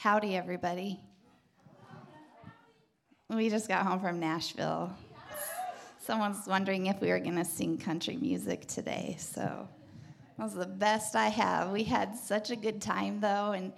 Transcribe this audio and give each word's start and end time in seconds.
Howdy, 0.00 0.36
everybody. 0.36 1.00
We 3.30 3.50
just 3.50 3.66
got 3.66 3.84
home 3.84 3.98
from 3.98 4.20
Nashville. 4.20 4.96
Someone's 5.98 6.46
wondering 6.46 6.86
if 6.86 7.00
we 7.00 7.08
were 7.08 7.18
going 7.18 7.34
to 7.34 7.44
sing 7.44 7.78
country 7.78 8.16
music 8.16 8.68
today, 8.68 9.16
so 9.18 9.68
that 10.36 10.44
was 10.44 10.54
the 10.54 10.66
best 10.66 11.16
I 11.16 11.26
have. 11.26 11.72
We 11.72 11.82
had 11.82 12.14
such 12.14 12.52
a 12.52 12.56
good 12.56 12.80
time, 12.80 13.18
though, 13.18 13.50
and 13.50 13.72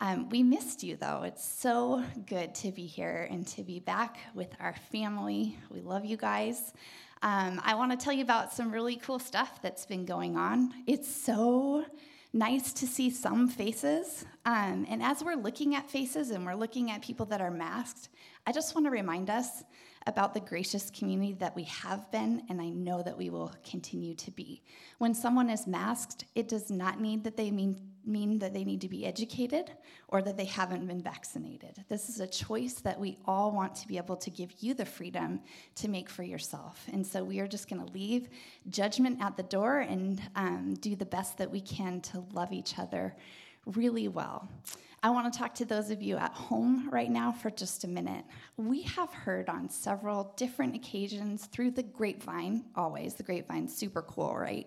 um, 0.00 0.28
we 0.28 0.44
missed 0.44 0.84
you, 0.84 0.94
though. 0.94 1.24
It's 1.24 1.44
so 1.44 2.04
good 2.26 2.54
to 2.54 2.70
be 2.70 2.86
here 2.86 3.26
and 3.28 3.44
to 3.48 3.64
be 3.64 3.80
back 3.80 4.18
with 4.36 4.54
our 4.60 4.76
family. 4.92 5.58
We 5.68 5.80
love 5.80 6.04
you 6.04 6.16
guys. 6.16 6.74
Um, 7.22 7.60
I 7.64 7.74
want 7.74 7.90
to 7.90 7.96
tell 7.96 8.12
you 8.12 8.22
about 8.22 8.52
some 8.52 8.70
really 8.70 8.94
cool 8.94 9.18
stuff 9.18 9.60
that's 9.62 9.84
been 9.84 10.04
going 10.04 10.36
on. 10.36 10.72
It's 10.86 11.12
so 11.12 11.84
nice 12.36 12.72
to 12.74 12.86
see 12.86 13.08
some 13.08 13.48
faces. 13.48 14.26
Um, 14.44 14.86
and 14.90 15.02
as 15.02 15.24
we're 15.24 15.36
looking 15.36 15.74
at 15.74 15.90
faces 15.90 16.30
and 16.30 16.44
we're 16.44 16.54
looking 16.54 16.90
at 16.90 17.00
people 17.00 17.24
that 17.26 17.40
are 17.40 17.50
masked, 17.50 18.10
I 18.46 18.52
just 18.52 18.74
want 18.74 18.86
to 18.86 18.90
remind 18.90 19.30
us 19.30 19.64
about 20.06 20.34
the 20.34 20.40
gracious 20.40 20.90
community 20.90 21.32
that 21.32 21.56
we 21.56 21.64
have 21.64 22.10
been, 22.12 22.42
and 22.48 22.60
I 22.60 22.68
know 22.68 23.02
that 23.02 23.16
we 23.16 23.30
will 23.30 23.52
continue 23.68 24.14
to 24.14 24.30
be. 24.30 24.62
When 24.98 25.14
someone 25.14 25.50
is 25.50 25.66
masked, 25.66 26.26
it 26.34 26.46
does 26.46 26.70
not 26.70 27.00
need 27.00 27.24
that 27.24 27.36
they 27.36 27.50
mean, 27.50 27.80
mean 28.06 28.38
that 28.38 28.52
they 28.54 28.64
need 28.64 28.80
to 28.80 28.88
be 28.88 29.06
educated 29.06 29.72
or 30.08 30.22
that 30.22 30.36
they 30.36 30.44
haven't 30.44 30.86
been 30.86 31.02
vaccinated. 31.02 31.84
This 31.88 32.08
is 32.08 32.20
a 32.20 32.26
choice 32.26 32.74
that 32.80 32.98
we 32.98 33.18
all 33.24 33.52
want 33.52 33.74
to 33.76 33.88
be 33.88 33.96
able 33.96 34.16
to 34.16 34.30
give 34.30 34.52
you 34.60 34.74
the 34.74 34.84
freedom 34.84 35.40
to 35.76 35.88
make 35.88 36.08
for 36.08 36.22
yourself. 36.22 36.84
And 36.92 37.06
so 37.06 37.24
we 37.24 37.40
are 37.40 37.48
just 37.48 37.68
going 37.68 37.84
to 37.84 37.92
leave 37.92 38.28
judgment 38.68 39.20
at 39.20 39.36
the 39.36 39.42
door 39.42 39.80
and 39.80 40.20
um, 40.36 40.74
do 40.74 40.96
the 40.96 41.06
best 41.06 41.38
that 41.38 41.50
we 41.50 41.60
can 41.60 42.00
to 42.02 42.24
love 42.32 42.52
each 42.52 42.78
other 42.78 43.16
really 43.66 44.08
well. 44.08 44.48
I 45.02 45.10
want 45.10 45.32
to 45.32 45.38
talk 45.38 45.54
to 45.56 45.64
those 45.64 45.90
of 45.90 46.02
you 46.02 46.16
at 46.16 46.32
home 46.32 46.88
right 46.90 47.10
now 47.10 47.30
for 47.30 47.50
just 47.50 47.84
a 47.84 47.88
minute. 47.88 48.24
We 48.56 48.82
have 48.82 49.12
heard 49.12 49.48
on 49.48 49.68
several 49.68 50.32
different 50.36 50.74
occasions 50.74 51.46
through 51.46 51.72
the 51.72 51.82
grapevine, 51.82 52.64
always, 52.74 53.14
the 53.14 53.22
grapevine's 53.22 53.76
super 53.76 54.02
cool, 54.02 54.34
right? 54.36 54.66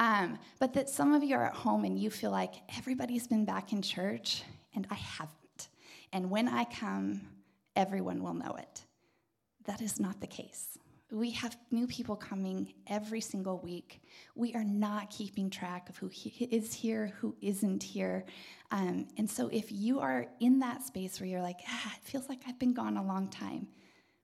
Um, 0.00 0.38
but 0.60 0.74
that 0.74 0.88
some 0.88 1.12
of 1.12 1.24
you 1.24 1.34
are 1.36 1.46
at 1.46 1.54
home 1.54 1.84
and 1.84 1.98
you 1.98 2.10
feel 2.10 2.30
like 2.30 2.54
everybody's 2.76 3.26
been 3.26 3.44
back 3.44 3.72
in 3.72 3.82
church 3.82 4.44
and 4.74 4.86
I 4.90 4.94
haven't. 4.94 5.68
And 6.12 6.30
when 6.30 6.48
I 6.48 6.64
come, 6.64 7.22
everyone 7.74 8.22
will 8.22 8.34
know 8.34 8.54
it. 8.58 8.82
That 9.66 9.82
is 9.82 10.00
not 10.00 10.20
the 10.20 10.26
case. 10.26 10.78
We 11.10 11.30
have 11.32 11.56
new 11.70 11.86
people 11.86 12.16
coming 12.16 12.74
every 12.86 13.22
single 13.22 13.58
week. 13.60 14.02
We 14.34 14.54
are 14.54 14.64
not 14.64 15.08
keeping 15.08 15.48
track 15.48 15.88
of 15.88 15.96
who 15.96 16.10
is 16.50 16.74
here, 16.74 17.14
who 17.18 17.34
isn't 17.40 17.82
here. 17.82 18.26
Um, 18.70 19.08
and 19.16 19.28
so, 19.28 19.48
if 19.48 19.72
you 19.72 20.00
are 20.00 20.26
in 20.40 20.58
that 20.58 20.82
space 20.82 21.18
where 21.18 21.26
you're 21.26 21.40
like, 21.40 21.60
ah, 21.66 21.94
it 21.96 22.06
feels 22.06 22.28
like 22.28 22.40
I've 22.46 22.58
been 22.58 22.74
gone 22.74 22.98
a 22.98 23.02
long 23.02 23.28
time, 23.28 23.68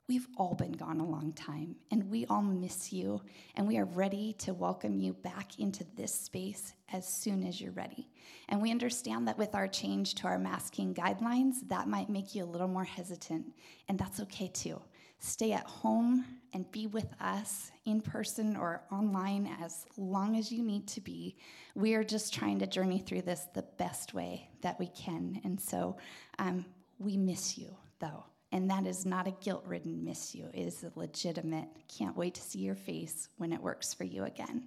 we've 0.08 0.26
all 0.36 0.54
been 0.54 0.72
gone 0.72 1.00
a 1.00 1.06
long 1.06 1.32
time, 1.32 1.76
and 1.90 2.10
we 2.10 2.26
all 2.26 2.42
miss 2.42 2.92
you, 2.92 3.20
and 3.56 3.66
we 3.66 3.78
are 3.78 3.86
ready 3.86 4.34
to 4.34 4.52
welcome 4.52 4.98
you 4.98 5.14
back 5.14 5.58
into 5.58 5.84
this 5.96 6.14
space 6.14 6.74
as 6.92 7.08
soon 7.08 7.44
as 7.46 7.60
you're 7.60 7.72
ready. 7.72 8.08
And 8.48 8.60
we 8.60 8.70
understand 8.70 9.26
that 9.28 9.38
with 9.38 9.54
our 9.54 9.66
change 9.66 10.14
to 10.16 10.26
our 10.26 10.38
masking 10.38 10.94
guidelines, 10.94 11.56
that 11.68 11.88
might 11.88 12.10
make 12.10 12.34
you 12.34 12.44
a 12.44 12.46
little 12.46 12.68
more 12.68 12.84
hesitant, 12.84 13.46
and 13.88 13.98
that's 13.98 14.20
okay 14.20 14.48
too 14.48 14.80
stay 15.24 15.52
at 15.52 15.66
home 15.66 16.24
and 16.52 16.70
be 16.70 16.86
with 16.86 17.08
us 17.18 17.72
in 17.86 18.00
person 18.00 18.56
or 18.56 18.82
online 18.92 19.48
as 19.60 19.86
long 19.96 20.36
as 20.36 20.52
you 20.52 20.62
need 20.62 20.86
to 20.86 21.00
be. 21.00 21.36
We 21.74 21.94
are 21.94 22.04
just 22.04 22.34
trying 22.34 22.58
to 22.58 22.66
journey 22.66 22.98
through 22.98 23.22
this 23.22 23.46
the 23.54 23.64
best 23.78 24.12
way 24.12 24.50
that 24.60 24.78
we 24.78 24.88
can. 24.88 25.40
And 25.42 25.58
so 25.58 25.96
um, 26.38 26.66
we 26.98 27.16
miss 27.16 27.56
you, 27.56 27.74
though. 28.00 28.24
And 28.54 28.70
that 28.70 28.86
is 28.86 29.04
not 29.04 29.26
a 29.26 29.32
guilt 29.32 29.64
ridden 29.66 30.04
miss 30.04 30.32
you, 30.32 30.48
it 30.54 30.60
is 30.60 30.84
a 30.84 30.92
legitimate, 30.94 31.66
can't 31.88 32.16
wait 32.16 32.34
to 32.34 32.40
see 32.40 32.60
your 32.60 32.76
face 32.76 33.28
when 33.36 33.52
it 33.52 33.60
works 33.60 33.92
for 33.92 34.04
you 34.04 34.22
again. 34.22 34.62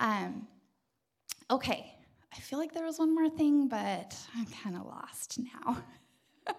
Um, 0.00 0.48
okay, 1.48 1.94
I 2.36 2.40
feel 2.40 2.58
like 2.58 2.74
there 2.74 2.84
was 2.84 2.98
one 2.98 3.14
more 3.14 3.30
thing, 3.30 3.68
but 3.68 4.18
I'm 4.36 4.46
kind 4.46 4.74
of 4.74 4.86
lost 4.86 5.38
now. 5.38 5.80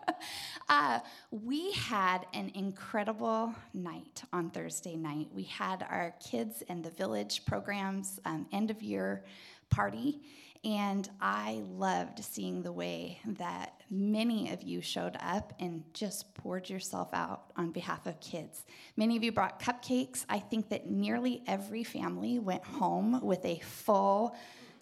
uh, 0.69 0.99
we 1.29 1.73
had 1.73 2.25
an 2.33 2.53
incredible 2.55 3.53
night 3.73 4.23
on 4.31 4.49
Thursday 4.49 4.95
night. 4.95 5.27
We 5.33 5.43
had 5.43 5.85
our 5.89 6.15
kids 6.25 6.63
and 6.69 6.85
the 6.85 6.91
village 6.91 7.43
programs 7.43 8.17
um, 8.23 8.47
end 8.53 8.71
of 8.71 8.81
year 8.81 9.25
party. 9.69 10.21
And 10.65 11.07
I 11.21 11.61
loved 11.69 12.23
seeing 12.23 12.63
the 12.63 12.71
way 12.71 13.19
that 13.37 13.83
many 13.91 14.51
of 14.51 14.63
you 14.63 14.81
showed 14.81 15.15
up 15.21 15.53
and 15.59 15.83
just 15.93 16.33
poured 16.33 16.67
yourself 16.67 17.09
out 17.13 17.43
on 17.55 17.69
behalf 17.71 18.07
of 18.07 18.19
kids. 18.19 18.65
Many 18.97 19.15
of 19.15 19.23
you 19.23 19.31
brought 19.31 19.61
cupcakes. 19.61 20.25
I 20.27 20.39
think 20.39 20.69
that 20.69 20.89
nearly 20.89 21.43
every 21.45 21.83
family 21.83 22.39
went 22.39 22.63
home 22.63 23.21
with 23.21 23.45
a 23.45 23.59
full 23.59 24.35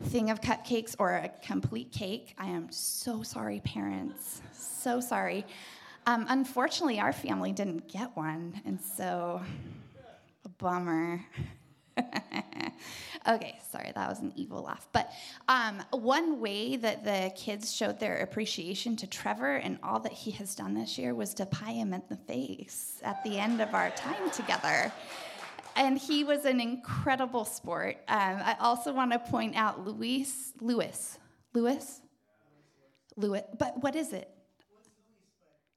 thing 0.04 0.30
of 0.30 0.40
cupcakes 0.40 0.96
or 1.00 1.12
a 1.12 1.30
complete 1.46 1.92
cake. 1.92 2.34
I 2.38 2.48
am 2.48 2.72
so 2.72 3.22
sorry, 3.22 3.60
parents. 3.60 4.42
So 4.54 5.02
sorry. 5.02 5.46
Um, 6.06 6.26
unfortunately, 6.30 7.02
our 7.02 7.14
family 7.14 7.52
didn't 7.52 7.90
get 7.90 8.16
one, 8.16 8.62
and 8.66 8.80
so, 8.80 9.42
a 10.46 10.50
bummer. 10.50 11.26
okay, 13.28 13.60
sorry, 13.72 13.92
that 13.94 14.10
was 14.10 14.20
an 14.20 14.34
evil 14.36 14.64
laugh. 14.64 14.88
But 14.92 15.12
um, 15.48 15.84
one 15.92 16.40
way 16.40 16.76
that 16.78 17.04
the 17.04 17.32
kids 17.36 17.74
showed 17.74 18.00
their 18.00 18.18
appreciation 18.18 18.96
to 18.98 19.08
Trevor 19.08 19.56
and 19.56 19.78
all 19.84 20.00
that 20.02 20.12
he 20.12 20.32
has 20.32 20.56
done 20.56 20.74
this 20.74 20.98
year 20.98 21.14
was 21.14 21.34
to 21.36 21.46
pie 21.46 21.74
him 21.74 21.94
in 21.94 22.02
the 22.10 22.18
face 22.18 23.00
at 23.04 23.24
the 23.24 23.38
end 23.38 23.62
of 23.62 23.74
our 23.74 23.92
time 23.92 24.30
together 24.32 24.92
and 25.76 25.98
he 25.98 26.24
was 26.24 26.46
an 26.46 26.60
incredible 26.60 27.46
sport. 27.46 27.98
Um, 28.08 28.40
I 28.44 28.56
also 28.60 28.94
want 28.94 29.12
to 29.12 29.20
point 29.20 29.56
out 29.56 29.86
Luis, 29.86 30.54
Lewis, 30.62 31.18
Lewis, 31.54 32.02
Lewis. 33.16 33.44
But 33.58 33.82
what 33.82 33.96
is 33.96 34.14
it? 34.14 34.30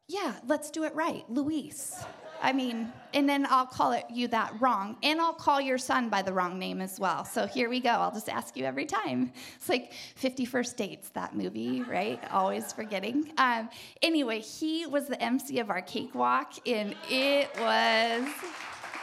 Yeah, 0.09 0.35
let's 0.47 0.71
do 0.71 0.85
it 0.85 0.95
right, 0.95 1.25
Luis. 1.29 2.05
I 2.43 2.53
mean, 2.53 2.93
and 3.15 3.29
then 3.29 3.47
I'll 3.49 3.67
call 3.67 3.93
it 3.93 4.05
you 4.11 4.29
that 4.29 4.55
wrong, 4.61 4.97
and 5.03 5.21
I'll 5.21 5.33
call 5.33 5.61
your 5.61 5.79
son 5.79 6.09
by 6.09 6.23
the 6.23 6.33
wrong 6.33 6.59
name 6.59 6.81
as 6.81 7.01
well. 7.01 7.25
So 7.25 7.47
here 7.47 7.69
we 7.69 7.81
go. 7.81 7.91
I'll 7.91 8.13
just 8.13 8.29
ask 8.29 8.57
you 8.57 8.65
every 8.65 8.87
time. 8.87 9.33
It's 9.57 9.69
like 9.69 9.93
50 10.17 10.45
First 10.45 10.77
Dates, 10.77 11.09
that 11.11 11.35
movie, 11.35 11.83
right? 11.83 12.21
Always 12.31 12.73
forgetting. 12.73 13.33
Um, 13.39 13.69
anyway, 14.03 14.41
he 14.41 14.87
was 14.87 15.07
the 15.07 15.21
MC 15.23 15.59
of 15.61 15.71
our 15.71 15.83
cakewalk, 15.83 16.55
and 16.67 16.95
it 17.11 17.51
was 17.59 18.29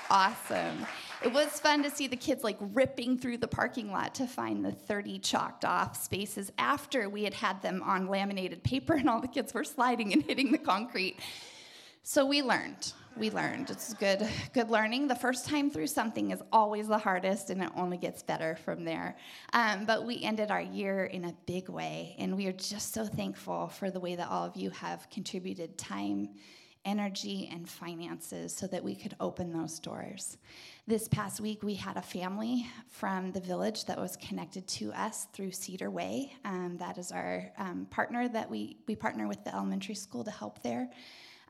awesome. 0.10 0.86
It 1.24 1.32
was 1.32 1.48
fun 1.60 1.84
to 1.84 1.90
see 1.90 2.08
the 2.08 2.18
kids 2.18 2.44
like 2.44 2.58
ripping 2.60 3.18
through 3.18 3.38
the 3.38 3.48
parking 3.48 3.92
lot 3.92 4.14
to 4.16 4.28
find 4.28 4.64
the 4.64 4.74
30 4.74 5.20
chalked 5.20 5.64
off 5.64 5.96
spaces 5.96 6.52
after 6.58 7.10
we 7.10 7.24
had 7.24 7.34
had 7.34 7.62
them 7.62 7.82
on 7.82 8.08
laminated 8.08 8.62
paper 8.62 8.94
and 8.94 9.10
all 9.10 9.22
the 9.22 9.30
kids 9.30 9.54
were 9.54 9.64
sliding 9.64 10.12
and 10.12 10.24
hitting 10.24 10.52
the 10.52 10.58
concrete. 10.58 11.18
So 12.04 12.26
we 12.26 12.42
learned. 12.42 12.92
We 13.16 13.30
learned. 13.30 13.70
It's 13.70 13.94
good, 13.94 14.28
good 14.54 14.72
learning. 14.72 15.08
The 15.08 15.16
first 15.16 15.46
time 15.46 15.70
through 15.70 15.86
something 15.88 16.32
is 16.32 16.42
always 16.52 16.88
the 16.88 16.98
hardest, 16.98 17.52
and 17.52 17.62
it 17.62 17.70
only 17.76 17.98
gets 17.98 18.24
better 18.24 18.56
from 18.56 18.84
there. 18.84 19.16
Um, 19.54 19.86
but 19.86 20.04
we 20.04 20.24
ended 20.24 20.50
our 20.50 20.62
year 20.62 21.06
in 21.06 21.26
a 21.26 21.34
big 21.46 21.70
way, 21.70 22.16
and 22.18 22.36
we 22.36 22.48
are 22.48 22.54
just 22.54 22.92
so 22.92 23.06
thankful 23.06 23.68
for 23.68 23.92
the 23.92 24.00
way 24.00 24.16
that 24.16 24.30
all 24.30 24.46
of 24.46 24.56
you 24.56 24.72
have 24.72 25.08
contributed 25.12 25.78
time 25.78 26.30
energy 26.86 27.50
and 27.54 27.70
finances 27.70 28.54
so 28.54 28.66
that 28.68 28.84
we 28.84 28.96
could 28.96 29.16
open 29.20 29.54
those 29.54 29.80
doors. 29.80 30.38
This 30.88 31.08
past 31.08 31.40
week, 31.40 31.62
we 31.62 31.76
had 31.76 31.98
a 31.98 32.02
family 32.02 32.68
from 32.90 33.32
the 33.32 33.40
village 33.40 33.86
that 33.86 33.98
was 33.98 34.18
connected 34.18 34.68
to 34.70 34.92
us 34.92 35.28
through 35.34 35.52
Cedar 35.52 35.92
Way. 35.92 36.34
Um, 36.44 36.78
that 36.80 36.98
is 36.98 37.12
our 37.12 37.52
um, 37.60 37.86
partner 37.92 38.28
that 38.28 38.50
we, 38.50 38.78
we 38.88 38.96
partner 38.96 39.28
with 39.28 39.44
the 39.44 39.54
elementary 39.54 39.96
school 39.96 40.24
to 40.24 40.32
help 40.32 40.64
there. 40.64 40.90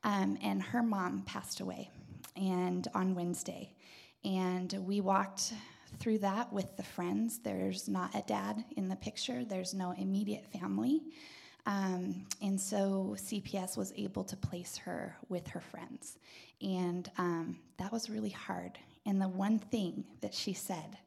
Um, 0.03 0.37
and 0.41 0.61
her 0.61 0.83
mom 0.83 1.23
passed 1.25 1.59
away 1.59 1.89
and 2.35 2.87
on 2.93 3.15
Wednesday. 3.15 3.73
And 4.25 4.73
we 4.85 5.01
walked 5.01 5.53
through 5.99 6.19
that 6.19 6.51
with 6.51 6.75
the 6.77 6.83
friends. 6.83 7.39
There's 7.39 7.87
not 7.87 8.13
a 8.15 8.23
dad 8.25 8.63
in 8.75 8.89
the 8.89 8.95
picture, 8.95 9.45
there's 9.45 9.73
no 9.73 9.91
immediate 9.91 10.45
family. 10.51 11.01
Um, 11.65 12.25
and 12.41 12.59
so 12.59 13.15
CPS 13.17 13.77
was 13.77 13.93
able 13.95 14.23
to 14.25 14.35
place 14.35 14.77
her 14.77 15.15
with 15.29 15.47
her 15.47 15.61
friends. 15.61 16.17
And 16.61 17.09
um, 17.17 17.57
that 17.77 17.91
was 17.91 18.09
really 18.09 18.29
hard. 18.29 18.77
And 19.05 19.21
the 19.21 19.29
one 19.29 19.59
thing 19.59 20.03
that 20.21 20.33
she 20.33 20.53
said, 20.53 20.97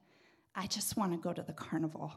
I 0.55 0.67
just 0.67 0.97
want 0.97 1.13
to 1.13 1.19
go 1.19 1.33
to 1.33 1.43
the 1.43 1.53
carnival. 1.53 2.13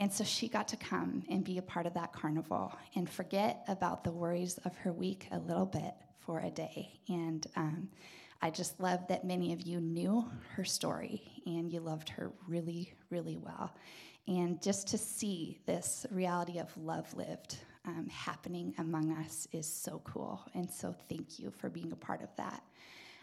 And 0.00 0.12
so 0.12 0.24
she 0.24 0.48
got 0.48 0.66
to 0.68 0.76
come 0.76 1.22
and 1.28 1.44
be 1.44 1.58
a 1.58 1.62
part 1.62 1.86
of 1.86 1.94
that 1.94 2.12
carnival 2.12 2.72
and 2.96 3.08
forget 3.08 3.64
about 3.68 4.02
the 4.02 4.10
worries 4.10 4.58
of 4.64 4.76
her 4.78 4.92
week 4.92 5.28
a 5.30 5.38
little 5.38 5.66
bit 5.66 5.94
for 6.18 6.40
a 6.40 6.50
day. 6.50 6.98
And 7.08 7.46
um, 7.54 7.88
I 8.42 8.50
just 8.50 8.80
love 8.80 9.06
that 9.08 9.24
many 9.24 9.52
of 9.52 9.60
you 9.62 9.78
knew 9.80 10.24
her 10.54 10.64
story 10.64 11.22
and 11.46 11.70
you 11.70 11.80
loved 11.80 12.08
her 12.08 12.32
really, 12.48 12.92
really 13.10 13.36
well 13.36 13.72
and 14.30 14.62
just 14.62 14.86
to 14.88 14.98
see 14.98 15.58
this 15.66 16.06
reality 16.10 16.58
of 16.58 16.74
love 16.76 17.12
lived 17.14 17.58
um, 17.84 18.08
happening 18.08 18.72
among 18.78 19.12
us 19.12 19.48
is 19.52 19.66
so 19.66 20.00
cool. 20.04 20.40
And 20.54 20.70
so 20.70 20.94
thank 21.08 21.38
you 21.38 21.50
for 21.50 21.68
being 21.68 21.92
a 21.92 21.96
part 21.96 22.22
of 22.22 22.28
that. 22.36 22.62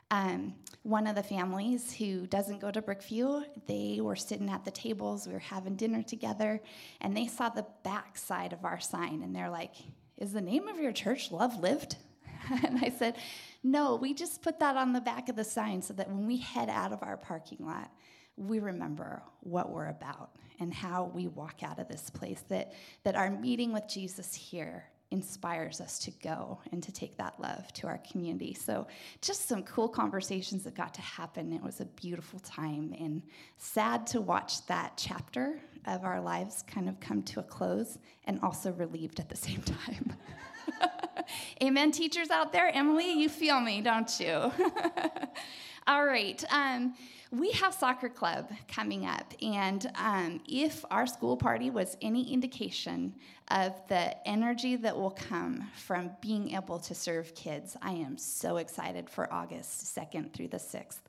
Um, 0.09 0.55
one 0.83 1.05
of 1.05 1.15
the 1.15 1.23
families 1.23 1.93
who 1.93 2.27
doesn't 2.27 2.61
go 2.61 2.71
to 2.71 2.81
Brookview, 2.81 3.43
they 3.67 3.99
were 4.01 4.15
sitting 4.15 4.49
at 4.49 4.63
the 4.63 4.71
tables, 4.71 5.27
we 5.27 5.33
were 5.33 5.39
having 5.39 5.75
dinner 5.75 6.01
together, 6.01 6.61
and 7.01 7.15
they 7.15 7.27
saw 7.27 7.49
the 7.49 7.65
back 7.83 8.17
side 8.17 8.53
of 8.53 8.63
our 8.63 8.79
sign, 8.79 9.21
and 9.21 9.35
they're 9.35 9.49
like, 9.49 9.73
Is 10.17 10.31
the 10.31 10.41
name 10.41 10.69
of 10.69 10.79
your 10.79 10.93
church 10.93 11.31
Love 11.31 11.59
Lived? 11.59 11.97
and 12.65 12.79
I 12.81 12.89
said, 12.89 13.17
No, 13.63 13.95
we 13.95 14.13
just 14.13 14.41
put 14.41 14.59
that 14.59 14.77
on 14.77 14.93
the 14.93 15.01
back 15.01 15.27
of 15.27 15.35
the 15.35 15.43
sign 15.43 15.81
so 15.81 15.93
that 15.95 16.09
when 16.09 16.25
we 16.25 16.37
head 16.37 16.69
out 16.69 16.93
of 16.93 17.03
our 17.03 17.17
parking 17.17 17.65
lot, 17.65 17.91
we 18.37 18.59
remember 18.59 19.21
what 19.41 19.71
we're 19.71 19.89
about 19.89 20.37
and 20.59 20.73
how 20.73 21.11
we 21.13 21.27
walk 21.27 21.63
out 21.63 21.79
of 21.79 21.89
this 21.89 22.09
place, 22.09 22.43
that, 22.47 22.71
that 23.03 23.15
our 23.15 23.29
meeting 23.29 23.73
with 23.73 23.87
Jesus 23.89 24.33
here 24.33 24.85
inspires 25.11 25.79
us 25.79 25.99
to 25.99 26.11
go 26.11 26.59
and 26.71 26.83
to 26.83 26.91
take 26.91 27.17
that 27.17 27.39
love 27.39 27.71
to 27.73 27.87
our 27.87 27.99
community. 27.99 28.53
So, 28.53 28.87
just 29.21 29.47
some 29.47 29.63
cool 29.63 29.87
conversations 29.87 30.63
that 30.63 30.75
got 30.75 30.93
to 30.95 31.01
happen. 31.01 31.53
It 31.53 31.63
was 31.63 31.79
a 31.79 31.85
beautiful 31.85 32.39
time 32.39 32.93
and 32.99 33.21
sad 33.57 34.05
to 34.07 34.21
watch 34.21 34.65
that 34.67 34.93
chapter 34.97 35.59
of 35.85 36.03
our 36.03 36.19
lives 36.19 36.63
kind 36.67 36.89
of 36.89 36.99
come 36.99 37.23
to 37.23 37.39
a 37.39 37.43
close 37.43 37.97
and 38.25 38.39
also 38.41 38.71
relieved 38.73 39.19
at 39.19 39.29
the 39.29 39.37
same 39.37 39.61
time. 39.61 40.15
Amen, 41.61 41.91
teachers 41.91 42.29
out 42.29 42.51
there. 42.51 42.69
Emily, 42.73 43.11
you 43.11 43.29
feel 43.29 43.59
me, 43.59 43.81
don't 43.81 44.19
you? 44.19 44.51
All 45.87 46.05
right. 46.05 46.43
Um, 46.51 46.95
we 47.31 47.51
have 47.51 47.73
soccer 47.73 48.09
club 48.09 48.49
coming 48.67 49.05
up, 49.05 49.33
and 49.41 49.89
um, 49.95 50.41
if 50.47 50.85
our 50.91 51.05
school 51.05 51.35
party 51.35 51.69
was 51.69 51.97
any 52.01 52.31
indication 52.31 53.13
of 53.49 53.73
the 53.87 54.27
energy 54.27 54.77
that 54.77 54.95
will 54.95 55.11
come 55.11 55.69
from 55.75 56.11
being 56.21 56.55
able 56.55 56.79
to 56.79 56.95
serve 56.95 57.35
kids, 57.35 57.75
I 57.81 57.91
am 57.91 58.17
so 58.17 58.57
excited 58.57 59.09
for 59.09 59.31
August 59.31 59.95
2nd 59.95 60.33
through 60.33 60.49
the 60.49 60.57
6th. 60.57 60.99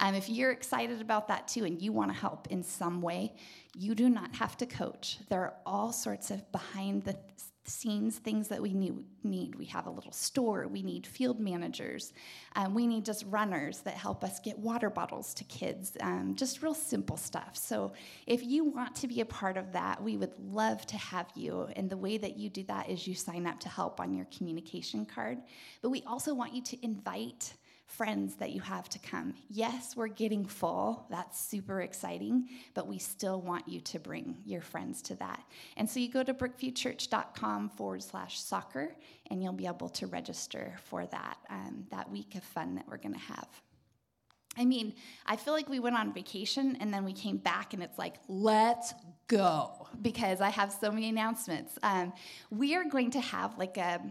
Um, 0.00 0.14
if 0.14 0.28
you're 0.28 0.50
excited 0.50 1.00
about 1.00 1.28
that 1.28 1.48
too 1.48 1.64
and 1.64 1.80
you 1.80 1.92
want 1.92 2.10
to 2.10 2.18
help 2.18 2.48
in 2.48 2.62
some 2.62 3.00
way, 3.00 3.34
you 3.74 3.94
do 3.94 4.08
not 4.08 4.34
have 4.34 4.56
to 4.58 4.66
coach. 4.66 5.18
There 5.28 5.40
are 5.40 5.54
all 5.64 5.92
sorts 5.92 6.30
of 6.30 6.50
behind 6.52 7.04
the 7.04 7.16
scenes 7.64 8.18
things 8.18 8.48
that 8.48 8.60
we 8.60 8.74
need. 9.22 9.54
We 9.54 9.66
have 9.66 9.86
a 9.86 9.90
little 9.90 10.12
store, 10.12 10.66
we 10.66 10.82
need 10.82 11.06
field 11.06 11.38
managers, 11.38 12.12
um, 12.56 12.74
we 12.74 12.86
need 12.86 13.04
just 13.04 13.24
runners 13.26 13.80
that 13.80 13.94
help 13.94 14.24
us 14.24 14.40
get 14.40 14.58
water 14.58 14.90
bottles 14.90 15.32
to 15.34 15.44
kids, 15.44 15.96
um, 16.00 16.34
just 16.34 16.62
real 16.62 16.74
simple 16.74 17.16
stuff. 17.16 17.50
So 17.54 17.92
if 18.26 18.42
you 18.42 18.64
want 18.64 18.96
to 18.96 19.06
be 19.06 19.20
a 19.20 19.24
part 19.24 19.56
of 19.56 19.72
that, 19.72 20.02
we 20.02 20.16
would 20.16 20.32
love 20.38 20.84
to 20.86 20.96
have 20.96 21.26
you. 21.34 21.68
And 21.76 21.88
the 21.88 21.96
way 21.96 22.18
that 22.18 22.36
you 22.36 22.50
do 22.50 22.64
that 22.64 22.88
is 22.88 23.06
you 23.06 23.14
sign 23.14 23.46
up 23.46 23.60
to 23.60 23.68
help 23.68 24.00
on 24.00 24.12
your 24.12 24.26
communication 24.36 25.06
card. 25.06 25.38
But 25.82 25.90
we 25.90 26.02
also 26.06 26.34
want 26.34 26.54
you 26.54 26.62
to 26.62 26.84
invite 26.84 27.54
friends 27.96 28.36
that 28.36 28.52
you 28.52 28.60
have 28.60 28.88
to 28.88 28.98
come. 28.98 29.34
Yes, 29.50 29.96
we're 29.96 30.08
getting 30.08 30.46
full. 30.46 31.06
That's 31.10 31.38
super 31.38 31.82
exciting, 31.82 32.48
but 32.74 32.86
we 32.86 32.98
still 32.98 33.40
want 33.40 33.68
you 33.68 33.80
to 33.80 33.98
bring 33.98 34.38
your 34.44 34.62
friends 34.62 35.02
to 35.02 35.14
that. 35.16 35.42
And 35.76 35.88
so 35.88 36.00
you 36.00 36.10
go 36.10 36.22
to 36.22 36.32
brookviewchurch.com 36.32 37.70
forward 37.70 38.02
slash 38.02 38.40
soccer, 38.40 38.94
and 39.30 39.42
you'll 39.42 39.52
be 39.52 39.66
able 39.66 39.90
to 39.90 40.06
register 40.06 40.74
for 40.84 41.06
that, 41.06 41.36
um, 41.50 41.86
that 41.90 42.10
week 42.10 42.34
of 42.34 42.42
fun 42.42 42.74
that 42.76 42.88
we're 42.88 42.96
going 42.96 43.14
to 43.14 43.20
have. 43.20 43.48
I 44.56 44.64
mean, 44.64 44.94
I 45.24 45.36
feel 45.36 45.54
like 45.54 45.68
we 45.68 45.80
went 45.80 45.96
on 45.96 46.12
vacation 46.12 46.76
and 46.80 46.92
then 46.92 47.04
we 47.04 47.14
came 47.14 47.38
back 47.38 47.72
and 47.72 47.82
it's 47.82 47.98
like, 47.98 48.16
let's 48.28 48.92
go 49.26 49.88
because 50.02 50.42
I 50.42 50.50
have 50.50 50.70
so 50.72 50.90
many 50.90 51.08
announcements. 51.08 51.78
Um, 51.82 52.12
we 52.50 52.74
are 52.74 52.84
going 52.84 53.10
to 53.12 53.20
have 53.20 53.56
like 53.56 53.78
a 53.78 54.02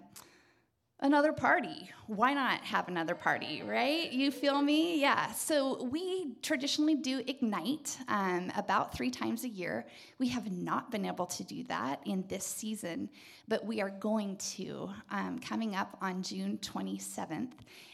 another 1.02 1.34
party. 1.34 1.90
Why 2.08 2.34
not 2.34 2.62
have 2.62 2.88
another 2.88 3.16
party, 3.16 3.64
right? 3.66 4.12
You 4.12 4.30
feel 4.30 4.62
me? 4.62 5.02
Yeah. 5.02 5.32
So 5.32 5.84
we 5.84 6.36
traditionally 6.42 6.96
do 6.96 7.24
Ignite 7.26 7.98
um, 8.08 8.52
about 8.56 8.94
three 8.94 9.10
times 9.10 9.44
a 9.44 9.50
year. 9.50 9.86
We 10.20 10.28
have 10.30 10.52
not 10.52 10.92
been 10.92 11.06
able 11.06 11.26
to 11.28 11.44
do 11.44 11.64
that 11.66 12.02
in 12.06 12.24
this 12.28 12.46
season, 12.46 13.10
but 13.48 13.66
we 13.66 13.82
are 13.82 13.90
going 13.90 14.38
to 14.38 14.92
um, 15.10 15.40
coming 15.40 15.76
up 15.76 15.98
on 16.02 16.22
June 16.22 16.60
27th. 16.62 17.54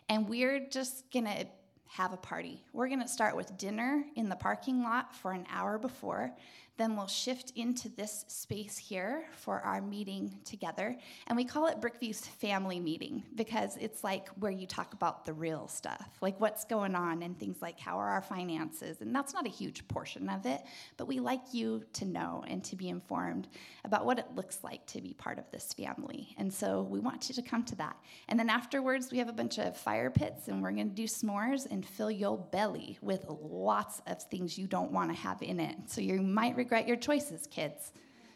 And 0.10 0.28
we're 0.28 0.60
just 0.60 1.10
going 1.12 1.26
to 1.26 1.48
have 1.90 2.12
a 2.12 2.18
party. 2.18 2.62
We're 2.74 2.90
going 2.90 3.02
to 3.02 3.08
start 3.08 3.36
with 3.36 3.58
dinner 3.58 4.04
in 4.16 4.28
the 4.28 4.36
parking 4.36 4.84
lot 4.84 5.16
for 5.16 5.32
an 5.32 5.46
hour 5.50 5.78
before. 5.78 6.32
Then 6.78 6.96
we'll 6.96 7.08
shift 7.08 7.54
into 7.56 7.90
this 7.90 8.24
space 8.28 8.78
here 8.78 9.26
for 9.36 9.60
our 9.62 9.82
meeting 9.82 10.40
together. 10.46 10.96
And 11.26 11.36
we 11.36 11.44
call 11.44 11.66
it 11.68 11.82
Brookview's 11.82 12.26
family 12.26 12.80
meeting 12.80 13.24
because 13.36 13.78
it's 13.78 14.04
like 14.04 14.28
where 14.40 14.52
you 14.52 14.68
talk 14.68 14.94
about 14.94 15.26
the 15.26 15.34
real 15.34 15.68
stuff, 15.68 16.08
like 16.22 16.40
what's 16.40 16.66
going 16.66 16.94
on 16.94 17.24
and 17.24 17.38
things 17.40 17.62
like 17.62 17.80
how 17.80 17.98
are 17.98 18.10
our 18.10 18.22
finances. 18.22 19.02
And 19.02 19.14
that's 19.14 19.34
not 19.34 19.48
a 19.48 19.50
huge 19.50 19.88
portion 19.88 20.30
of 20.30 20.46
it, 20.46 20.62
but 20.98 21.08
we 21.08 21.20
like 21.20 21.52
you 21.52 21.84
to 21.94 22.06
know 22.06 22.44
and 22.48 22.64
to 22.66 22.76
be 22.76 22.90
informed 22.90 23.48
about 23.84 24.06
what 24.06 24.20
it 24.20 24.28
looks 24.36 24.60
like 24.64 24.86
to 24.88 25.02
be 25.02 25.14
part 25.14 25.40
of 25.40 25.50
this 25.52 25.74
family. 25.74 26.36
And 26.38 26.54
so 26.54 26.84
we 26.84 27.00
want 27.00 27.28
you 27.28 27.36
to 27.36 27.42
come 27.42 27.64
to 27.64 27.76
that. 27.78 27.98
And 28.28 28.40
then 28.40 28.50
afterwards, 28.50 29.12
we 29.12 29.18
have 29.18 29.30
a 29.30 29.34
bunch 29.34 29.58
of 29.58 29.76
fire 29.76 30.12
pits 30.12 30.48
and 30.48 30.62
we're 30.62 30.72
going 30.72 30.90
to 30.90 30.96
do 30.96 31.06
s'mores 31.06 31.66
and 31.70 31.84
fill 31.84 32.12
your 32.12 32.38
belly 32.38 33.00
with 33.02 33.26
lots 33.28 34.02
of 34.06 34.22
things 34.24 34.58
you 34.60 34.68
don't 34.68 34.92
want 34.92 35.10
to 35.10 35.18
have 35.18 35.42
in 35.42 35.60
it. 35.60 35.76
So 35.88 36.02
you 36.02 36.22
might 36.22 36.56
regret 36.68 36.86
your 36.86 36.98
choices, 36.98 37.48
kids. 37.50 37.94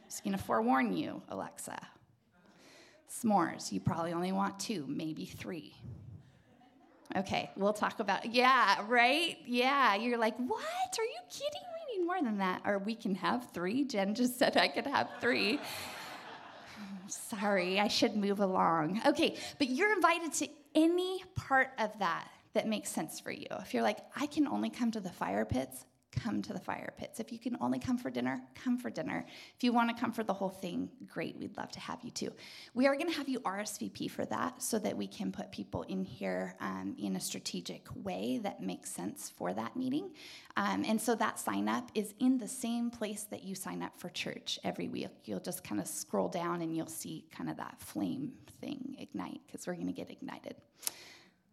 Just 0.08 0.24
gonna 0.24 0.38
forewarn 0.38 0.96
you, 0.96 1.22
Alexa. 1.28 1.78
S'mores, 3.10 3.74
you 3.74 3.82
probably 3.82 4.14
only 4.14 4.32
want 4.32 4.58
two, 4.58 4.86
maybe 4.88 5.26
three. 5.26 5.76
Okay, 7.18 7.52
we'll 7.58 7.74
talk 7.74 8.00
about 8.00 8.34
yeah, 8.34 8.86
right? 8.88 9.38
Yeah, 9.46 9.96
you're 9.96 10.18
like, 10.18 10.38
what? 10.38 10.64
Are 10.98 11.04
you 11.04 11.22
kidding? 11.30 11.62
We 11.76 11.98
need 11.98 12.06
more 12.06 12.22
than 12.22 12.38
that. 12.38 12.62
Or 12.64 12.80
we 12.80 12.96
can 12.96 13.16
have 13.16 13.52
three. 13.52 13.84
Jen 13.84 14.16
just 14.16 14.40
said 14.40 14.56
I 14.56 14.70
could 14.70 14.88
have 14.88 15.10
three. 15.20 15.60
Sorry, 17.08 17.82
I 17.82 17.90
should 17.90 18.16
move 18.16 18.40
along. 18.40 19.02
Okay, 19.06 19.36
but 19.58 19.68
you're 19.68 19.92
invited 19.92 20.32
to 20.36 20.48
any 20.74 21.22
part 21.36 21.72
of 21.78 22.00
that 22.00 22.30
that 22.54 22.66
makes 22.66 22.90
sense 22.90 23.20
for 23.20 23.34
you. 23.34 23.48
If 23.60 23.74
you're 23.74 23.84
like, 23.84 24.00
I 24.16 24.26
can 24.26 24.48
only 24.48 24.70
come 24.70 24.90
to 24.92 25.02
the 25.02 25.10
fire 25.10 25.44
pits, 25.44 25.86
come 26.12 26.42
to 26.42 26.54
the 26.54 26.60
fire 26.60 26.94
pits. 26.98 27.20
If 27.20 27.32
you 27.32 27.40
can 27.40 27.58
only 27.62 27.80
come 27.80 27.98
for 27.98 28.10
dinner, 28.10 28.42
come 28.56 28.78
for 28.78 28.90
dinner. 28.90 29.26
If 29.56 29.64
you 29.64 29.74
want 29.74 29.96
to 29.96 30.00
come 30.00 30.12
for 30.12 30.24
the 30.24 30.34
whole 30.34 30.50
thing, 30.50 30.90
great, 31.08 31.38
we'd 31.38 31.58
love 31.58 31.72
to 31.72 31.80
have 31.80 32.00
you 32.04 32.12
too. 32.12 32.32
We 32.74 32.88
are 32.88 32.96
going 32.96 33.10
to 33.10 33.18
have 33.18 33.30
you 33.30 33.40
RSVP 33.42 34.12
for 34.12 34.26
that 34.26 34.62
so 34.62 34.80
that 34.80 34.96
we 34.96 35.08
can 35.08 35.32
put 35.32 35.52
people 35.52 35.84
in 35.84 36.04
here 36.04 36.56
um, 36.60 36.96
in 36.98 37.16
a 37.16 37.20
strategic 37.20 37.88
way 37.96 38.40
that 38.44 38.62
makes 38.62 38.92
sense 38.92 39.32
for 39.36 39.54
that 39.54 39.76
meeting. 39.76 40.12
Um, 40.58 40.84
and 40.88 41.00
so 41.00 41.16
that 41.16 41.40
sign 41.40 41.70
up 41.70 41.90
is 41.96 42.14
in 42.20 42.38
the 42.38 42.48
same 42.48 42.90
place 42.90 43.24
that 43.24 43.44
you 43.44 43.56
sign 43.56 43.82
up 43.82 43.98
for 43.98 44.10
church 44.10 44.60
every 44.64 44.88
week. 44.88 45.10
You'll 45.26 45.40
just 45.40 45.64
kind 45.64 45.80
of 45.80 45.88
scroll 45.88 46.28
down 46.28 46.62
and 46.62 46.76
you'll 46.76 46.88
see 46.88 47.26
kind 47.32 47.50
of 47.50 47.58
that 47.58 47.80
flame 47.80 48.34
thing 48.60 48.96
ignite 49.00 49.42
because 49.48 49.66
we're 49.66 49.76
going 49.76 49.88
to 49.88 49.94
get 49.94 50.10
ignited. 50.10 50.56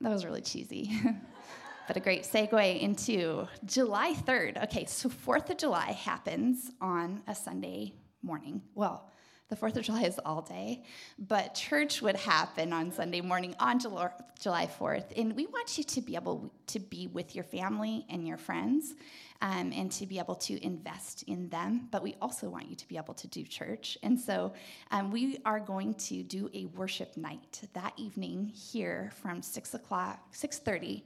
That 0.00 0.10
was 0.10 0.24
really 0.24 0.42
cheesy. 0.42 1.00
but 1.88 1.96
a 1.96 2.00
great 2.00 2.22
segue 2.22 2.80
into 2.80 3.48
July 3.64 4.12
3rd. 4.12 4.62
Okay, 4.64 4.84
so 4.84 5.08
4th 5.08 5.48
of 5.48 5.56
July 5.56 5.92
happens 5.92 6.70
on 6.82 7.22
a 7.26 7.34
Sunday 7.34 7.94
morning. 8.22 8.60
Well, 8.74 9.10
the 9.48 9.56
4th 9.56 9.76
of 9.76 9.84
July 9.84 10.02
is 10.02 10.20
all 10.22 10.42
day, 10.42 10.84
but 11.18 11.54
church 11.54 12.02
would 12.02 12.16
happen 12.16 12.74
on 12.74 12.92
Sunday 12.92 13.22
morning 13.22 13.56
on 13.58 13.80
July 13.80 14.68
4th. 14.78 15.18
And 15.18 15.34
we 15.34 15.46
want 15.46 15.78
you 15.78 15.84
to 15.84 16.02
be 16.02 16.14
able 16.14 16.52
to 16.66 16.78
be 16.78 17.06
with 17.06 17.34
your 17.34 17.44
family 17.44 18.04
and 18.10 18.28
your 18.28 18.36
friends 18.36 18.92
um, 19.40 19.72
and 19.74 19.90
to 19.92 20.04
be 20.04 20.18
able 20.18 20.34
to 20.34 20.62
invest 20.62 21.22
in 21.22 21.48
them. 21.48 21.88
But 21.90 22.02
we 22.02 22.16
also 22.20 22.50
want 22.50 22.68
you 22.68 22.76
to 22.76 22.86
be 22.86 22.98
able 22.98 23.14
to 23.14 23.26
do 23.28 23.44
church. 23.44 23.96
And 24.02 24.20
so 24.20 24.52
um, 24.90 25.10
we 25.10 25.38
are 25.46 25.58
going 25.58 25.94
to 25.94 26.22
do 26.22 26.50
a 26.52 26.66
worship 26.66 27.16
night 27.16 27.62
that 27.72 27.94
evening 27.96 28.52
here 28.54 29.10
from 29.22 29.40
6 29.40 29.72
o'clock, 29.72 30.34
6.30 30.34 31.00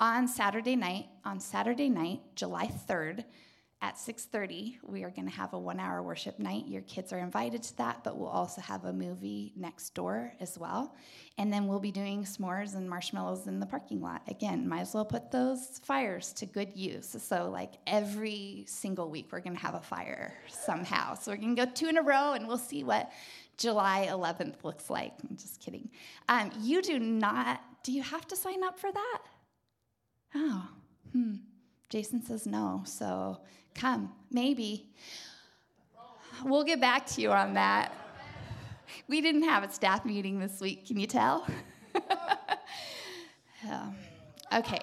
on 0.00 0.28
Saturday 0.28 0.76
night, 0.76 1.06
on 1.24 1.40
Saturday 1.40 1.88
night, 1.88 2.20
July 2.34 2.70
3rd, 2.88 3.24
at 3.82 3.96
6:30, 3.96 4.78
we 4.82 5.04
are 5.04 5.10
going 5.10 5.28
to 5.28 5.34
have 5.34 5.52
a 5.52 5.58
1-hour 5.58 6.02
worship 6.02 6.38
night. 6.38 6.66
Your 6.66 6.80
kids 6.82 7.12
are 7.12 7.18
invited 7.18 7.62
to 7.64 7.76
that, 7.76 8.02
but 8.02 8.16
we'll 8.16 8.28
also 8.28 8.62
have 8.62 8.86
a 8.86 8.92
movie 8.92 9.52
next 9.54 9.94
door 9.94 10.32
as 10.40 10.58
well. 10.58 10.96
And 11.36 11.52
then 11.52 11.66
we'll 11.66 11.78
be 11.78 11.92
doing 11.92 12.24
s'mores 12.24 12.74
and 12.74 12.88
marshmallows 12.88 13.46
in 13.46 13.60
the 13.60 13.66
parking 13.66 14.00
lot. 14.00 14.22
Again, 14.28 14.66
might 14.66 14.80
as 14.80 14.94
well 14.94 15.04
put 15.04 15.30
those 15.30 15.78
fires 15.84 16.32
to 16.34 16.46
good 16.46 16.74
use. 16.74 17.14
So 17.22 17.50
like 17.50 17.74
every 17.86 18.64
single 18.66 19.10
week 19.10 19.28
we're 19.30 19.40
going 19.40 19.56
to 19.56 19.62
have 19.62 19.74
a 19.74 19.80
fire 19.80 20.32
somehow. 20.48 21.14
So 21.14 21.30
we're 21.30 21.36
going 21.36 21.54
to 21.54 21.66
go 21.66 21.70
two 21.70 21.88
in 21.88 21.98
a 21.98 22.02
row 22.02 22.32
and 22.32 22.48
we'll 22.48 22.56
see 22.56 22.82
what 22.82 23.12
July 23.58 24.08
11th 24.10 24.64
looks 24.64 24.88
like. 24.88 25.12
I'm 25.28 25.36
just 25.36 25.60
kidding. 25.60 25.90
Um, 26.30 26.50
you 26.60 26.80
do 26.80 26.98
not 26.98 27.60
do 27.82 27.92
you 27.92 28.02
have 28.02 28.26
to 28.26 28.34
sign 28.34 28.64
up 28.64 28.80
for 28.80 28.90
that? 28.90 29.18
Oh, 30.34 30.68
hmm. 31.12 31.36
Jason 31.88 32.22
says 32.22 32.46
no, 32.46 32.82
so 32.84 33.38
come, 33.74 34.12
maybe. 34.30 34.90
We'll 36.44 36.64
get 36.64 36.80
back 36.80 37.06
to 37.06 37.20
you 37.20 37.30
on 37.30 37.54
that. 37.54 37.92
we 39.08 39.20
didn't 39.20 39.44
have 39.44 39.62
a 39.62 39.70
staff 39.70 40.04
meeting 40.04 40.38
this 40.38 40.60
week. 40.60 40.86
Can 40.86 40.98
you 40.98 41.06
tell? 41.06 41.46
okay. 44.52 44.80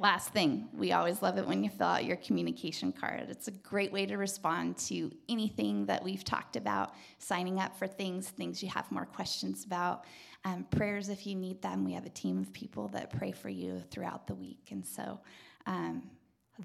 Last 0.00 0.30
thing, 0.30 0.66
we 0.72 0.92
always 0.92 1.20
love 1.20 1.36
it 1.36 1.46
when 1.46 1.62
you 1.62 1.68
fill 1.68 1.88
out 1.88 2.06
your 2.06 2.16
communication 2.16 2.90
card. 2.90 3.26
It's 3.28 3.48
a 3.48 3.50
great 3.50 3.92
way 3.92 4.06
to 4.06 4.16
respond 4.16 4.78
to 4.88 5.12
anything 5.28 5.84
that 5.84 6.02
we've 6.02 6.24
talked 6.24 6.56
about, 6.56 6.94
signing 7.18 7.60
up 7.60 7.76
for 7.76 7.86
things, 7.86 8.30
things 8.30 8.62
you 8.62 8.70
have 8.70 8.90
more 8.90 9.04
questions 9.04 9.62
about, 9.66 10.06
um, 10.46 10.64
prayers 10.70 11.10
if 11.10 11.26
you 11.26 11.34
need 11.34 11.60
them. 11.60 11.84
We 11.84 11.92
have 11.92 12.06
a 12.06 12.10
team 12.10 12.38
of 12.40 12.50
people 12.54 12.88
that 12.88 13.10
pray 13.10 13.30
for 13.30 13.50
you 13.50 13.82
throughout 13.90 14.26
the 14.26 14.34
week. 14.34 14.68
And 14.70 14.86
so 14.86 15.20
um, 15.66 16.08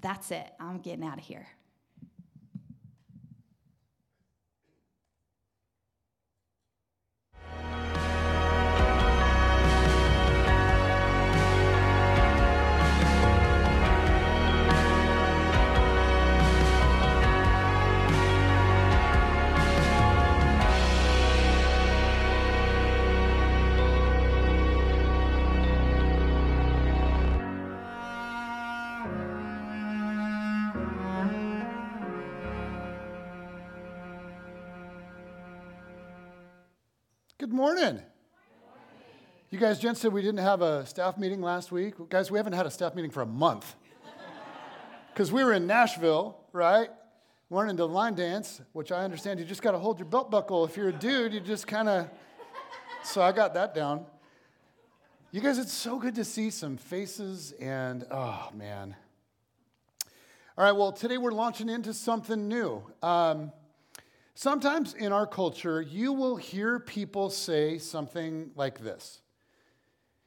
that's 0.00 0.30
it. 0.30 0.52
I'm 0.58 0.78
getting 0.78 1.04
out 1.04 1.18
of 1.18 1.24
here. 1.24 1.46
Morning. 37.56 38.02
You 39.48 39.58
guys, 39.58 39.78
Jen 39.78 39.94
said 39.94 40.12
we 40.12 40.20
didn't 40.20 40.44
have 40.44 40.60
a 40.60 40.84
staff 40.84 41.16
meeting 41.16 41.40
last 41.40 41.72
week. 41.72 41.94
Guys, 42.10 42.30
we 42.30 42.38
haven't 42.38 42.52
had 42.52 42.66
a 42.66 42.70
staff 42.70 42.94
meeting 42.94 43.10
for 43.10 43.22
a 43.22 43.26
month. 43.26 43.76
Because 45.08 45.32
we 45.32 45.42
were 45.42 45.54
in 45.54 45.66
Nashville, 45.66 46.36
right? 46.52 46.90
Weren't 47.48 47.70
into 47.70 47.86
line 47.86 48.14
dance, 48.14 48.60
which 48.74 48.92
I 48.92 49.04
understand 49.04 49.40
you 49.40 49.46
just 49.46 49.62
got 49.62 49.72
to 49.72 49.78
hold 49.78 49.98
your 49.98 50.04
belt 50.04 50.30
buckle. 50.30 50.66
If 50.66 50.76
you're 50.76 50.90
a 50.90 50.92
dude, 50.92 51.32
you 51.32 51.40
just 51.40 51.66
kind 51.66 51.88
of. 51.88 52.10
So 53.02 53.22
I 53.22 53.32
got 53.32 53.54
that 53.54 53.74
down. 53.74 54.04
You 55.30 55.40
guys, 55.40 55.56
it's 55.56 55.72
so 55.72 55.98
good 55.98 56.16
to 56.16 56.26
see 56.26 56.50
some 56.50 56.76
faces, 56.76 57.52
and 57.52 58.04
oh, 58.10 58.50
man. 58.54 58.94
All 60.58 60.64
right, 60.64 60.72
well, 60.72 60.92
today 60.92 61.16
we're 61.16 61.32
launching 61.32 61.70
into 61.70 61.94
something 61.94 62.48
new. 62.48 62.82
Um, 63.02 63.50
Sometimes 64.38 64.92
in 64.92 65.12
our 65.12 65.26
culture, 65.26 65.80
you 65.80 66.12
will 66.12 66.36
hear 66.36 66.78
people 66.78 67.30
say 67.30 67.78
something 67.78 68.50
like 68.54 68.80
this 68.80 69.22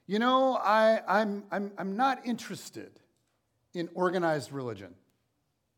You 0.08 0.18
know, 0.18 0.56
I, 0.56 1.01
I'm, 1.08 1.44
I'm, 1.51 1.72
I'm 1.78 1.96
not 1.96 2.25
interested 2.25 2.89
in 3.75 3.88
organized 3.94 4.51
religion. 4.51 4.96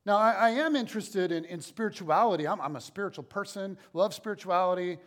Now, 0.06 0.16
I, 0.16 0.32
I 0.32 0.50
am 0.52 0.78
interested 0.78 1.34
in, 1.34 1.44
in 1.44 1.60
spirituality. 1.60 2.48
I'm, 2.48 2.62
I'm 2.62 2.78
a 2.78 2.82
spiritual 2.82 3.26
person, 3.26 3.78
love 3.92 4.14
spirituality, 4.14 4.98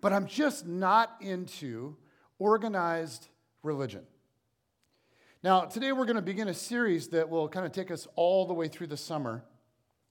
but 0.00 0.14
I'm 0.14 0.26
just 0.26 0.66
not 0.66 1.16
into 1.20 1.98
organized 2.38 3.28
religion. 3.62 4.04
Now, 5.42 5.66
today 5.66 5.92
we're 5.92 6.06
going 6.06 6.16
to 6.16 6.22
begin 6.22 6.48
a 6.48 6.54
series 6.54 7.08
that 7.08 7.28
will 7.28 7.46
kind 7.46 7.66
of 7.66 7.72
take 7.72 7.90
us 7.90 8.08
all 8.16 8.46
the 8.46 8.54
way 8.54 8.68
through 8.68 8.86
the 8.86 8.96
summer. 8.96 9.44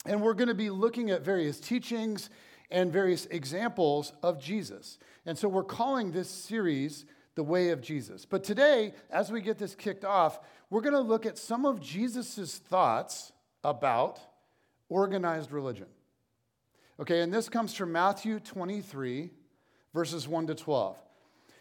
And 0.05 0.21
we're 0.21 0.33
going 0.33 0.49
to 0.49 0.53
be 0.53 0.69
looking 0.69 1.11
at 1.11 1.21
various 1.21 1.59
teachings 1.59 2.29
and 2.69 2.91
various 2.91 3.25
examples 3.27 4.13
of 4.21 4.41
Jesus. 4.41 4.97
And 5.25 5.37
so 5.37 5.47
we're 5.47 5.63
calling 5.63 6.11
this 6.11 6.29
series 6.29 7.05
The 7.35 7.43
Way 7.43 7.69
of 7.69 7.81
Jesus. 7.81 8.25
But 8.25 8.43
today, 8.43 8.93
as 9.09 9.31
we 9.31 9.41
get 9.41 9.57
this 9.57 9.75
kicked 9.75 10.03
off, 10.03 10.39
we're 10.69 10.81
going 10.81 10.93
to 10.93 10.99
look 10.99 11.25
at 11.25 11.37
some 11.37 11.65
of 11.65 11.79
Jesus' 11.79 12.57
thoughts 12.57 13.31
about 13.63 14.19
organized 14.89 15.51
religion. 15.51 15.87
Okay, 16.99 17.21
and 17.21 17.33
this 17.33 17.49
comes 17.49 17.73
from 17.73 17.91
Matthew 17.91 18.39
23, 18.39 19.31
verses 19.93 20.27
1 20.27 20.47
to 20.47 20.55
12. 20.55 20.97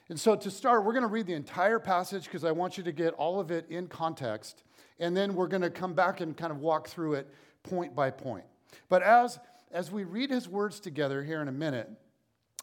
And 0.08 0.18
so 0.20 0.34
to 0.34 0.50
start, 0.50 0.84
we're 0.84 0.92
going 0.92 1.02
to 1.02 1.08
read 1.08 1.26
the 1.26 1.32
entire 1.34 1.78
passage 1.78 2.24
because 2.24 2.44
I 2.44 2.52
want 2.52 2.76
you 2.76 2.84
to 2.84 2.92
get 2.92 3.14
all 3.14 3.40
of 3.40 3.50
it 3.50 3.66
in 3.70 3.86
context. 3.86 4.62
And 4.98 5.16
then 5.16 5.34
we're 5.34 5.46
going 5.46 5.62
to 5.62 5.70
come 5.70 5.94
back 5.94 6.20
and 6.20 6.36
kind 6.36 6.52
of 6.52 6.58
walk 6.58 6.88
through 6.88 7.14
it 7.14 7.32
point 7.62 7.94
by 7.94 8.10
point. 8.10 8.44
But 8.88 9.02
as, 9.02 9.38
as 9.70 9.90
we 9.90 10.04
read 10.04 10.30
his 10.30 10.48
words 10.48 10.80
together 10.80 11.22
here 11.22 11.42
in 11.42 11.48
a 11.48 11.52
minute, 11.52 11.90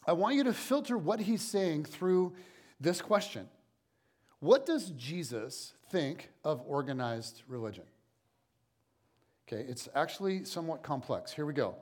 I 0.06 0.12
want 0.12 0.36
you 0.36 0.44
to 0.44 0.52
filter 0.52 0.96
what 0.96 1.20
he's 1.20 1.42
saying 1.42 1.84
through 1.84 2.34
this 2.80 3.02
question 3.02 3.48
What 4.40 4.66
does 4.66 4.90
Jesus 4.90 5.74
think 5.90 6.30
of 6.44 6.62
organized 6.66 7.42
religion? 7.46 7.84
Okay, 9.46 9.64
it's 9.68 9.88
actually 9.94 10.44
somewhat 10.44 10.82
complex. 10.82 11.32
Here 11.32 11.44
we 11.44 11.52
go. 11.52 11.74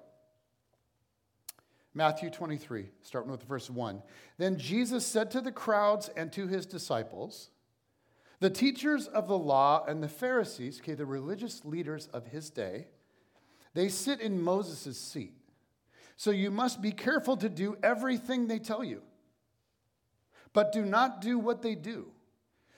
Matthew 1.94 2.30
23, 2.30 2.87
starting 3.02 3.30
with 3.30 3.42
verse 3.42 3.68
1. 3.68 4.02
Then 4.38 4.56
Jesus 4.56 5.04
said 5.04 5.30
to 5.32 5.40
the 5.40 5.52
crowds 5.52 6.08
and 6.16 6.32
to 6.32 6.46
his 6.46 6.64
disciples, 6.64 7.50
The 8.40 8.50
teachers 8.50 9.08
of 9.08 9.26
the 9.26 9.38
law 9.38 9.84
and 9.87 10.02
the 10.02 10.08
Pharisees, 10.08 10.80
okay, 10.80 10.94
the 10.94 11.06
religious 11.06 11.64
leaders 11.64 12.08
of 12.12 12.28
his 12.28 12.50
day, 12.50 12.87
they 13.75 13.88
sit 13.88 14.20
in 14.20 14.42
Moses' 14.42 14.98
seat. 14.98 15.34
So 16.16 16.30
you 16.30 16.50
must 16.50 16.82
be 16.82 16.90
careful 16.90 17.37
to 17.37 17.48
do 17.48 17.76
everything 17.82 18.46
they 18.46 18.58
tell 18.58 18.82
you. 18.82 19.02
But 20.52 20.72
do 20.72 20.84
not 20.84 21.20
do 21.20 21.38
what 21.38 21.62
they 21.62 21.75
do, 21.75 22.06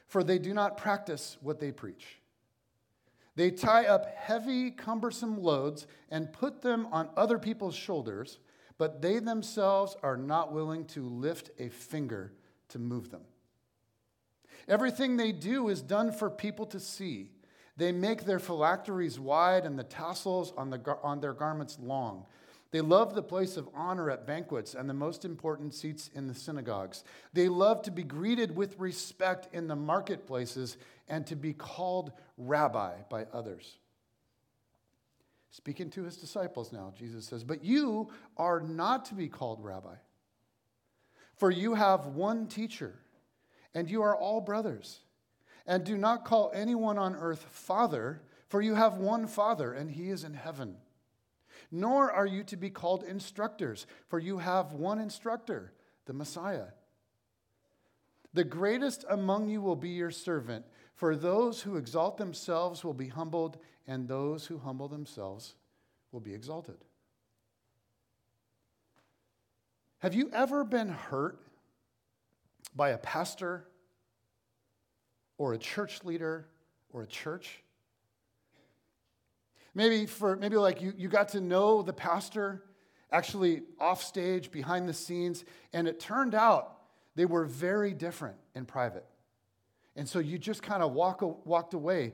for 0.07 0.23
they 0.23 0.39
do 0.39 0.53
not 0.53 0.77
practice 0.77 1.39
what 1.41 1.61
they 1.61 1.73
preach. 1.73 2.19
They 3.37 3.51
tie 3.51 3.87
up 3.87 4.07
heavy, 4.15 4.71
cumbersome 4.71 5.43
loads 5.43 5.87
and 6.11 6.33
put 6.33 6.61
them 6.61 6.87
on 6.93 7.09
other 7.17 7.39
people's 7.39 7.77
shoulders, 7.77 8.39
but 8.77 9.01
they 9.01 9.19
themselves 9.19 9.97
are 10.03 10.17
not 10.17 10.53
willing 10.53 10.85
to 10.87 11.09
lift 11.09 11.51
a 11.59 11.69
finger 11.69 12.33
to 12.69 12.79
move 12.79 13.11
them. 13.11 13.23
Everything 14.69 15.17
they 15.17 15.33
do 15.33 15.69
is 15.69 15.81
done 15.81 16.13
for 16.13 16.29
people 16.29 16.67
to 16.67 16.81
see. 16.81 17.31
They 17.77 17.93
make 17.93 18.25
their 18.25 18.39
phylacteries 18.39 19.19
wide 19.19 19.65
and 19.65 19.79
the 19.79 19.85
tassels 19.85 20.53
on, 20.57 20.71
the, 20.71 20.99
on 21.03 21.21
their 21.21 21.33
garments 21.33 21.79
long. 21.81 22.27
They 22.73 22.81
love 22.81 23.15
the 23.15 23.23
place 23.23 23.57
of 23.57 23.69
honor 23.75 24.11
at 24.11 24.27
banquets 24.27 24.75
and 24.75 24.89
the 24.89 24.95
most 24.95 25.25
important 25.25 25.75
seats 25.75 26.09
in 26.15 26.29
the 26.29 26.35
synagogues. 26.35 27.03
They 27.33 27.49
love 27.49 27.83
to 27.83 27.91
be 27.91 28.05
greeted 28.05 28.55
with 28.55 28.79
respect 28.79 29.49
in 29.53 29.67
the 29.67 29.77
marketplaces 29.77 30.77
and 31.09 31.27
to 31.27 31.37
be 31.37 31.53
called 31.53 32.13
rabbi 32.39 32.95
by 33.09 33.27
others. 33.33 33.79
Speaking 35.51 35.91
to 35.91 36.05
his 36.05 36.17
disciples 36.17 36.73
now, 36.73 36.93
Jesus 36.97 37.27
says, 37.27 37.43
But 37.43 37.65
you 37.65 38.11
are 38.37 38.61
not 38.61 39.07
to 39.07 39.15
be 39.15 39.29
called 39.29 39.65
rabbi, 39.65 39.97
for 41.37 41.51
you 41.51 41.75
have 41.75 42.07
one 42.07 42.47
teacher, 42.47 42.95
and 43.75 43.91
you 43.91 44.03
are 44.03 44.17
all 44.17 44.41
brothers. 44.41 45.01
And 45.71 45.85
do 45.85 45.97
not 45.97 46.25
call 46.25 46.51
anyone 46.53 46.99
on 46.99 47.15
earth 47.15 47.47
Father, 47.49 48.21
for 48.49 48.61
you 48.61 48.75
have 48.75 48.97
one 48.97 49.29
Father, 49.29 49.73
and 49.73 49.89
he 49.89 50.11
is 50.11 50.25
in 50.25 50.35
heaven. 50.35 50.75
Nor 51.71 52.11
are 52.11 52.27
you 52.27 52.43
to 52.43 52.57
be 52.57 52.71
called 52.71 53.05
instructors, 53.05 53.87
for 54.09 54.19
you 54.19 54.39
have 54.39 54.73
one 54.73 54.99
instructor, 54.99 55.73
the 56.07 56.13
Messiah. 56.13 56.67
The 58.35 58.43
greatest 58.43 59.05
among 59.09 59.49
you 59.49 59.63
will 59.63 59.77
be 59.77 59.91
your 59.91 60.11
servant, 60.11 60.65
for 60.97 61.15
those 61.15 61.63
who 61.63 61.77
exalt 61.77 62.17
themselves 62.17 62.83
will 62.83 62.93
be 62.93 63.07
humbled, 63.07 63.57
and 63.87 64.09
those 64.09 64.47
who 64.47 64.59
humble 64.59 64.89
themselves 64.89 65.55
will 66.11 66.19
be 66.19 66.35
exalted. 66.35 66.79
Have 70.01 70.15
you 70.15 70.31
ever 70.33 70.65
been 70.65 70.89
hurt 70.89 71.39
by 72.75 72.89
a 72.89 72.99
pastor 72.99 73.67
or 75.41 75.55
a 75.55 75.59
church 75.59 76.05
leader 76.05 76.47
or 76.93 77.05
a 77.05 77.07
church. 77.07 77.63
Maybe 79.75 80.05
for 80.05 80.37
maybe 80.37 80.59
like 80.59 80.83
you, 80.83 80.93
you 80.95 81.09
got 81.09 81.31
to 81.31 81.41
know 81.41 81.81
the 81.81 81.95
pastor 81.95 82.63
actually 83.11 83.63
off 83.81 84.03
stage, 84.03 84.51
behind 84.51 84.87
the 84.87 84.93
scenes, 84.93 85.47
and 85.73 85.89
it 85.89 85.99
turned 85.99 86.35
out 86.35 86.77
they 87.17 87.25
were 87.25 87.47
very 87.47 87.95
different 87.95 88.37
in 88.55 88.67
private. 88.67 89.07
And 89.97 90.07
so 90.07 90.19
you 90.19 90.39
just 90.39 90.63
kind 90.63 90.83
of 90.83 90.93
walk, 90.93 91.23
walked 91.47 91.73
away 91.73 92.13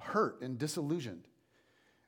hurt 0.00 0.40
and 0.40 0.58
disillusioned. 0.58 1.28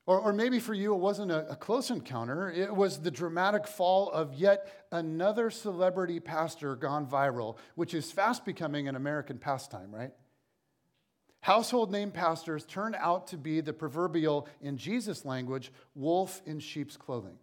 Or, 0.06 0.18
or 0.18 0.33
maybe 0.33 0.61
for 0.61 0.73
you, 0.73 0.94
it 0.94 0.99
wasn't 0.99 1.30
a, 1.30 1.47
a 1.50 1.56
close 1.56 1.90
encounter. 1.90 2.50
It 2.50 2.75
was 2.75 3.02
the 3.02 3.11
dramatic 3.11 3.66
fall 3.66 4.11
of 4.11 4.33
yet 4.33 4.87
another 4.90 5.50
celebrity 5.50 6.21
pastor 6.21 6.75
gone 6.75 7.06
viral, 7.06 7.59
which 7.75 7.92
is 7.92 8.11
fast 8.11 8.47
becoming 8.47 8.88
an 8.88 8.97
American 8.97 9.38
pastime, 9.38 9.94
right? 9.94 10.12
Household 11.45 11.93
name 11.93 12.11
pastors 12.11 12.65
turn 12.65 12.97
out 12.99 13.27
to 13.27 13.37
be 13.37 13.61
the 13.61 13.75
proverbial, 13.75 14.49
in 14.63 14.79
Jesus' 14.79 15.27
language, 15.27 15.71
wolf 15.95 16.41
in 16.47 16.59
sheep's 16.59 16.97
clothing. 16.97 17.37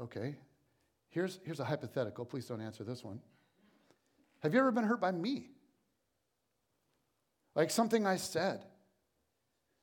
Okay, 0.00 0.36
Here's, 1.12 1.40
here's 1.44 1.60
a 1.60 1.64
hypothetical. 1.64 2.24
Please 2.24 2.46
don't 2.46 2.62
answer 2.62 2.84
this 2.84 3.04
one. 3.04 3.20
Have 4.42 4.54
you 4.54 4.60
ever 4.60 4.72
been 4.72 4.84
hurt 4.84 5.00
by 5.00 5.12
me? 5.12 5.50
Like 7.54 7.70
something 7.70 8.06
I 8.06 8.16
said 8.16 8.64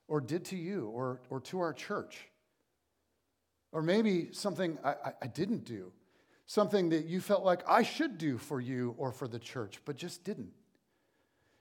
or 0.08 0.20
did 0.20 0.44
to 0.46 0.56
you 0.56 0.88
or, 0.88 1.20
or 1.30 1.40
to 1.42 1.60
our 1.60 1.72
church. 1.72 2.26
Or 3.70 3.80
maybe 3.80 4.32
something 4.32 4.76
I, 4.84 4.94
I 5.22 5.28
didn't 5.28 5.64
do, 5.64 5.92
something 6.46 6.88
that 6.88 7.04
you 7.04 7.20
felt 7.20 7.44
like 7.44 7.62
I 7.68 7.84
should 7.84 8.18
do 8.18 8.36
for 8.36 8.60
you 8.60 8.96
or 8.98 9.12
for 9.12 9.28
the 9.28 9.38
church, 9.38 9.78
but 9.84 9.94
just 9.94 10.24
didn't. 10.24 10.50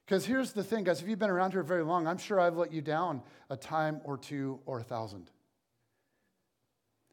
Because 0.09 0.25
here's 0.25 0.53
the 0.53 0.63
thing, 0.63 0.85
guys, 0.85 1.03
if 1.03 1.07
you've 1.07 1.19
been 1.19 1.29
around 1.29 1.51
here 1.51 1.61
very 1.61 1.83
long, 1.83 2.07
I'm 2.07 2.17
sure 2.17 2.39
I've 2.39 2.57
let 2.57 2.73
you 2.73 2.81
down 2.81 3.21
a 3.51 3.55
time 3.55 4.01
or 4.03 4.17
two 4.17 4.59
or 4.65 4.79
a 4.79 4.83
thousand. 4.83 5.29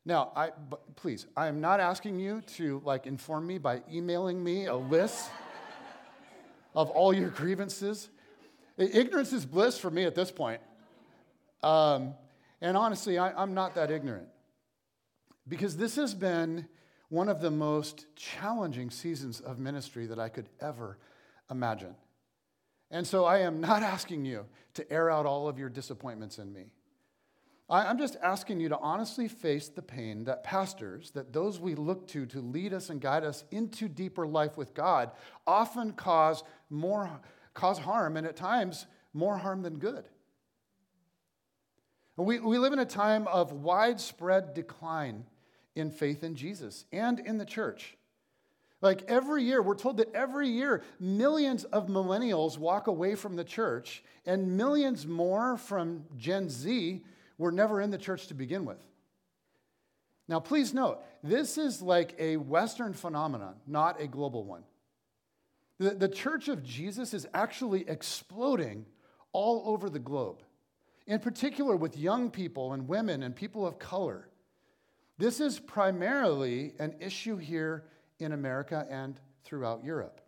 Now, 0.07 0.33
I, 0.35 0.53
please, 0.95 1.27
I 1.37 1.49
am 1.49 1.61
not 1.61 1.79
asking 1.79 2.19
you 2.19 2.41
to 2.55 2.81
like 2.87 3.07
inform 3.07 3.47
me 3.47 3.59
by 3.59 3.83
emailing 3.93 4.43
me 4.43 4.65
a 4.65 4.75
list 4.75 5.29
of 6.75 6.89
all 6.89 7.13
your 7.13 7.29
grievances. 7.29 8.09
Ignorance 8.79 9.35
is 9.35 9.45
bliss 9.45 9.77
for 9.77 9.91
me 9.91 10.05
at 10.05 10.15
this 10.15 10.31
point. 10.31 10.63
Um, 11.63 12.15
and 12.63 12.79
honestly, 12.79 13.19
I, 13.19 13.31
I'm 13.31 13.53
not 13.53 13.75
that 13.75 13.91
ignorant 13.91 14.29
because 15.47 15.77
this 15.77 15.97
has 15.97 16.15
been 16.15 16.67
one 17.11 17.29
of 17.29 17.43
the 17.43 17.51
most 17.51 18.07
challenging 18.17 18.89
seasons 18.89 19.41
of 19.41 19.59
ministry 19.59 20.07
that 20.07 20.19
I 20.19 20.31
could 20.31 20.49
ever 20.63 20.97
imagine. 21.51 21.95
And 22.91 23.07
so 23.07 23.25
I 23.25 23.39
am 23.39 23.61
not 23.61 23.83
asking 23.83 24.25
you 24.25 24.47
to 24.75 24.93
air 24.93 25.11
out 25.11 25.27
all 25.27 25.49
of 25.49 25.59
your 25.59 25.69
disappointments 25.69 26.39
in 26.39 26.53
me. 26.53 26.67
I'm 27.69 27.99
just 27.99 28.17
asking 28.23 28.61
you 28.61 28.69
to 28.69 28.79
honestly 28.79 29.27
face 29.27 29.69
the 29.69 29.83
pain 29.83 30.25
that 30.25 30.45
pastors, 30.45 31.11
that 31.13 31.33
those 31.33 31.59
we 31.59 31.75
look 31.75 32.07
to 32.09 32.25
to 32.27 32.41
lead 32.41 32.73
us 32.73 32.91
and 32.91 33.01
guide 33.01 33.25
us 33.25 33.43
into 33.51 33.89
deeper 33.89 34.25
life 34.25 34.57
with 34.57 34.73
God, 34.73 35.11
often 35.49 35.93
cause 35.93 36.45
more 36.71 37.21
cause 37.55 37.79
harm 37.79 38.17
and 38.17 38.27
at 38.27 38.37
times 38.37 38.87
more 39.13 39.37
harm 39.37 39.63
than 39.63 39.79
good. 39.79 40.09
We, 42.17 42.39
we 42.39 42.59
live 42.59 42.73
in 42.73 42.79
a 42.79 42.87
time 42.87 43.27
of 43.27 43.53
widespread 43.53 44.55
decline 44.55 45.25
in 45.75 45.91
faith 45.91 46.23
in 46.23 46.37
Jesus 46.37 46.85
and 46.93 47.19
in 47.19 47.37
the 47.37 47.45
church. 47.45 47.96
Like 48.83 49.05
every 49.09 49.43
year, 49.43 49.63
we're 49.63 49.75
told 49.75 49.97
that 49.99 50.15
every 50.15 50.49
year, 50.49 50.83
millions 51.01 51.65
of 51.65 51.87
millennials 51.87 52.59
walk 52.59 52.89
away 52.89 53.15
from 53.15 53.37
the 53.37 53.45
church, 53.45 54.05
and 54.27 54.57
millions 54.57 55.07
more 55.07 55.57
from 55.57 56.05
Gen 56.17 56.51
Z 56.51 57.03
were 57.39 57.53
never 57.53 57.81
in 57.81 57.91
the 57.91 57.99
church 57.99 58.27
to 58.29 58.35
begin 58.35 58.65
with. 58.65 58.85
Now, 60.29 60.41
please 60.41 60.75
note, 60.75 61.03
this 61.23 61.57
is 61.57 61.81
like 61.81 62.15
a 62.19 62.37
Western 62.37 62.93
phenomenon, 62.93 63.55
not 63.67 64.01
a 64.01 64.07
global 64.07 64.45
one. 64.45 64.65
The, 65.79 65.91
the 65.91 66.09
church 66.09 66.49
of 66.49 66.65
Jesus 66.65 67.15
is 67.15 67.27
actually 67.33 67.89
exploding 67.89 68.87
all 69.33 69.63
over 69.67 69.89
the 69.89 69.99
globe, 69.99 70.43
in 71.07 71.21
particular 71.21 71.77
with 71.77 71.97
young 71.97 72.31
people 72.31 72.73
and 72.73 72.89
women 72.89 73.23
and 73.23 73.37
people 73.37 73.67
of 73.67 73.79
color. 73.79 74.29
This 75.19 75.41
is 75.41 75.59
primarily 75.61 76.75
an 76.79 76.97
issue 77.01 77.37
here 77.37 77.85
in 78.19 78.33
America 78.33 78.87
and 78.91 79.21
throughout 79.45 79.85
Europe. 79.85 80.21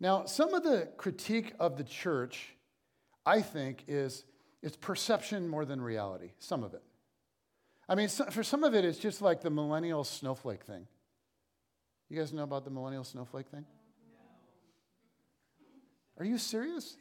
Now, 0.00 0.24
some 0.26 0.54
of 0.54 0.62
the 0.62 0.88
critique 0.96 1.54
of 1.58 1.76
the 1.76 1.84
church, 1.84 2.54
I 3.26 3.40
think, 3.40 3.84
is 3.88 4.24
it's 4.62 4.76
perception 4.76 5.48
more 5.48 5.64
than 5.64 5.80
reality, 5.80 6.32
some 6.38 6.62
of 6.62 6.74
it. 6.74 6.82
I 7.88 7.94
mean, 7.94 8.08
for 8.08 8.42
some 8.42 8.64
of 8.64 8.74
it, 8.74 8.84
it's 8.84 8.98
just 8.98 9.22
like 9.22 9.40
the 9.40 9.50
millennial 9.50 10.04
snowflake 10.04 10.64
thing. 10.64 10.86
You 12.08 12.18
guys 12.18 12.32
know 12.32 12.42
about 12.42 12.64
the 12.64 12.70
millennial 12.70 13.04
snowflake 13.04 13.48
thing? 13.48 13.64
Are 16.18 16.24
you 16.24 16.38
serious? 16.38 16.96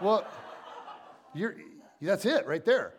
Well, 0.00 0.26
you're, 1.34 1.56
that's 2.02 2.26
it 2.26 2.46
right 2.46 2.64
there. 2.64 2.94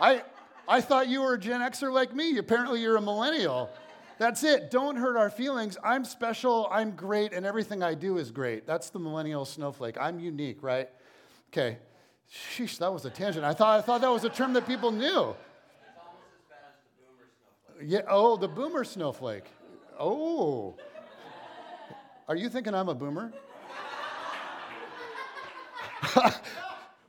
I, 0.00 0.22
I 0.68 0.80
thought 0.80 1.08
you 1.08 1.22
were 1.22 1.34
a 1.34 1.38
Gen 1.38 1.60
Xer 1.60 1.92
like 1.92 2.14
me. 2.14 2.38
Apparently, 2.38 2.80
you're 2.80 2.96
a 2.96 3.02
millennial. 3.02 3.70
That's 4.18 4.44
it. 4.44 4.70
Don't 4.70 4.96
hurt 4.96 5.16
our 5.16 5.30
feelings. 5.30 5.76
I'm 5.82 6.04
special, 6.04 6.68
I'm 6.70 6.92
great, 6.92 7.32
and 7.32 7.44
everything 7.44 7.82
I 7.82 7.94
do 7.94 8.18
is 8.18 8.30
great. 8.30 8.66
That's 8.66 8.90
the 8.90 8.98
millennial 8.98 9.44
snowflake. 9.44 9.96
I'm 9.98 10.20
unique, 10.20 10.62
right? 10.62 10.88
Okay. 11.50 11.78
Sheesh, 12.30 12.78
that 12.78 12.92
was 12.92 13.04
a 13.04 13.10
tangent. 13.10 13.44
I 13.44 13.52
thought, 13.52 13.78
I 13.78 13.82
thought 13.82 14.00
that 14.00 14.10
was 14.10 14.24
a 14.24 14.28
term 14.28 14.52
that 14.52 14.66
people 14.66 14.90
knew. 14.92 15.34
Yeah, 17.84 18.02
oh, 18.08 18.36
the 18.36 18.48
boomer 18.48 18.84
snowflake. 18.84 19.46
Oh. 19.98 20.76
Are 22.28 22.36
you 22.36 22.48
thinking 22.48 22.74
I'm 22.74 22.88
a 22.88 22.94
boomer? 22.94 23.32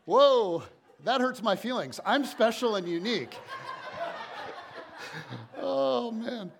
Whoa, 0.05 0.63
that 1.03 1.21
hurts 1.21 1.41
my 1.41 1.55
feelings. 1.55 1.99
I'm 2.05 2.25
special 2.25 2.75
and 2.75 2.87
unique. 2.87 3.35
oh, 5.61 6.11
man. 6.11 6.51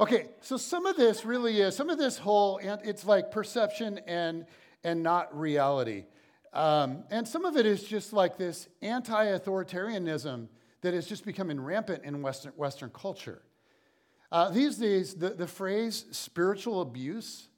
Okay, 0.00 0.28
so 0.40 0.56
some 0.56 0.86
of 0.86 0.96
this 0.96 1.24
really 1.24 1.60
is, 1.60 1.76
some 1.76 1.90
of 1.90 1.98
this 1.98 2.18
whole, 2.18 2.58
and 2.58 2.80
it's 2.84 3.04
like 3.04 3.30
perception 3.30 3.98
and, 4.06 4.46
and 4.84 5.02
not 5.02 5.36
reality. 5.36 6.04
Um, 6.52 7.04
and 7.10 7.26
some 7.26 7.44
of 7.44 7.56
it 7.56 7.66
is 7.66 7.82
just 7.82 8.12
like 8.12 8.38
this 8.38 8.68
anti 8.80 9.26
authoritarianism 9.26 10.48
that 10.80 10.94
is 10.94 11.06
just 11.06 11.24
becoming 11.24 11.60
rampant 11.60 12.04
in 12.04 12.22
Western, 12.22 12.52
Western 12.52 12.90
culture. 12.90 13.42
Uh, 14.30 14.50
these 14.50 14.76
days, 14.76 15.14
the, 15.14 15.30
the 15.30 15.46
phrase 15.46 16.04
spiritual 16.10 16.80
abuse, 16.80 17.48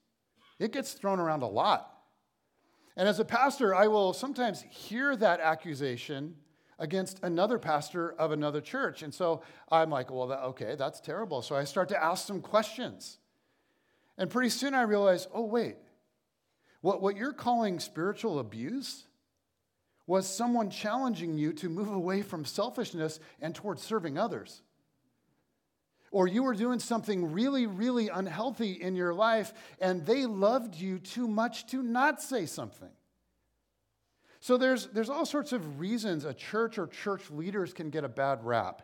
it 0.59 0.73
gets 0.73 0.93
thrown 0.93 1.21
around 1.21 1.43
a 1.43 1.49
lot. 1.49 1.89
And 2.96 3.09
as 3.09 3.20
a 3.20 3.24
pastor, 3.24 3.74
I 3.74 3.87
will 3.87 4.12
sometimes 4.12 4.62
hear 4.62 5.16
that 5.16 5.40
accusation 5.40 6.37
against 6.79 7.20
another 7.22 7.59
pastor 7.59 8.12
of 8.12 8.33
another 8.33 8.61
church. 8.61 9.03
And 9.03 9.12
so 9.12 9.42
I'm 9.70 9.90
like, 9.90 10.11
well, 10.11 10.26
that, 10.29 10.40
okay, 10.40 10.74
that's 10.76 11.00
terrible. 11.00 11.42
So 11.42 11.55
I 11.55 11.64
start 11.64 11.88
to 11.90 12.03
ask 12.03 12.26
some 12.26 12.40
questions. 12.40 13.18
And 14.18 14.31
pretty 14.31 14.50
soon 14.50 14.74
I 14.74 14.83
realize, 14.83 15.29
oh, 15.33 15.44
wait, 15.44 15.76
what, 16.81 17.03
what 17.03 17.16
you're 17.16 17.33
calling 17.33 17.79
spiritual 17.79 18.38
abuse 18.38 19.07
was 20.07 20.26
someone 20.26 20.70
challenging 20.70 21.38
you 21.38 21.53
to 21.53 21.68
move 21.68 21.88
away 21.88 22.22
from 22.22 22.44
selfishness 22.44 23.20
and 23.40 23.55
towards 23.55 23.83
serving 23.83 24.18
others 24.18 24.62
or 26.11 26.27
you 26.27 26.42
were 26.42 26.55
doing 26.55 26.79
something 26.79 27.33
really, 27.33 27.66
really 27.66 28.09
unhealthy 28.09 28.73
in 28.73 28.96
your 28.96 29.14
life 29.14 29.53
and 29.81 30.05
they 30.05 30.27
loved 30.27 30.75
you 30.75 30.99
too 30.99 31.29
much 31.29 31.66
to 31.66 31.83
not 31.83 32.20
say 32.20 32.46
something. 32.46 32.90
So 34.40 34.57
there's, 34.57 34.87
there's 34.87 35.11
all 35.11 35.27
sorts 35.27 35.53
of 35.53 35.79
reasons 35.79 36.25
a 36.25 36.35
church 36.35 36.79
or 36.79 36.87
church 36.87 37.31
leaders 37.31 37.73
can 37.73 37.90
get 37.90 38.05
a 38.05 38.09
bad 38.09 38.44
rap. 38.44 38.83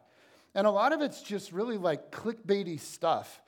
And 0.55 0.67
a 0.67 0.71
lot 0.71 0.93
of 0.93 1.01
it's 1.01 1.23
just 1.23 1.53
really 1.53 1.79
like 1.79 2.11
clickbaity 2.11 2.79
stuff. 2.79 3.43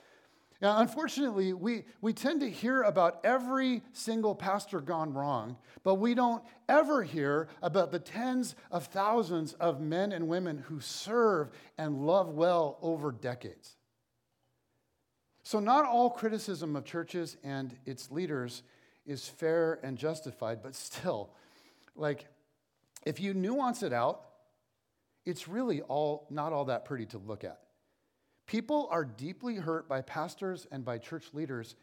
Now, 0.61 0.81
unfortunately, 0.81 1.53
we, 1.53 1.85
we 2.01 2.12
tend 2.12 2.40
to 2.40 2.51
hear 2.51 2.83
about 2.83 3.21
every 3.23 3.83
single 3.92 4.35
pastor 4.35 4.81
gone 4.81 5.14
wrong, 5.14 5.57
but 5.85 5.97
we 5.97 6.14
don't 6.14 6.42
ever 6.68 7.05
hear 7.05 7.49
about 7.62 7.92
the 7.92 8.01
tens 8.01 8.57
of 8.73 8.87
thousands 8.87 9.53
of 9.55 9.81
men 9.81 10.11
and 10.11 10.27
women 10.27 10.59
who 10.59 10.81
serve 10.81 11.51
and 11.77 12.05
love 12.05 12.31
well 12.31 12.79
over 12.83 13.12
decades. 13.12 13.77
So, 15.44 15.61
not 15.61 15.85
all 15.85 16.11
criticism 16.11 16.75
of 16.75 16.85
churches 16.85 17.37
and 17.44 17.75
its 17.87 18.11
leaders 18.11 18.64
is 19.07 19.29
fair 19.29 19.79
and 19.85 19.97
justified, 19.97 20.61
but 20.61 20.75
still, 20.75 21.31
like, 21.94 22.27
if 23.07 23.21
you 23.21 23.33
nuance 23.33 23.85
it 23.85 23.92
out, 23.92 24.25
it's 25.25 25.47
really 25.47 25.83
all 25.83 26.27
not 26.31 26.53
all 26.53 26.64
that 26.64 26.85
pretty 26.85 27.07
to 27.07 27.18
look 27.18 27.44
at. 27.44 27.61
People 28.49 28.89
are 28.91 29.05
deeply 29.05 29.57
hurt 29.57 29.89
by 29.89 30.01
pastors 30.01 30.67
and 30.73 30.83
by 30.83 30.97
church 30.97 31.27
leaders 31.35 31.77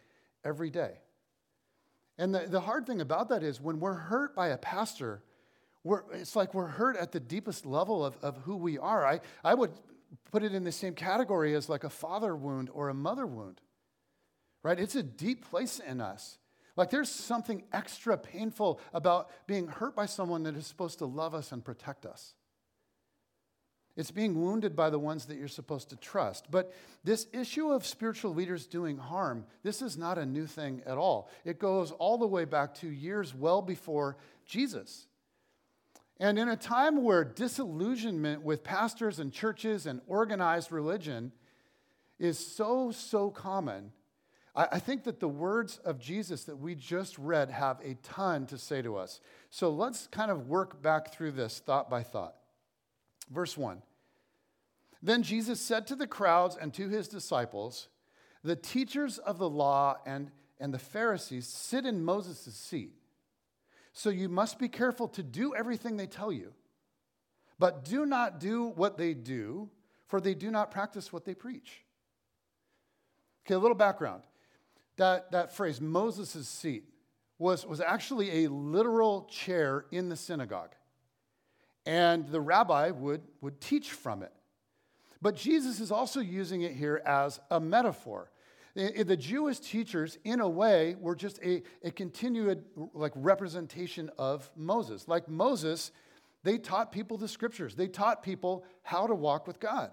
every 0.44 0.72
day. 0.72 0.96
And 2.18 2.34
the, 2.34 2.40
the 2.40 2.60
hard 2.60 2.88
thing 2.88 3.02
about 3.02 3.30
that 3.30 3.44
is 3.44 3.62
when 3.62 3.80
we're 3.80 3.94
hurt 3.94 4.36
by 4.36 4.48
a 4.48 4.58
pastor, 4.58 5.22
we're, 5.84 6.02
it's 6.12 6.36
like 6.36 6.56
we're 6.56 6.66
hurt 6.66 6.98
at 6.98 7.12
the 7.12 7.20
deepest 7.20 7.68
level 7.68 8.04
of, 8.04 8.18
of 8.24 8.38
who 8.38 8.58
we 8.58 8.80
are. 8.80 9.06
I, 9.06 9.22
I 9.44 9.54
would 9.54 9.72
put 10.32 10.42
it 10.42 10.56
in 10.56 10.64
the 10.64 10.72
same 10.72 10.96
category 10.96 11.54
as 11.54 11.70
like 11.70 11.84
a 11.84 11.90
father 11.90 12.36
wound 12.36 12.72
or 12.74 12.90
a 12.90 12.96
mother 12.96 13.28
wound, 13.28 13.62
right? 14.64 14.80
It's 14.80 14.96
a 14.96 15.04
deep 15.04 15.48
place 15.48 15.80
in 15.80 16.02
us. 16.02 16.40
Like 16.76 16.90
there's 16.90 17.12
something 17.12 17.62
extra 17.74 18.18
painful 18.18 18.82
about 18.92 19.30
being 19.46 19.68
hurt 19.68 19.96
by 19.96 20.08
someone 20.08 20.42
that 20.44 20.56
is 20.56 20.66
supposed 20.66 20.98
to 20.98 21.06
love 21.06 21.36
us 21.36 21.52
and 21.52 21.64
protect 21.64 22.08
us. 22.08 22.34
It's 23.96 24.12
being 24.12 24.42
wounded 24.42 24.76
by 24.76 24.90
the 24.90 25.00
ones 25.00 25.26
that 25.26 25.38
you're 25.38 25.48
supposed 25.48 25.90
to 25.90 25.96
trust. 25.96 26.52
But 26.52 26.74
this 27.04 27.28
issue 27.32 27.70
of 27.70 27.86
spiritual 27.86 28.34
leaders 28.34 28.68
doing 28.68 28.98
harm, 28.98 29.46
this 29.64 29.82
is 29.82 29.98
not 29.98 30.18
a 30.18 30.26
new 30.26 30.46
thing 30.48 30.82
at 30.86 30.98
all. 30.98 31.30
It 31.46 31.60
goes 31.60 31.92
all 31.92 32.18
the 32.18 32.28
way 32.28 32.44
back 32.44 32.74
to 32.76 32.90
years 32.90 33.34
well 33.34 33.62
before 33.62 34.18
Jesus. 34.46 35.08
And 36.20 36.38
in 36.38 36.50
a 36.50 36.58
time 36.58 37.04
where 37.04 37.24
disillusionment 37.24 38.42
with 38.42 38.64
pastors 38.64 39.20
and 39.20 39.32
churches 39.32 39.86
and 39.86 40.02
organized 40.08 40.72
religion 40.72 41.32
is 42.20 42.38
so, 42.40 42.92
so 42.92 43.30
common, 43.30 43.92
I, 44.58 44.80
think 44.80 45.04
that 45.04 45.20
the 45.20 45.28
words 45.28 45.80
of 45.80 46.00
Jesus 46.00 46.46
that 46.46 46.56
we 46.56 46.76
just 46.76 47.18
read 47.18 47.50
have 47.50 47.82
a 47.84 47.96
ton 47.96 48.46
to 48.48 48.58
say 48.58 48.82
to 48.82 48.96
us. 48.96 49.20
So 49.50 49.70
let's 49.70 50.08
kind 50.08 50.32
of 50.32 50.48
work 50.48 50.82
back 50.82 51.14
through 51.14 51.32
this 51.32 51.60
thought 51.60 51.90
by 51.90 52.04
thought. 52.04 52.36
Verse 53.30 53.58
1 53.58 53.82
Then 55.02 55.24
Jesus 55.24 55.60
said 55.60 55.88
to 55.88 55.96
the 55.96 56.08
crowds 56.08 56.58
and 56.60 56.74
to 56.74 56.90
his 56.90 57.08
disciples, 57.08 57.88
The 58.44 58.56
teachers 58.56 59.18
of 59.18 59.38
the 59.38 59.50
law 59.50 59.98
and, 60.06 60.32
and 60.60 60.74
the 60.74 60.80
Pharisees 60.80 61.48
sit 61.48 61.86
in 61.86 62.04
Moses' 62.04 62.56
seat. 62.56 62.94
So 63.94 64.10
you 64.10 64.28
must 64.28 64.60
be 64.60 64.68
careful 64.68 65.08
to 65.10 65.24
do 65.24 65.56
everything 65.56 65.96
they 65.96 66.08
tell 66.08 66.32
you. 66.32 66.54
But 67.58 67.86
do 67.86 68.06
not 68.06 68.40
do 68.40 68.66
what 68.76 68.98
they 68.98 69.14
do, 69.14 69.70
for 70.08 70.20
they 70.20 70.34
do 70.34 70.52
not 70.52 70.72
practice 70.72 71.14
what 71.14 71.24
they 71.24 71.34
preach. 71.34 71.86
Okay, 73.46 73.54
a 73.54 73.60
little 73.60 73.76
background. 73.76 74.24
That, 74.98 75.32
that 75.32 75.56
phrase, 75.56 75.80
Moses' 75.80 76.48
seat, 76.48 76.90
was, 77.38 77.66
was 77.66 77.82
actually 77.82 78.44
a 78.44 78.50
literal 78.50 79.26
chair 79.26 79.86
in 79.92 80.10
the 80.10 80.16
synagogue. 80.16 80.74
And 81.86 82.28
the 82.28 82.42
rabbi 82.42 82.90
would, 82.92 83.22
would 83.42 83.62
teach 83.62 83.92
from 83.92 84.24
it. 84.24 84.32
But 85.22 85.36
Jesus 85.36 85.80
is 85.80 85.92
also 85.92 86.20
using 86.20 86.62
it 86.62 86.74
here 86.74 87.02
as 87.06 87.40
a 87.50 87.60
metaphor. 87.60 88.32
The 88.76 89.16
Jewish 89.16 89.60
teachers, 89.60 90.18
in 90.26 90.42
a 90.42 90.50
way, 90.50 90.96
were 91.00 91.16
just 91.16 91.40
a, 91.42 91.64
a 91.84 91.92
continued 91.92 92.64
like 92.94 93.14
representation 93.16 94.12
of 94.18 94.52
Moses. 94.56 95.08
Like 95.08 95.30
Moses, 95.30 95.92
they 96.44 96.58
taught 96.58 96.92
people 96.92 97.18
the 97.18 97.28
scriptures. 97.28 97.76
They 97.76 97.88
taught 97.88 98.22
people 98.22 98.66
how 98.84 99.08
to 99.08 99.16
walk 99.16 99.48
with 99.48 99.60
God. 99.60 99.92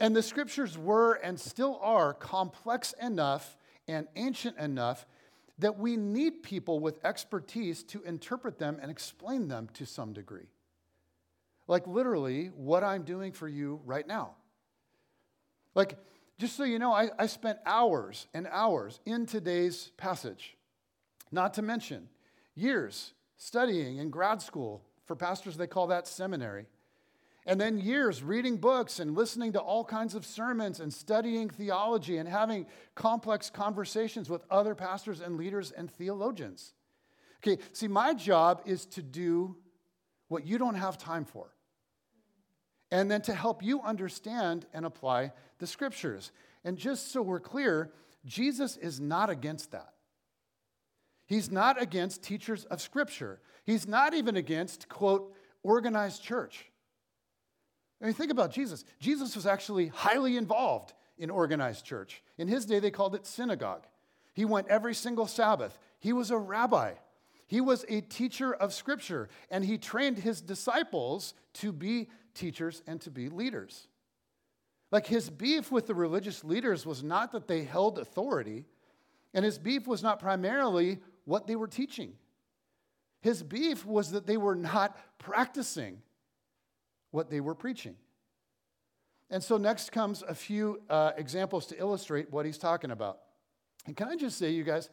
And 0.00 0.16
the 0.16 0.22
scriptures 0.22 0.78
were 0.78 1.14
and 1.14 1.38
still 1.38 1.78
are 1.82 2.14
complex 2.14 2.94
enough 3.02 3.56
and 3.86 4.06
ancient 4.16 4.56
enough 4.58 5.06
that 5.58 5.78
we 5.78 5.96
need 5.96 6.42
people 6.42 6.80
with 6.80 7.04
expertise 7.04 7.82
to 7.82 8.00
interpret 8.02 8.58
them 8.58 8.78
and 8.80 8.90
explain 8.90 9.48
them 9.48 9.68
to 9.74 9.84
some 9.84 10.12
degree. 10.12 10.48
Like 11.68 11.86
literally, 11.86 12.46
what 12.56 12.82
I'm 12.82 13.02
doing 13.04 13.32
for 13.32 13.46
you 13.46 13.80
right 13.84 14.06
now. 14.06 14.34
Like, 15.74 15.96
just 16.38 16.56
so 16.56 16.64
you 16.64 16.78
know, 16.78 16.92
I, 16.92 17.10
I 17.18 17.26
spent 17.26 17.58
hours 17.66 18.26
and 18.32 18.48
hours 18.50 19.00
in 19.04 19.26
today's 19.26 19.92
passage, 19.96 20.56
not 21.30 21.54
to 21.54 21.62
mention 21.62 22.08
years 22.54 23.12
studying 23.36 23.98
in 23.98 24.10
grad 24.10 24.40
school. 24.42 24.82
For 25.04 25.14
pastors, 25.14 25.56
they 25.56 25.66
call 25.66 25.86
that 25.88 26.06
seminary. 26.06 26.66
And 27.46 27.60
then 27.60 27.78
years 27.78 28.22
reading 28.22 28.58
books 28.58 28.98
and 29.00 29.14
listening 29.14 29.52
to 29.52 29.60
all 29.60 29.84
kinds 29.84 30.14
of 30.14 30.26
sermons 30.26 30.80
and 30.80 30.92
studying 30.92 31.48
theology 31.48 32.18
and 32.18 32.28
having 32.28 32.66
complex 32.94 33.48
conversations 33.48 34.28
with 34.28 34.42
other 34.50 34.74
pastors 34.74 35.20
and 35.20 35.36
leaders 35.36 35.70
and 35.70 35.90
theologians. 35.90 36.74
Okay, 37.38 37.62
see, 37.72 37.88
my 37.88 38.12
job 38.12 38.62
is 38.66 38.84
to 38.86 39.02
do 39.02 39.56
what 40.28 40.46
you 40.46 40.58
don't 40.58 40.74
have 40.74 40.98
time 40.98 41.24
for 41.24 41.48
and 42.90 43.10
then 43.10 43.20
to 43.22 43.34
help 43.34 43.62
you 43.62 43.80
understand 43.82 44.66
and 44.72 44.86
apply 44.86 45.32
the 45.58 45.66
scriptures. 45.66 46.32
And 46.64 46.78
just 46.78 47.12
so 47.12 47.22
we're 47.22 47.40
clear, 47.40 47.92
Jesus 48.24 48.76
is 48.76 49.00
not 49.00 49.30
against 49.30 49.72
that. 49.72 49.92
He's 51.26 51.50
not 51.50 51.80
against 51.80 52.22
teachers 52.22 52.64
of 52.64 52.80
scripture. 52.80 53.40
He's 53.64 53.86
not 53.86 54.14
even 54.14 54.36
against, 54.36 54.88
quote, 54.88 55.34
organized 55.62 56.22
church. 56.22 56.64
I 58.00 58.06
mean, 58.06 58.14
think 58.14 58.30
about 58.30 58.52
Jesus. 58.52 58.84
Jesus 59.00 59.36
was 59.36 59.46
actually 59.46 59.88
highly 59.88 60.36
involved 60.36 60.94
in 61.18 61.30
organized 61.30 61.84
church. 61.84 62.22
In 62.38 62.48
his 62.48 62.64
day, 62.64 62.78
they 62.78 62.90
called 62.90 63.14
it 63.14 63.26
synagogue. 63.26 63.86
He 64.32 64.44
went 64.44 64.68
every 64.68 64.94
single 64.94 65.26
Sabbath. 65.26 65.78
He 65.98 66.12
was 66.12 66.30
a 66.30 66.38
rabbi. 66.38 66.94
He 67.48 67.62
was 67.62 67.84
a 67.88 68.02
teacher 68.02 68.54
of 68.54 68.74
scripture, 68.74 69.30
and 69.50 69.64
he 69.64 69.78
trained 69.78 70.18
his 70.18 70.42
disciples 70.42 71.32
to 71.54 71.72
be 71.72 72.08
teachers 72.34 72.82
and 72.86 73.00
to 73.00 73.10
be 73.10 73.30
leaders. 73.30 73.88
Like 74.92 75.06
his 75.06 75.30
beef 75.30 75.72
with 75.72 75.86
the 75.86 75.94
religious 75.94 76.44
leaders 76.44 76.84
was 76.84 77.02
not 77.02 77.32
that 77.32 77.48
they 77.48 77.64
held 77.64 77.98
authority, 77.98 78.66
and 79.32 79.46
his 79.46 79.58
beef 79.58 79.86
was 79.86 80.02
not 80.02 80.20
primarily 80.20 80.98
what 81.24 81.46
they 81.46 81.56
were 81.56 81.66
teaching. 81.66 82.12
His 83.22 83.42
beef 83.42 83.84
was 83.84 84.10
that 84.10 84.26
they 84.26 84.36
were 84.36 84.54
not 84.54 84.96
practicing 85.18 86.02
what 87.10 87.30
they 87.30 87.40
were 87.40 87.54
preaching. 87.54 87.96
And 89.30 89.42
so, 89.42 89.56
next 89.56 89.90
comes 89.90 90.22
a 90.22 90.34
few 90.34 90.82
uh, 90.88 91.12
examples 91.16 91.66
to 91.66 91.78
illustrate 91.78 92.30
what 92.30 92.44
he's 92.44 92.58
talking 92.58 92.90
about. 92.90 93.20
And 93.86 93.96
can 93.96 94.08
I 94.08 94.16
just 94.16 94.38
say, 94.38 94.50
you 94.50 94.64
guys, 94.64 94.90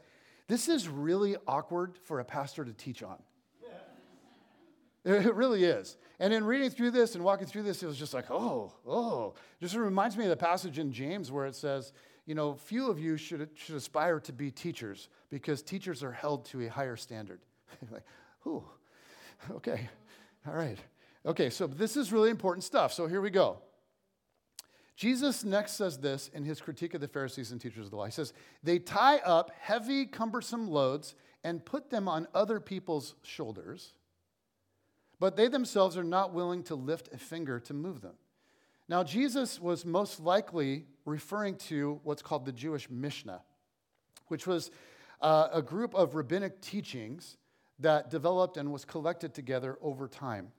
this 0.48 0.70
is 0.70 0.88
really 0.88 1.36
awkward 1.48 1.98
for 2.04 2.20
a 2.20 2.26
pastor 2.26 2.64
to 2.64 2.74
teach 2.74 3.04
on. 3.04 3.18
It 5.06 5.36
really 5.36 5.64
is. 5.64 5.98
And 6.20 6.34
in 6.34 6.44
reading 6.44 6.72
through 6.72 6.92
this 6.92 7.14
and 7.14 7.24
walking 7.24 7.46
through 7.46 7.62
this, 7.62 7.84
it 7.84 7.86
was 7.86 7.98
just 7.98 8.14
like, 8.14 8.32
oh, 8.32 8.74
oh. 8.88 9.36
Just 9.62 9.76
reminds 9.76 10.18
me 10.18 10.24
of 10.24 10.32
the 10.32 10.38
passage 10.38 10.80
in 10.80 10.92
James 10.92 11.32
where 11.32 11.46
it 11.46 11.56
says, 11.56 11.94
you 12.26 12.34
know, 12.34 12.56
few 12.56 12.90
of 12.90 13.00
you 13.00 13.16
should, 13.16 13.50
should 13.54 13.76
aspire 13.76 14.20
to 14.22 14.34
be 14.34 14.50
teachers 14.50 15.10
because 15.30 15.62
teachers 15.62 16.02
are 16.02 16.12
held 16.12 16.46
to 16.46 16.66
a 16.66 16.70
higher 16.70 16.96
standard. 16.96 17.42
like, 17.92 18.02
ooh, 18.48 18.64
okay, 19.52 19.88
all 20.48 20.56
right. 20.56 20.80
Okay, 21.24 21.52
so 21.52 21.68
this 21.68 21.96
is 21.96 22.12
really 22.12 22.32
important 22.32 22.64
stuff. 22.64 22.92
So 22.92 23.06
here 23.06 23.22
we 23.22 23.30
go. 23.30 23.60
Jesus 24.96 25.44
next 25.44 25.74
says 25.74 25.98
this 25.98 26.30
in 26.34 26.46
his 26.46 26.62
critique 26.62 26.94
of 26.94 27.02
the 27.02 27.08
Pharisees 27.08 27.52
and 27.52 27.60
teachers 27.60 27.86
of 27.86 27.92
the 27.92 27.98
law. 27.98 28.06
He 28.06 28.12
says, 28.12 28.34
They 28.64 28.80
tie 28.80 29.18
up 29.18 29.52
heavy, 29.60 30.06
cumbersome 30.06 30.70
loads 30.70 31.16
and 31.44 31.64
put 31.64 31.90
them 31.90 32.08
on 32.08 32.28
other 32.34 32.60
people's 32.60 33.16
shoulders 33.24 33.94
but 35.20 35.36
they 35.36 35.48
themselves 35.48 35.98
are 35.98 36.04
not 36.04 36.34
willing 36.34 36.64
to 36.64 36.76
lift 36.76 37.10
a 37.14 37.18
finger 37.18 37.60
to 37.62 37.74
move 37.74 38.02
them. 38.02 38.16
Now, 38.88 39.04
Jesus 39.04 39.60
was 39.60 39.86
most 39.86 40.20
likely 40.20 40.86
referring 41.06 41.56
to 41.56 42.00
what's 42.04 42.22
called 42.22 42.46
the 42.46 42.52
Jewish 42.52 42.90
Mishnah, 42.90 43.42
which 44.28 44.46
was 44.46 44.70
uh, 45.22 45.48
a 45.52 45.62
group 45.62 45.96
of 45.96 46.16
rabbinic 46.16 46.62
teachings 46.62 47.38
that 47.80 48.10
developed 48.10 48.58
and 48.58 48.72
was 48.72 48.86
collected 48.86 49.34
together 49.34 49.78
over 49.82 50.08
time. 50.08 50.52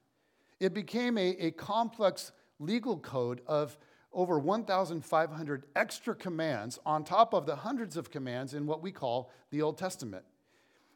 It 0.59 0.75
became 0.75 1.19
a, 1.19 1.29
a 1.39 1.51
complex 1.53 2.33
legal 2.59 2.99
code 2.99 3.43
of 3.47 3.79
over 4.17 4.39
1,500 4.39 5.67
extra 5.77 6.15
commands 6.15 6.79
on 6.87 7.05
top 7.05 7.35
of 7.35 7.45
the 7.45 7.55
hundreds 7.55 7.99
of 7.99 8.11
commands 8.11 8.55
in 8.55 8.67
what 8.67 8.83
we 8.83 8.91
call 8.91 9.31
the 9.51 9.61
Old 9.61 9.77
Testament. 9.77 10.25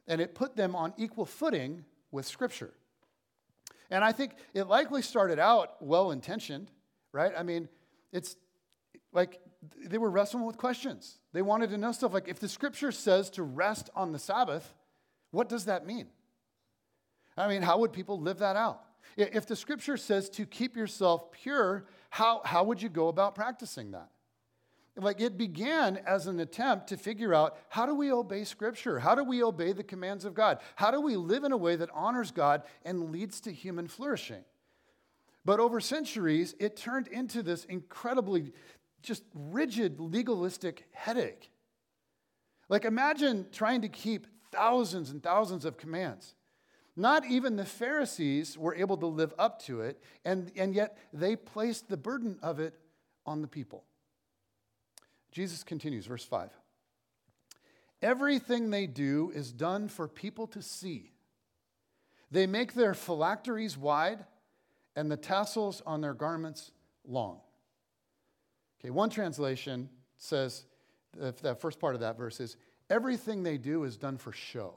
And 0.08 0.22
it 0.22 0.34
put 0.34 0.56
them 0.56 0.74
on 0.74 0.94
equal 0.96 1.26
footing 1.26 1.84
with 2.10 2.26
Scripture. 2.26 2.72
And 3.90 4.02
I 4.02 4.12
think 4.12 4.32
it 4.54 4.64
likely 4.64 5.02
started 5.02 5.38
out 5.38 5.82
well 5.82 6.12
intentioned, 6.12 6.70
right? 7.12 7.32
I 7.36 7.42
mean, 7.42 7.68
it's 8.10 8.36
like 9.12 9.40
they 9.84 9.98
were 9.98 10.10
wrestling 10.10 10.46
with 10.46 10.56
questions. 10.56 11.18
They 11.34 11.42
wanted 11.42 11.70
to 11.70 11.78
know 11.78 11.92
stuff 11.92 12.14
like 12.14 12.26
if 12.26 12.38
the 12.38 12.48
scripture 12.48 12.92
says 12.92 13.28
to 13.30 13.42
rest 13.42 13.90
on 13.94 14.12
the 14.12 14.18
Sabbath, 14.18 14.74
what 15.32 15.48
does 15.48 15.66
that 15.66 15.86
mean? 15.86 16.06
I 17.36 17.48
mean, 17.48 17.62
how 17.62 17.78
would 17.80 17.92
people 17.92 18.18
live 18.18 18.38
that 18.38 18.56
out? 18.56 18.80
If 19.16 19.46
the 19.46 19.56
scripture 19.56 19.96
says 19.96 20.30
to 20.30 20.46
keep 20.46 20.76
yourself 20.76 21.32
pure, 21.32 21.86
how, 22.10 22.42
how 22.44 22.64
would 22.64 22.82
you 22.82 22.88
go 22.88 23.08
about 23.08 23.34
practicing 23.34 23.92
that? 23.92 24.10
like 24.96 25.20
it 25.20 25.38
began 25.38 25.98
as 26.06 26.26
an 26.26 26.40
attempt 26.40 26.88
to 26.88 26.96
figure 26.96 27.34
out 27.34 27.56
how 27.68 27.86
do 27.86 27.94
we 27.94 28.12
obey 28.12 28.44
scripture? 28.44 28.98
How 28.98 29.14
do 29.14 29.24
we 29.24 29.42
obey 29.42 29.72
the 29.72 29.82
commands 29.82 30.24
of 30.24 30.34
god? 30.34 30.58
How 30.76 30.90
do 30.90 31.00
we 31.00 31.16
live 31.16 31.44
in 31.44 31.52
a 31.52 31.56
way 31.56 31.76
that 31.76 31.90
honors 31.94 32.30
god 32.30 32.62
and 32.84 33.10
leads 33.10 33.40
to 33.42 33.52
human 33.52 33.88
flourishing? 33.88 34.44
But 35.44 35.60
over 35.60 35.80
centuries 35.80 36.54
it 36.58 36.76
turned 36.76 37.08
into 37.08 37.42
this 37.42 37.64
incredibly 37.64 38.52
just 39.02 39.22
rigid 39.34 40.00
legalistic 40.00 40.86
headache. 40.92 41.50
Like 42.68 42.84
imagine 42.84 43.46
trying 43.52 43.82
to 43.82 43.88
keep 43.88 44.26
thousands 44.52 45.10
and 45.10 45.22
thousands 45.22 45.64
of 45.64 45.76
commands 45.76 46.34
not 46.96 47.24
even 47.26 47.56
the 47.56 47.64
Pharisees 47.64 48.58
were 48.58 48.74
able 48.74 48.96
to 48.98 49.06
live 49.06 49.32
up 49.38 49.62
to 49.62 49.80
it, 49.80 50.02
and, 50.24 50.50
and 50.56 50.74
yet 50.74 50.98
they 51.12 51.36
placed 51.36 51.88
the 51.88 51.96
burden 51.96 52.38
of 52.42 52.60
it 52.60 52.74
on 53.24 53.42
the 53.42 53.48
people. 53.48 53.84
Jesus 55.32 55.62
continues, 55.62 56.06
verse 56.06 56.24
5. 56.24 56.50
Everything 58.02 58.70
they 58.70 58.86
do 58.86 59.30
is 59.34 59.52
done 59.52 59.88
for 59.88 60.08
people 60.08 60.46
to 60.48 60.62
see. 60.62 61.12
They 62.30 62.46
make 62.46 62.74
their 62.74 62.94
phylacteries 62.94 63.76
wide 63.76 64.24
and 64.96 65.10
the 65.10 65.16
tassels 65.16 65.82
on 65.86 66.00
their 66.00 66.14
garments 66.14 66.72
long. 67.06 67.40
Okay, 68.80 68.90
one 68.90 69.10
translation 69.10 69.88
says, 70.16 70.64
that 71.18 71.60
first 71.60 71.78
part 71.80 71.94
of 71.94 72.00
that 72.00 72.16
verse 72.16 72.40
is, 72.40 72.56
everything 72.88 73.42
they 73.42 73.58
do 73.58 73.84
is 73.84 73.96
done 73.96 74.16
for 74.16 74.32
show. 74.32 74.74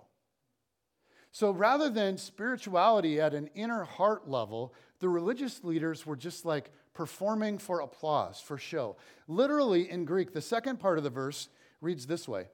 So 1.33 1.49
rather 1.49 1.89
than 1.89 2.19
spirituality 2.19 3.19
at 3.19 3.33
an 3.33 3.49
inner 3.55 3.83
heart 3.83 4.29
level, 4.29 4.75
the 4.99 5.09
religious 5.09 5.63
leaders 5.63 6.05
were 6.05 6.15
just 6.15 6.45
like 6.45 6.69
performing 6.93 7.57
for 7.57 7.79
applause, 7.79 8.39
for 8.39 8.59
show. 8.59 8.97
Literally 9.27 9.89
in 9.89 10.05
Greek, 10.05 10.31
the 10.31 10.41
second 10.41 10.79
part 10.79 10.99
of 10.99 11.03
the 11.03 11.09
verse 11.09 11.49
reads 11.81 12.05
this 12.05 12.27
way 12.27 12.45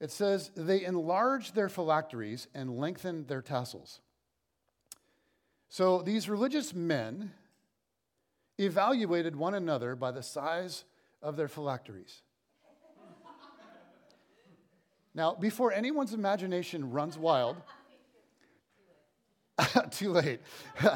it 0.00 0.10
says, 0.10 0.50
They 0.56 0.82
enlarged 0.82 1.54
their 1.54 1.68
phylacteries 1.68 2.48
and 2.54 2.78
lengthened 2.78 3.28
their 3.28 3.42
tassels. 3.42 4.00
So 5.68 6.00
these 6.00 6.26
religious 6.26 6.72
men 6.72 7.32
evaluated 8.58 9.36
one 9.36 9.52
another 9.52 9.94
by 9.94 10.10
the 10.10 10.22
size 10.22 10.84
of 11.20 11.36
their 11.36 11.48
phylacteries. 11.48 12.22
now, 15.14 15.34
before 15.34 15.70
anyone's 15.70 16.14
imagination 16.14 16.90
runs 16.90 17.18
wild, 17.18 17.56
too 19.90 20.12
late. 20.12 20.40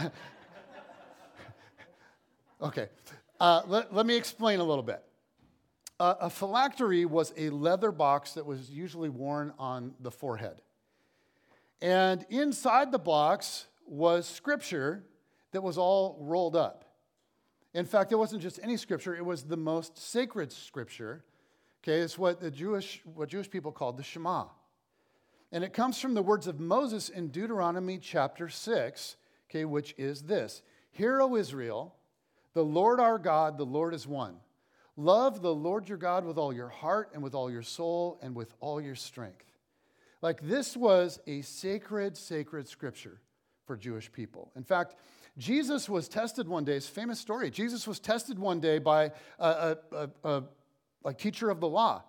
okay, 2.63 2.89
uh, 3.39 3.63
let, 3.67 3.95
let 3.95 4.07
me 4.07 4.17
explain 4.17 4.61
a 4.61 4.65
little 4.65 4.83
bit. 4.83 5.03
Uh, 5.99 6.15
a 6.21 6.31
phylactery 6.31 7.05
was 7.05 7.33
a 7.37 7.51
leather 7.51 7.93
box 7.93 8.33
that 8.33 8.47
was 8.47 8.71
usually 8.71 9.09
worn 9.09 9.53
on 9.59 9.95
the 10.01 10.11
forehead. 10.11 10.61
And 11.83 12.25
inside 12.31 12.93
the 12.93 12.99
box 12.99 13.67
was 13.87 14.27
scripture 14.27 15.05
that 15.53 15.63
was 15.63 15.79
all 15.79 16.17
rolled 16.21 16.57
up. 16.57 16.85
In 17.75 17.85
fact, 17.85 18.13
it 18.13 18.17
wasn't 18.17 18.43
just 18.43 18.59
any 18.63 18.77
scripture, 18.77 19.15
it 19.15 19.25
was 19.25 19.45
the 19.45 19.57
most 19.57 19.99
sacred 19.99 20.53
scripture. 20.53 21.25
Okay, 21.83 22.01
it's 22.01 22.19
what 22.19 22.41
the 22.41 22.51
Jewish, 22.51 23.01
what 23.15 23.29
Jewish 23.29 23.51
people 23.51 23.73
called 23.73 23.97
the 23.97 24.03
Shema. 24.03 24.47
And 25.53 25.65
it 25.65 25.73
comes 25.73 26.01
from 26.01 26.15
the 26.15 26.23
words 26.23 26.47
of 26.47 26.61
Moses 26.61 27.09
in 27.09 27.29
Deuteronomy 27.29 27.99
chapter 27.99 28.49
6, 28.49 29.17
okay, 29.49 29.65
which 29.65 29.95
is 29.99 30.23
this 30.23 30.63
Hear, 30.93 31.21
O 31.21 31.37
Israel, 31.37 31.95
the 32.55 32.65
Lord 32.65 33.01
our 33.01 33.19
God, 33.19 33.59
the 33.59 33.65
Lord 33.65 33.95
is 33.95 34.07
one. 34.07 34.37
Love 34.97 35.41
the 35.41 35.55
Lord 35.55 35.89
your 35.89 35.99
God 35.99 36.25
with 36.25 36.37
all 36.37 36.53
your 36.53 36.69
heart 36.69 37.11
and 37.15 37.23
with 37.23 37.35
all 37.35 37.51
your 37.51 37.63
soul 37.63 38.19
and 38.23 38.35
with 38.35 38.53
all 38.61 38.81
your 38.81 38.95
strength. 38.95 39.47
Like 40.21 40.43
this 40.43 40.77
was 40.77 41.19
a 41.27 41.41
sacred, 41.43 42.17
sacred 42.17 42.69
scripture 42.69 43.21
for 43.65 43.77
Jewish 43.77 44.13
people. 44.13 44.53
In 44.57 44.65
fact, 44.65 44.97
Jesus 45.39 45.89
was 45.89 46.09
tested 46.09 46.49
one 46.49 46.65
day. 46.65 46.75
It's 46.75 46.89
a 46.89 46.93
famous 46.93 47.19
story. 47.19 47.51
Jesus 47.51 47.87
was 47.87 47.99
tested 47.99 48.39
one 48.39 48.61
day 48.61 48.79
by 48.79 49.13
a, 49.39 49.49
a, 49.49 49.77
a, 49.93 50.11
a 50.25 50.43
like 51.03 51.19
teacher 51.19 51.51
of 51.51 51.61
the 51.61 51.69
law. 51.69 52.03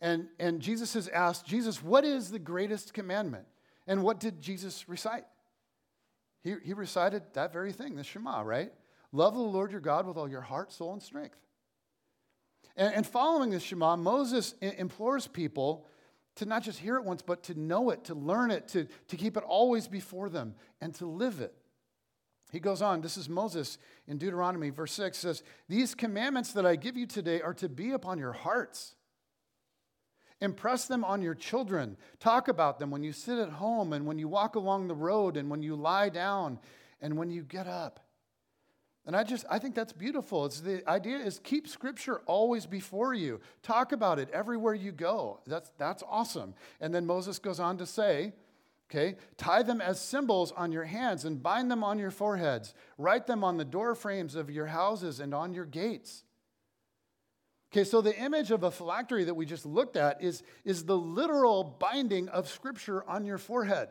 And, 0.00 0.28
and 0.38 0.60
Jesus 0.60 0.96
is 0.96 1.08
asked, 1.08 1.46
Jesus, 1.46 1.82
what 1.82 2.04
is 2.04 2.30
the 2.30 2.38
greatest 2.38 2.92
commandment? 2.92 3.46
And 3.86 4.02
what 4.02 4.20
did 4.20 4.40
Jesus 4.40 4.88
recite? 4.88 5.24
He, 6.42 6.54
he 6.62 6.74
recited 6.74 7.22
that 7.32 7.52
very 7.52 7.72
thing, 7.72 7.96
the 7.96 8.04
Shema, 8.04 8.42
right? 8.42 8.72
Love 9.12 9.34
the 9.34 9.40
Lord 9.40 9.70
your 9.70 9.80
God 9.80 10.06
with 10.06 10.16
all 10.16 10.28
your 10.28 10.40
heart, 10.40 10.72
soul, 10.72 10.92
and 10.92 11.02
strength. 11.02 11.38
And, 12.76 12.94
and 12.94 13.06
following 13.06 13.50
the 13.50 13.60
Shema, 13.60 13.96
Moses 13.96 14.54
implores 14.60 15.26
people 15.26 15.86
to 16.36 16.46
not 16.46 16.62
just 16.62 16.80
hear 16.80 16.96
it 16.96 17.04
once, 17.04 17.22
but 17.22 17.44
to 17.44 17.58
know 17.58 17.90
it, 17.90 18.04
to 18.04 18.14
learn 18.14 18.50
it, 18.50 18.68
to, 18.68 18.86
to 19.08 19.16
keep 19.16 19.36
it 19.36 19.44
always 19.44 19.86
before 19.86 20.28
them, 20.28 20.54
and 20.80 20.94
to 20.96 21.06
live 21.06 21.40
it. 21.40 21.54
He 22.50 22.60
goes 22.60 22.82
on, 22.82 23.00
this 23.00 23.16
is 23.16 23.28
Moses 23.28 23.78
in 24.06 24.18
Deuteronomy, 24.18 24.70
verse 24.70 24.92
6 24.92 25.16
says, 25.18 25.42
These 25.68 25.94
commandments 25.94 26.52
that 26.52 26.66
I 26.66 26.76
give 26.76 26.96
you 26.96 27.06
today 27.06 27.40
are 27.40 27.54
to 27.54 27.68
be 27.68 27.92
upon 27.92 28.18
your 28.18 28.32
hearts. 28.32 28.94
Impress 30.40 30.86
them 30.86 31.04
on 31.04 31.22
your 31.22 31.34
children. 31.34 31.96
Talk 32.20 32.48
about 32.48 32.78
them 32.78 32.90
when 32.90 33.02
you 33.02 33.12
sit 33.12 33.38
at 33.38 33.50
home 33.50 33.92
and 33.92 34.06
when 34.06 34.18
you 34.18 34.28
walk 34.28 34.56
along 34.56 34.88
the 34.88 34.94
road 34.94 35.36
and 35.36 35.48
when 35.48 35.62
you 35.62 35.76
lie 35.76 36.08
down 36.08 36.58
and 37.00 37.16
when 37.16 37.30
you 37.30 37.42
get 37.42 37.66
up. 37.66 38.00
And 39.06 39.14
I 39.14 39.22
just, 39.22 39.44
I 39.50 39.58
think 39.58 39.74
that's 39.74 39.92
beautiful. 39.92 40.46
It's 40.46 40.60
the 40.60 40.88
idea 40.88 41.18
is 41.18 41.38
keep 41.38 41.68
scripture 41.68 42.22
always 42.26 42.64
before 42.64 43.12
you. 43.12 43.40
Talk 43.62 43.92
about 43.92 44.18
it 44.18 44.30
everywhere 44.32 44.74
you 44.74 44.92
go. 44.92 45.40
That's, 45.46 45.70
that's 45.76 46.02
awesome. 46.08 46.54
And 46.80 46.94
then 46.94 47.04
Moses 47.04 47.38
goes 47.38 47.60
on 47.60 47.76
to 47.78 47.86
say, 47.86 48.32
okay, 48.90 49.16
tie 49.36 49.62
them 49.62 49.82
as 49.82 50.00
symbols 50.00 50.52
on 50.52 50.72
your 50.72 50.84
hands 50.84 51.26
and 51.26 51.42
bind 51.42 51.70
them 51.70 51.84
on 51.84 51.98
your 51.98 52.10
foreheads. 52.10 52.74
Write 52.96 53.26
them 53.26 53.44
on 53.44 53.58
the 53.58 53.64
door 53.64 53.94
frames 53.94 54.34
of 54.34 54.50
your 54.50 54.66
houses 54.66 55.20
and 55.20 55.34
on 55.34 55.52
your 55.52 55.66
gates. 55.66 56.24
Okay, 57.74 57.82
so 57.82 58.00
the 58.00 58.16
image 58.16 58.52
of 58.52 58.62
a 58.62 58.70
phylactery 58.70 59.24
that 59.24 59.34
we 59.34 59.44
just 59.44 59.66
looked 59.66 59.96
at 59.96 60.22
is, 60.22 60.44
is 60.64 60.84
the 60.84 60.96
literal 60.96 61.64
binding 61.64 62.28
of 62.28 62.48
scripture 62.48 63.02
on 63.10 63.26
your 63.26 63.36
forehead. 63.36 63.88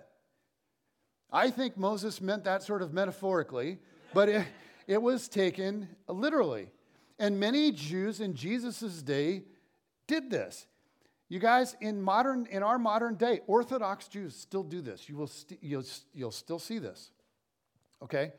I 1.30 1.50
think 1.50 1.76
Moses 1.76 2.22
meant 2.22 2.46
that 2.46 2.64
sort 2.64 2.82
of 2.82 2.94
metaphorically, 2.94 3.80
but 4.14 4.30
it, 4.30 4.48
it 4.88 5.02
was 5.02 5.28
taken 5.28 5.90
literally. 6.08 6.70
And 7.20 7.42
many 7.42 7.74
Jews 7.74 8.22
in 8.22 8.36
Jesus' 8.36 9.02
day 9.02 9.44
did 10.08 10.30
this. 10.30 10.66
You 11.28 11.40
guys, 11.40 11.76
in 11.82 12.02
modern, 12.02 12.46
in 12.46 12.64
our 12.64 12.80
modern 12.80 13.16
day, 13.16 13.42
Orthodox 13.48 14.08
Jews 14.08 14.34
still 14.34 14.64
do 14.64 14.80
this. 14.80 15.10
You 15.10 15.18
will 15.18 15.28
st- 15.28 15.62
you'll, 15.62 15.84
you'll 16.14 16.32
still 16.32 16.60
see 16.60 16.80
this. 16.80 17.12
Okay? 18.02 18.32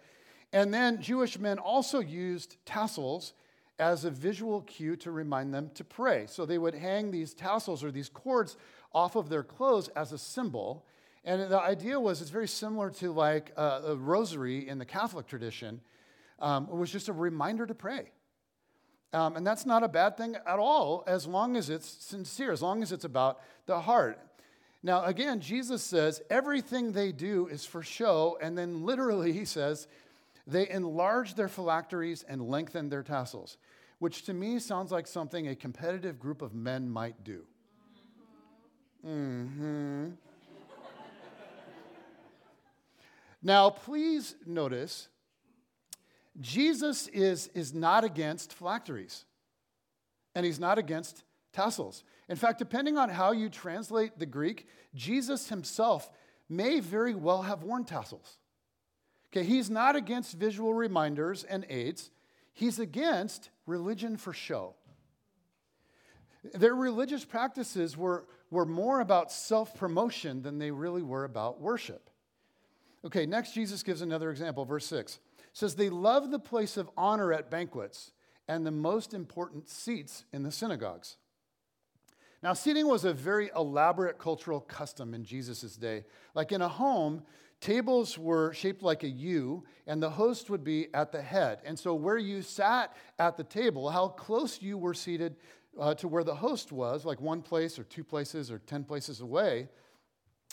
And 0.55 0.73
then 0.73 1.03
Jewish 1.03 1.39
men 1.39 1.59
also 1.59 2.01
used 2.01 2.57
tassels 2.65 3.35
as 3.79 4.05
a 4.05 4.11
visual 4.11 4.63
cue 4.63 4.97
to 4.97 5.11
remind 5.11 5.53
them 5.53 5.71
to 5.75 5.85
pray. 5.85 6.27
So 6.29 6.47
they 6.47 6.59
would 6.59 6.75
hang 6.75 7.11
these 7.11 7.35
tassels 7.35 7.83
or 7.83 7.91
these 7.91 8.09
cords 8.09 8.57
off 8.93 9.17
of 9.17 9.29
their 9.29 9.43
clothes 9.43 9.89
as 9.89 10.13
a 10.13 10.19
symbol. 10.19 10.87
And 11.25 11.51
the 11.51 11.61
idea 11.61 11.99
was 11.99 12.21
it's 12.21 12.31
very 12.31 12.49
similar 12.49 12.91
to 12.91 13.13
like 13.13 13.53
a, 13.57 13.83
a 13.87 13.97
rosary 13.97 14.69
in 14.69 14.79
the 14.79 14.85
Catholic 14.85 15.27
tradition 15.27 15.81
um, 16.39 16.69
it 16.71 16.75
was 16.75 16.91
just 16.91 17.09
a 17.09 17.13
reminder 17.13 17.67
to 17.67 17.75
pray. 17.75 18.11
Um, 19.13 19.37
and 19.37 19.47
that's 19.47 19.65
not 19.65 19.85
a 19.85 19.89
bad 19.89 20.17
thing 20.17 20.35
at 20.35 20.59
all, 20.59 21.05
as 21.07 21.27
long 21.27 21.57
as 21.57 21.71
it's 21.71 21.89
sincere, 22.05 22.51
as 22.51 22.63
long 22.63 22.83
as 22.83 22.91
it's 22.91 23.05
about 23.05 23.41
the 23.67 23.81
heart. 23.81 24.19
Now, 24.83 25.05
again, 25.05 25.41
Jesus 25.41 25.83
says 25.83 26.21
everything 26.29 26.93
they 26.93 27.13
do 27.13 27.47
is 27.47 27.65
for 27.65 27.83
show, 27.83 28.37
and 28.43 28.59
then 28.59 28.85
literally 28.85 29.33
he 29.41 29.45
says 29.45 29.87
they 30.47 30.69
enlarged 30.69 31.37
their 31.37 31.49
phylacteries 31.49 32.23
and 32.23 32.43
lengthened 32.43 32.91
their 32.91 33.03
tassels, 33.03 33.57
which 33.99 34.25
to 34.27 34.35
me 34.35 34.59
sounds 34.59 34.93
like 34.93 35.07
something 35.07 35.49
a 35.49 35.57
competitive 35.57 36.19
group 36.19 36.43
of 36.43 36.55
men 36.55 36.89
might 36.89 37.25
do. 37.25 37.45
Mm-hmm. 39.07 40.11
now, 43.43 43.71
please 43.71 44.35
notice 44.47 45.09
Jesus 46.41 47.07
is, 47.09 47.49
is 47.49 47.75
not 47.75 48.05
against 48.05 48.53
phylacteries, 48.55 49.25
and 50.35 50.45
he's 50.45 50.59
not 50.59 50.79
against 50.79 51.23
tassels. 51.53 52.03
In 52.29 52.37
fact, 52.37 52.59
depending 52.59 52.97
on 52.99 53.09
how 53.11 53.33
you 53.33 53.49
translate 53.49 54.19
the 54.19 54.27
Greek, 54.27 54.67
Jesus 54.95 55.49
himself 55.49 56.11
may 56.49 56.81
very 56.81 57.15
well 57.15 57.43
have 57.43 57.63
worn 57.63 57.85
tassels. 57.85 58.39
Okay, 59.35 59.45
he's 59.45 59.69
not 59.69 59.97
against 59.97 60.39
visual 60.39 60.73
reminders 60.73 61.43
and 61.43 61.67
aids, 61.69 62.11
he's 62.53 62.79
against 62.79 63.51
religion 63.67 64.17
for 64.17 64.33
show. 64.33 64.75
Their 66.53 66.75
religious 66.75 67.25
practices 67.25 67.97
were, 67.97 68.27
were 68.51 68.67
more 68.67 69.01
about 69.01 69.33
self 69.33 69.75
promotion 69.75 70.43
than 70.43 70.59
they 70.59 70.71
really 70.71 71.03
were 71.03 71.25
about 71.25 71.61
worship. 71.61 72.11
Okay, 73.05 73.27
next, 73.27 73.55
Jesus 73.55 73.83
gives 73.83 74.03
another 74.03 74.31
example, 74.31 74.65
verse 74.65 74.87
6 74.87 75.19
says 75.55 75.77
they 75.77 75.89
love 75.89 76.31
the 76.31 76.39
place 76.39 76.77
of 76.77 76.91
honor 76.97 77.33
at 77.33 77.49
banquets 77.49 78.11
and 78.49 78.67
the 78.67 78.73
most 78.73 79.15
important 79.15 79.69
seats 79.69 80.25
in 80.33 80.43
the 80.43 80.51
synagogues. 80.51 81.17
Now, 82.43 82.53
seating 82.53 82.89
was 82.89 83.05
a 83.05 83.15
very 83.15 83.51
elaborate 83.57 84.19
cultural 84.19 84.61
custom 84.61 85.15
in 85.15 85.25
Jesus' 85.25 85.77
day. 85.77 86.05
Like 86.35 86.53
in 86.53 86.61
a 86.61 86.69
home, 86.69 87.23
tables 87.65 88.19
were 88.19 88.53
shaped 88.53 88.83
like 88.83 89.05
a 89.05 89.09
U, 89.09 89.65
and 89.87 90.03
the 90.03 90.11
host 90.11 90.51
would 90.51 90.63
be 90.63 90.89
at 90.93 91.13
the 91.13 91.23
head. 91.23 91.61
And 91.65 91.79
so, 91.79 91.95
where 91.95 92.19
you 92.19 92.43
sat 92.43 92.95
at 93.19 93.39
the 93.39 93.45
table, 93.45 93.89
how 93.89 94.09
close 94.09 94.61
you 94.61 94.77
were 94.77 94.93
seated 94.93 95.37
uh, 95.81 95.95
to 95.95 96.07
where 96.07 96.25
the 96.25 96.35
host 96.35 96.73
was, 96.73 97.07
like 97.07 97.23
one 97.23 97.41
place 97.41 97.79
or 97.79 97.85
two 97.85 98.05
places 98.05 98.51
or 98.51 98.59
10 98.59 98.85
places 98.85 99.23
away, 99.23 99.69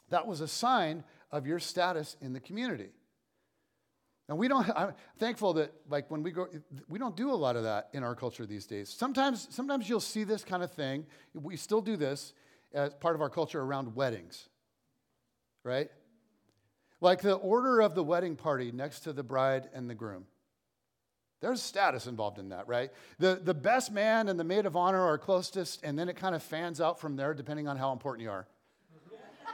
that 0.10 0.26
was 0.26 0.39
a 0.39 0.47
sign 0.47 1.04
of 1.32 1.45
your 1.45 1.60
status 1.60 2.15
in 2.21 2.32
the 2.32 2.39
community. 2.39 2.91
And 4.30 4.38
we 4.38 4.47
don't, 4.47 4.69
I'm 4.76 4.93
thankful 5.19 5.52
that 5.54 5.74
like 5.89 6.10
when 6.10 6.24
we 6.24 6.32
go, 6.32 6.47
we 6.88 6.97
don't 6.97 7.17
do 7.17 7.32
a 7.32 7.36
lot 7.36 7.58
of 7.58 7.63
that 7.63 7.89
in 7.91 8.04
our 8.04 8.15
culture 8.15 8.45
these 8.45 8.65
days. 8.65 8.89
Sometimes, 8.89 9.50
sometimes 9.52 9.89
you'll 9.89 10.00
see 10.00 10.24
this 10.24 10.45
kind 10.45 10.63
of 10.63 10.71
thing. 10.71 11.06
We 11.34 11.58
still 11.58 11.82
do 11.82 11.97
this 11.97 12.34
as 12.74 12.93
part 12.93 13.15
of 13.15 13.21
our 13.21 13.30
culture 13.30 13.60
around 13.60 13.95
weddings, 13.95 14.47
right? 15.65 15.89
Like 17.02 17.22
the 17.22 17.34
order 17.34 17.82
of 17.82 17.96
the 17.96 18.04
wedding 18.04 18.36
party 18.36 18.72
next 18.72 19.02
to 19.02 19.14
the 19.14 19.24
bride 19.24 19.70
and 19.74 19.90
the 19.90 19.96
groom. 19.96 20.26
There's 21.42 21.60
status 21.60 22.06
involved 22.06 22.38
in 22.38 22.50
that, 22.50 22.68
right? 22.68 22.92
The, 23.18 23.42
the 23.44 23.56
best 23.56 23.92
man 23.92 24.30
and 24.30 24.40
the 24.40 24.44
maid 24.44 24.68
of 24.68 24.76
honor 24.76 25.02
are 25.02 25.18
closest, 25.18 25.84
and 25.84 25.98
then 25.98 26.08
it 26.08 26.16
kind 26.16 26.36
of 26.36 26.44
fans 26.44 26.80
out 26.80 27.00
from 27.00 27.16
there 27.16 27.34
depending 27.34 27.68
on 27.68 27.78
how 27.78 27.92
important 27.92 28.24
you 28.24 28.30
are. 28.30 28.48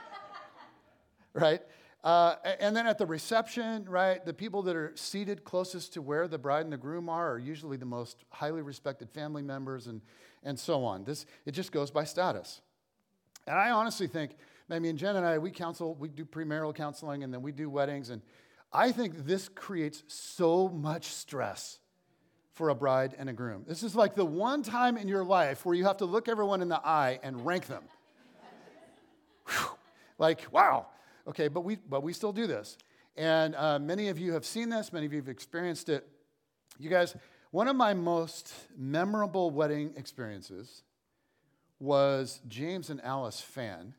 right? 1.32 1.62
Uh, 2.04 2.36
and 2.60 2.76
then 2.76 2.86
at 2.86 2.98
the 2.98 3.06
reception, 3.06 3.86
right, 3.88 4.24
the 4.24 4.34
people 4.34 4.62
that 4.62 4.76
are 4.76 4.92
seated 4.94 5.44
closest 5.44 5.94
to 5.94 6.02
where 6.02 6.28
the 6.28 6.38
bride 6.38 6.64
and 6.64 6.72
the 6.72 6.76
groom 6.76 7.08
are 7.08 7.32
are 7.32 7.38
usually 7.38 7.78
the 7.78 7.86
most 7.86 8.22
highly 8.30 8.60
respected 8.60 9.10
family 9.10 9.42
members 9.42 9.86
and, 9.86 10.02
and 10.44 10.58
so 10.58 10.84
on. 10.84 11.04
This, 11.04 11.24
it 11.46 11.52
just 11.52 11.72
goes 11.72 11.90
by 11.90 12.04
status. 12.04 12.60
And 13.46 13.58
I 13.58 13.70
honestly 13.70 14.06
think, 14.06 14.36
I 14.70 14.78
mean, 14.78 14.96
Jen 14.96 15.16
and 15.16 15.24
I, 15.24 15.38
we 15.38 15.50
counsel, 15.50 15.94
we 15.94 16.08
do 16.08 16.24
premarital 16.24 16.74
counseling 16.74 17.24
and 17.24 17.32
then 17.32 17.42
we 17.42 17.52
do 17.52 17.70
weddings. 17.70 18.10
And 18.10 18.22
I 18.72 18.92
think 18.92 19.26
this 19.26 19.48
creates 19.48 20.02
so 20.08 20.68
much 20.68 21.06
stress 21.06 21.78
for 22.52 22.68
a 22.68 22.74
bride 22.74 23.14
and 23.18 23.30
a 23.30 23.32
groom. 23.32 23.64
This 23.66 23.82
is 23.82 23.94
like 23.94 24.14
the 24.14 24.24
one 24.24 24.62
time 24.62 24.96
in 24.96 25.08
your 25.08 25.24
life 25.24 25.64
where 25.64 25.74
you 25.74 25.84
have 25.84 25.98
to 25.98 26.04
look 26.04 26.28
everyone 26.28 26.60
in 26.60 26.68
the 26.68 26.80
eye 26.86 27.18
and 27.22 27.46
rank 27.46 27.66
them. 27.66 27.84
like, 30.18 30.46
wow, 30.52 30.86
Okay, 31.28 31.48
but 31.48 31.60
we, 31.60 31.76
but 31.76 32.02
we 32.02 32.14
still 32.14 32.32
do 32.32 32.46
this. 32.46 32.78
And 33.14 33.54
uh, 33.54 33.78
many 33.78 34.08
of 34.08 34.18
you 34.18 34.32
have 34.32 34.46
seen 34.46 34.70
this, 34.70 34.94
many 34.94 35.04
of 35.04 35.12
you 35.12 35.18
have 35.18 35.28
experienced 35.28 35.90
it. 35.90 36.08
You 36.78 36.88
guys, 36.88 37.14
one 37.50 37.68
of 37.68 37.76
my 37.76 37.92
most 37.92 38.54
memorable 38.76 39.50
wedding 39.50 39.92
experiences 39.96 40.84
was 41.80 42.40
James 42.48 42.88
and 42.88 43.04
Alice 43.04 43.42
Fan, 43.42 43.94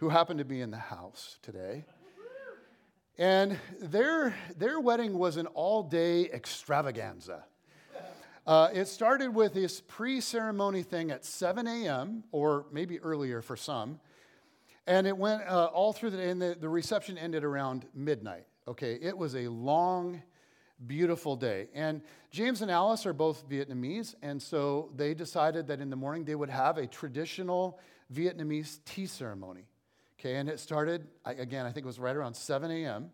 who 0.00 0.08
happened 0.08 0.38
to 0.38 0.46
be 0.46 0.62
in 0.62 0.70
the 0.70 0.78
house 0.78 1.38
today. 1.42 1.84
And 3.18 3.58
their, 3.80 4.34
their 4.56 4.80
wedding 4.80 5.18
was 5.18 5.36
an 5.36 5.46
all 5.48 5.82
day 5.82 6.24
extravaganza. 6.24 7.44
Uh, 8.46 8.70
it 8.72 8.88
started 8.88 9.34
with 9.34 9.52
this 9.52 9.82
pre 9.82 10.22
ceremony 10.22 10.82
thing 10.82 11.10
at 11.10 11.26
7 11.26 11.66
a.m., 11.66 12.24
or 12.32 12.64
maybe 12.72 12.98
earlier 13.00 13.42
for 13.42 13.58
some. 13.58 14.00
And 14.86 15.06
it 15.06 15.14
went 15.14 15.42
uh, 15.42 15.66
all 15.66 15.92
through 15.92 16.10
the 16.10 16.16
day, 16.16 16.30
and 16.30 16.40
the, 16.40 16.56
the 16.58 16.68
reception 16.68 17.18
ended 17.18 17.44
around 17.44 17.84
midnight. 17.94 18.46
Okay, 18.66 18.98
it 19.02 19.16
was 19.16 19.36
a 19.36 19.48
long, 19.48 20.22
beautiful 20.86 21.36
day. 21.36 21.68
And 21.74 22.00
James 22.30 22.62
and 22.62 22.70
Alice 22.70 23.04
are 23.04 23.12
both 23.12 23.46
Vietnamese, 23.50 24.14
and 24.22 24.40
so 24.40 24.90
they 24.96 25.12
decided 25.12 25.66
that 25.66 25.82
in 25.82 25.90
the 25.90 25.96
morning 25.96 26.24
they 26.24 26.34
would 26.34 26.48
have 26.48 26.78
a 26.78 26.86
traditional 26.86 27.78
Vietnamese 28.10 28.78
tea 28.86 29.04
ceremony. 29.04 29.66
Okay, 30.20 30.36
and 30.36 30.48
it 30.50 30.60
started, 30.60 31.08
again, 31.24 31.64
I 31.64 31.72
think 31.72 31.84
it 31.84 31.86
was 31.86 31.98
right 31.98 32.14
around 32.14 32.34
7 32.34 32.70
a.m. 32.70 33.08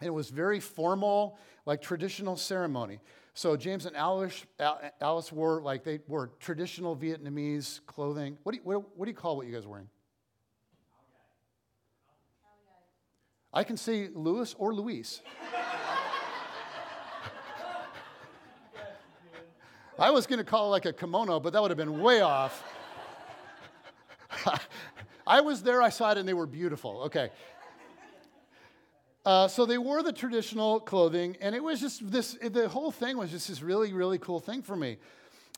And 0.00 0.06
it 0.08 0.10
was 0.10 0.30
very 0.30 0.58
formal, 0.58 1.38
like 1.64 1.80
traditional 1.80 2.36
ceremony. 2.36 2.98
So 3.34 3.56
James 3.56 3.86
and 3.86 3.94
Alice, 3.94 4.44
Alice 5.00 5.30
wore 5.30 5.62
like 5.62 5.84
they 5.84 6.00
wore 6.08 6.32
traditional 6.40 6.96
Vietnamese 6.96 7.78
clothing. 7.86 8.36
What 8.42 8.50
do 8.50 8.58
you, 8.58 8.64
what, 8.64 8.98
what 8.98 9.04
do 9.04 9.12
you 9.12 9.16
call 9.16 9.36
what 9.36 9.46
you 9.46 9.52
guys 9.54 9.64
wearing? 9.64 9.88
I 13.52 13.62
can 13.62 13.76
say 13.76 14.08
Louis 14.12 14.56
or 14.58 14.74
Louise. 14.74 15.22
I 20.00 20.10
was 20.10 20.26
going 20.26 20.40
to 20.40 20.44
call 20.44 20.66
it 20.66 20.70
like 20.70 20.86
a 20.86 20.92
kimono, 20.92 21.38
but 21.38 21.52
that 21.52 21.62
would 21.62 21.70
have 21.70 21.78
been 21.78 22.00
way 22.00 22.22
off. 22.22 22.64
I 25.26 25.40
was 25.40 25.62
there, 25.62 25.80
I 25.82 25.88
saw 25.88 26.12
it, 26.12 26.18
and 26.18 26.28
they 26.28 26.34
were 26.34 26.46
beautiful. 26.46 27.02
Okay. 27.06 27.30
Uh, 29.24 29.48
so 29.48 29.64
they 29.64 29.78
wore 29.78 30.02
the 30.02 30.12
traditional 30.12 30.78
clothing, 30.80 31.36
and 31.40 31.54
it 31.54 31.62
was 31.62 31.80
just 31.80 32.10
this, 32.10 32.36
the 32.42 32.68
whole 32.68 32.90
thing 32.90 33.16
was 33.16 33.30
just 33.30 33.48
this 33.48 33.62
really, 33.62 33.94
really 33.94 34.18
cool 34.18 34.38
thing 34.38 34.60
for 34.60 34.76
me. 34.76 34.98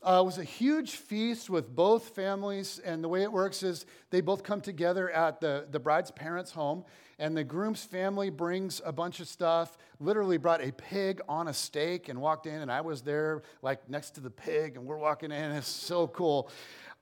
Uh, 0.03 0.21
it 0.21 0.25
was 0.25 0.37
a 0.37 0.43
huge 0.43 0.91
feast 0.91 1.49
with 1.49 1.75
both 1.75 2.09
families, 2.09 2.79
and 2.79 3.03
the 3.03 3.09
way 3.09 3.23
it 3.23 3.31
works 3.31 3.63
is 3.63 3.85
they 4.09 4.21
both 4.21 4.41
come 4.41 4.61
together 4.61 5.09
at 5.09 5.41
the, 5.41 5.67
the 5.71 5.79
bride's 5.79 6.11
parents' 6.11 6.51
home, 6.51 6.85
and 7.19 7.35
the 7.35 7.43
groom's 7.43 7.83
family 7.83 8.29
brings 8.29 8.79
a 8.85 8.93
bunch 8.93 9.19
of 9.19 9.27
stuff, 9.27 9.77
literally 9.99 10.37
brought 10.37 10.63
a 10.63 10.71
pig 10.71 11.19
on 11.27 11.49
a 11.49 11.53
stake 11.53 12.07
and 12.07 12.21
walked 12.21 12.45
in, 12.45 12.61
and 12.61 12.71
I 12.71 12.79
was 12.79 13.01
there, 13.01 13.41
like 13.61 13.89
next 13.89 14.11
to 14.11 14.21
the 14.21 14.29
pig, 14.29 14.77
and 14.77 14.85
we're 14.85 14.97
walking 14.97 15.31
in, 15.31 15.51
it's 15.51 15.67
so 15.67 16.07
cool. 16.07 16.49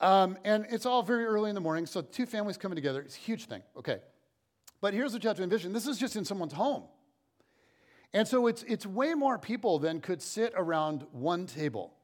Um, 0.06 0.38
and 0.46 0.68
it's 0.70 0.86
all 0.86 1.02
very 1.02 1.26
early 1.26 1.50
in 1.50 1.56
the 1.56 1.62
morning, 1.62 1.88
so 1.88 2.00
two 2.00 2.28
families 2.28 2.58
coming 2.58 2.76
together, 2.76 3.02
it's 3.02 3.16
a 3.16 3.20
huge 3.20 3.46
thing, 3.46 3.64
okay. 3.76 4.02
But 4.80 4.94
here's 4.94 5.14
what 5.14 5.24
you 5.24 5.28
have 5.30 5.38
to 5.38 5.44
envision 5.44 5.74
this 5.74 5.88
is 5.88 5.98
just 5.98 6.16
in 6.16 6.24
someone's 6.24 6.54
home. 6.54 6.84
And 8.14 8.28
so 8.28 8.46
it's, 8.46 8.62
it's 8.68 8.86
way 8.86 9.16
more 9.16 9.40
people 9.40 9.80
than 9.80 10.02
could 10.02 10.22
sit 10.22 10.54
around 10.56 11.08
one 11.12 11.48
table 11.48 11.96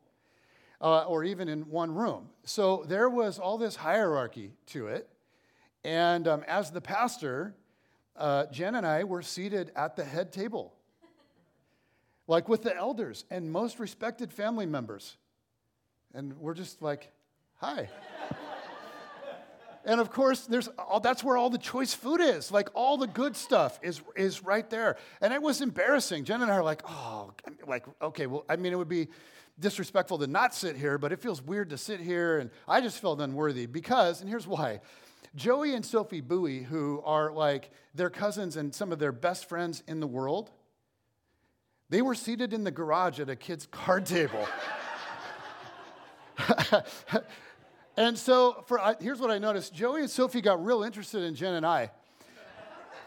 uh, 0.82 1.04
or 1.04 1.24
even 1.24 1.48
in 1.48 1.70
one 1.70 1.94
room. 1.94 2.30
So 2.44 2.86
there 2.88 3.08
was 3.08 3.38
all 3.38 3.60
this 3.60 3.76
hierarchy 3.76 4.54
to 4.68 4.88
it. 4.88 5.08
And 5.84 6.28
um, 6.28 6.44
as 6.48 6.72
the 6.72 6.82
pastor, 6.82 7.54
uh, 8.16 8.48
Jen 8.48 8.74
and 8.74 8.86
I 8.86 9.04
were 9.04 9.22
seated 9.22 9.72
at 9.76 9.96
the 9.96 10.04
head 10.04 10.34
table, 10.34 10.74
like 12.26 12.50
with 12.50 12.64
the 12.64 12.76
elders 12.76 13.26
and 13.30 13.52
most 13.52 13.78
respected 13.78 14.34
family 14.34 14.66
members. 14.66 15.18
And 16.16 16.36
we're 16.40 16.56
just 16.56 16.82
like, 16.82 17.12
hi. 17.62 17.90
and 19.86 20.02
of 20.02 20.12
course, 20.12 20.42
there's 20.48 20.68
all, 20.80 21.00
that's 21.00 21.24
where 21.24 21.38
all 21.38 21.50
the 21.50 21.58
choice 21.58 21.94
food 21.94 22.20
is. 22.20 22.52
Like 22.52 22.70
all 22.74 22.98
the 22.98 23.08
good 23.08 23.36
stuff 23.36 23.80
is, 23.84 24.02
is 24.16 24.44
right 24.44 24.68
there. 24.70 24.98
And 25.22 25.32
it 25.32 25.42
was 25.42 25.62
embarrassing. 25.62 26.26
Jen 26.26 26.42
and 26.42 26.52
I 26.52 26.56
are 26.56 26.64
like, 26.64 26.82
oh, 26.88 27.34
like, 27.68 27.86
okay, 28.02 28.26
well, 28.26 28.46
I 28.50 28.56
mean, 28.56 28.74
it 28.74 28.78
would 28.78 28.90
be 28.90 29.08
disrespectful 29.60 30.18
to 30.18 30.28
not 30.28 30.56
sit 30.56 30.76
here, 30.76 30.98
but 30.98 31.12
it 31.12 31.22
feels 31.22 31.42
weird 31.42 31.70
to 31.70 31.78
sit 31.78 32.00
here. 32.00 32.40
And 32.40 32.50
I 32.68 32.82
just 32.82 33.00
felt 33.00 33.22
unworthy 33.22 33.68
because, 33.68 34.22
and 34.22 34.30
here's 34.30 34.48
why. 34.48 34.82
Joey 35.36 35.76
and 35.76 35.86
Sophie 35.86 36.20
Bowie, 36.20 36.64
who 36.64 37.02
are 37.06 37.32
like 37.32 37.70
their 37.94 38.10
cousins 38.10 38.58
and 38.58 38.74
some 38.74 38.92
of 38.92 39.00
their 39.00 39.14
best 39.14 39.48
friends 39.48 39.84
in 39.88 40.00
the 40.00 40.08
world, 40.08 40.50
they 41.90 42.02
were 42.02 42.16
seated 42.16 42.54
in 42.54 42.64
the 42.64 42.72
garage 42.72 43.20
at 43.20 43.30
a 43.30 43.36
kid's 43.36 43.68
card 43.68 44.06
table. 44.06 44.48
and 48.02 48.18
so, 48.18 48.64
for, 48.68 48.80
here's 49.00 49.20
what 49.20 49.30
I 49.30 49.38
noticed 49.38 49.74
Joey 49.74 50.02
and 50.02 50.10
Sophie 50.10 50.42
got 50.42 50.64
real 50.66 50.82
interested 50.84 51.24
in 51.24 51.36
Jen 51.36 51.54
and 51.54 51.66
I. 51.66 51.92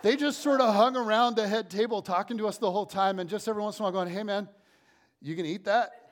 They 0.03 0.17
just 0.17 0.41
sort 0.41 0.61
of 0.61 0.75
hung 0.75 0.97
around 0.97 1.35
the 1.35 1.49
head 1.49 1.71
table 1.71 2.03
talking 2.03 2.39
to 2.39 2.47
us 2.47 2.59
the 2.59 2.71
whole 2.71 2.87
time, 2.87 3.19
and 3.19 3.29
just 3.29 3.49
every 3.49 3.63
once 3.63 3.79
in 3.79 3.83
a 3.83 3.85
while 3.85 3.93
going, 3.93 4.09
Hey, 4.09 4.23
man, 4.23 4.49
you 5.21 5.35
can 5.35 5.47
eat 5.47 5.65
that? 5.65 5.91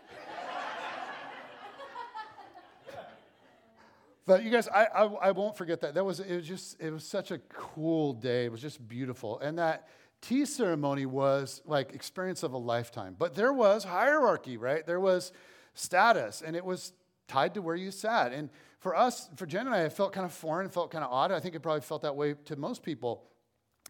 But 4.24 4.44
you 4.44 4.50
guys, 4.50 4.68
I, 4.68 4.84
I, 4.84 5.04
I, 5.04 5.30
won't 5.32 5.56
forget 5.56 5.80
that. 5.80 5.94
That 5.94 6.04
was 6.04 6.20
it 6.20 6.36
was 6.36 6.46
just 6.46 6.80
it 6.80 6.92
was 6.92 7.04
such 7.04 7.32
a 7.32 7.38
cool 7.38 8.12
day. 8.12 8.44
It 8.44 8.52
was 8.52 8.62
just 8.62 8.86
beautiful, 8.86 9.40
and 9.40 9.58
that 9.58 9.88
tea 10.20 10.44
ceremony 10.44 11.06
was 11.06 11.60
like 11.66 11.92
experience 11.92 12.44
of 12.44 12.52
a 12.52 12.58
lifetime. 12.58 13.16
But 13.18 13.34
there 13.34 13.52
was 13.52 13.82
hierarchy, 13.82 14.56
right? 14.56 14.86
There 14.86 15.00
was 15.00 15.32
status, 15.74 16.40
and 16.40 16.54
it 16.54 16.64
was 16.64 16.92
tied 17.26 17.54
to 17.54 17.62
where 17.62 17.74
you 17.74 17.90
sat. 17.90 18.32
And 18.32 18.48
for 18.82 18.94
us, 18.94 19.28
for 19.36 19.46
Jen 19.46 19.66
and 19.66 19.74
I, 19.74 19.82
it 19.82 19.92
felt 19.92 20.12
kind 20.12 20.26
of 20.26 20.32
foreign, 20.32 20.68
felt 20.68 20.90
kind 20.90 21.04
of 21.04 21.10
odd. 21.10 21.32
I 21.32 21.40
think 21.40 21.54
it 21.54 21.60
probably 21.60 21.80
felt 21.80 22.02
that 22.02 22.16
way 22.16 22.34
to 22.46 22.56
most 22.56 22.82
people. 22.82 23.24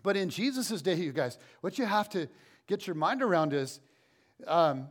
But 0.03 0.17
in 0.17 0.29
Jesus' 0.29 0.83
day, 0.83 0.95
you 0.95 1.13
guys, 1.13 1.39
what 1.63 1.79
you 1.79 1.87
have 1.87 2.09
to 2.11 2.29
get 2.67 2.87
your 2.87 2.95
mind 2.95 3.23
around 3.23 3.53
is. 3.53 3.81
Um, 4.47 4.89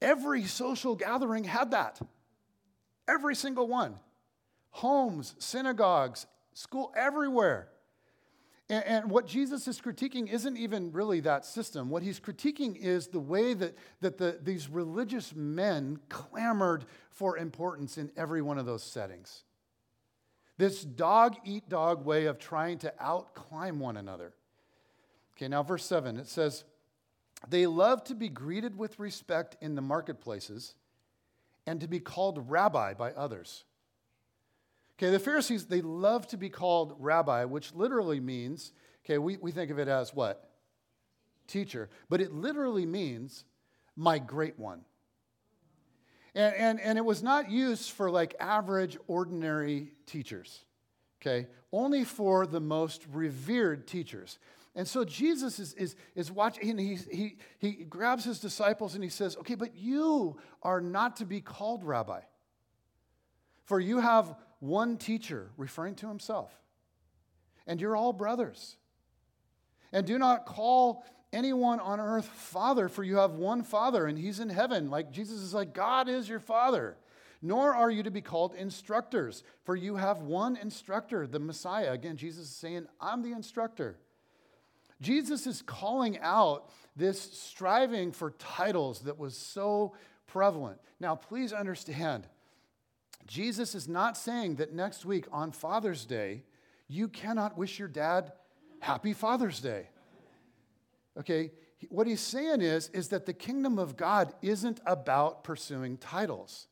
every 0.00 0.44
social 0.44 0.94
gathering 0.94 1.44
had 1.44 1.72
that. 1.72 2.00
Every 3.08 3.34
single 3.34 3.66
one. 3.66 3.98
Homes, 4.70 5.34
synagogues, 5.38 6.26
school, 6.52 6.92
everywhere. 6.96 7.68
And, 8.70 8.84
and, 8.84 9.10
what 9.10 9.26
Jesus 9.26 9.68
is 9.68 9.78
critiquing 9.78 10.32
isn't 10.32 10.56
even 10.56 10.90
really 10.92 11.20
that 11.20 11.44
system. 11.44 11.90
What 11.90 12.02
he's 12.02 12.18
critiquing 12.18 12.76
is 12.76 13.08
the 13.08 13.20
way 13.20 13.52
that, 13.52 13.76
that 14.00 14.16
the, 14.16 14.38
these 14.42 14.70
religious 14.70 15.34
men 15.34 15.98
clamored 16.08 16.86
for 17.10 17.36
importance 17.36 17.98
in 17.98 18.10
every 18.16 18.40
one 18.40 18.56
of 18.56 18.64
those 18.64 18.82
settings. 18.82 19.44
This 20.56 20.82
dog 20.82 21.36
eat 21.44 21.68
dog 21.68 22.04
way 22.06 22.24
of 22.26 22.38
trying 22.38 22.78
to 22.78 22.94
outclimb 23.02 23.78
one 23.78 23.96
another. 23.96 24.32
Okay, 25.36 25.48
now 25.48 25.62
verse 25.62 25.84
7, 25.84 26.16
it 26.16 26.28
says, 26.28 26.64
They 27.48 27.66
love 27.66 28.04
to 28.04 28.14
be 28.14 28.28
greeted 28.28 28.78
with 28.78 28.98
respect 28.98 29.56
in 29.60 29.74
the 29.74 29.82
marketplaces 29.82 30.74
and 31.66 31.80
to 31.80 31.88
be 31.88 31.98
called 32.00 32.50
rabbi 32.50 32.94
by 32.94 33.12
others. 33.12 33.64
Okay, 34.98 35.10
the 35.10 35.18
Pharisees, 35.18 35.66
they 35.66 35.80
love 35.80 36.26
to 36.28 36.36
be 36.36 36.48
called 36.48 36.94
rabbi, 36.98 37.44
which 37.44 37.74
literally 37.74 38.20
means, 38.20 38.72
okay, 39.04 39.18
we, 39.18 39.36
we 39.38 39.50
think 39.50 39.70
of 39.70 39.78
it 39.78 39.88
as 39.88 40.14
what? 40.14 40.50
Teacher. 41.48 41.88
But 42.08 42.20
it 42.20 42.32
literally 42.32 42.86
means 42.86 43.44
my 43.96 44.18
great 44.18 44.58
one. 44.58 44.82
And, 46.34 46.54
and, 46.54 46.80
and 46.80 46.98
it 46.98 47.04
was 47.04 47.22
not 47.22 47.50
used 47.50 47.90
for 47.90 48.10
like 48.10 48.34
average, 48.38 48.96
ordinary 49.06 49.92
teachers, 50.06 50.64
okay? 51.20 51.48
Only 51.72 52.04
for 52.04 52.46
the 52.46 52.60
most 52.60 53.04
revered 53.12 53.86
teachers. 53.86 54.38
And 54.76 54.86
so 54.86 55.04
Jesus 55.04 55.58
is, 55.60 55.74
is, 55.74 55.96
is 56.16 56.32
watching, 56.32 56.70
and 56.70 56.80
he, 56.80 56.98
he, 57.12 57.36
he 57.58 57.72
grabs 57.84 58.24
his 58.24 58.40
disciples 58.40 58.94
and 58.94 59.04
he 59.04 59.10
says, 59.10 59.36
Okay, 59.38 59.54
but 59.54 59.76
you 59.76 60.36
are 60.62 60.80
not 60.80 61.16
to 61.16 61.24
be 61.24 61.40
called 61.40 61.84
rabbi, 61.84 62.20
for 63.64 63.78
you 63.78 64.00
have 64.00 64.34
one 64.64 64.96
teacher, 64.96 65.50
referring 65.56 65.94
to 65.96 66.08
himself. 66.08 66.50
and 67.66 67.80
you're 67.80 67.96
all 67.96 68.12
brothers. 68.12 68.76
And 69.92 70.06
do 70.06 70.18
not 70.18 70.46
call 70.46 71.04
anyone 71.32 71.80
on 71.80 72.00
earth 72.00 72.26
father, 72.26 72.88
for 72.88 73.02
you 73.02 73.16
have 73.16 73.32
one 73.32 73.62
father, 73.62 74.06
and 74.06 74.18
he's 74.18 74.40
in 74.40 74.48
heaven. 74.48 74.90
Like 74.90 75.10
Jesus 75.12 75.40
is 75.40 75.54
like, 75.54 75.72
God 75.72 76.08
is 76.08 76.28
your 76.28 76.40
father. 76.40 76.96
Nor 77.42 77.74
are 77.74 77.90
you 77.90 78.02
to 78.04 78.10
be 78.10 78.22
called 78.22 78.54
instructors, 78.54 79.42
for 79.64 79.76
you 79.76 79.96
have 79.96 80.22
one 80.22 80.56
instructor, 80.56 81.26
the 81.26 81.38
Messiah. 81.38 81.92
Again, 81.92 82.16
Jesus 82.16 82.44
is 82.44 82.56
saying, 82.56 82.86
I'm 83.00 83.22
the 83.22 83.32
instructor. 83.32 83.98
Jesus 85.02 85.46
is 85.46 85.60
calling 85.60 86.18
out 86.20 86.70
this 86.96 87.20
striving 87.20 88.12
for 88.12 88.30
titles 88.38 89.00
that 89.00 89.18
was 89.18 89.36
so 89.36 89.94
prevalent. 90.26 90.78
Now, 91.00 91.16
please 91.16 91.52
understand, 91.52 92.26
Jesus 93.26 93.74
is 93.74 93.88
not 93.88 94.16
saying 94.16 94.56
that 94.56 94.72
next 94.72 95.04
week 95.04 95.26
on 95.32 95.50
Father's 95.50 96.04
Day, 96.04 96.42
you 96.88 97.08
cannot 97.08 97.56
wish 97.56 97.78
your 97.78 97.88
dad 97.88 98.32
happy 98.80 99.12
Father's 99.12 99.60
Day. 99.60 99.88
Okay, 101.18 101.52
what 101.88 102.06
he's 102.06 102.20
saying 102.20 102.60
is, 102.60 102.88
is 102.90 103.08
that 103.08 103.26
the 103.26 103.32
kingdom 103.32 103.78
of 103.78 103.96
God 103.96 104.34
isn't 104.42 104.80
about 104.86 105.44
pursuing 105.44 105.96
titles. 105.96 106.66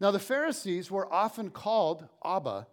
Now, 0.00 0.10
the 0.10 0.18
Pharisees 0.18 0.90
were 0.90 1.10
often 1.12 1.50
called 1.50 2.06
Abba, 2.24 2.66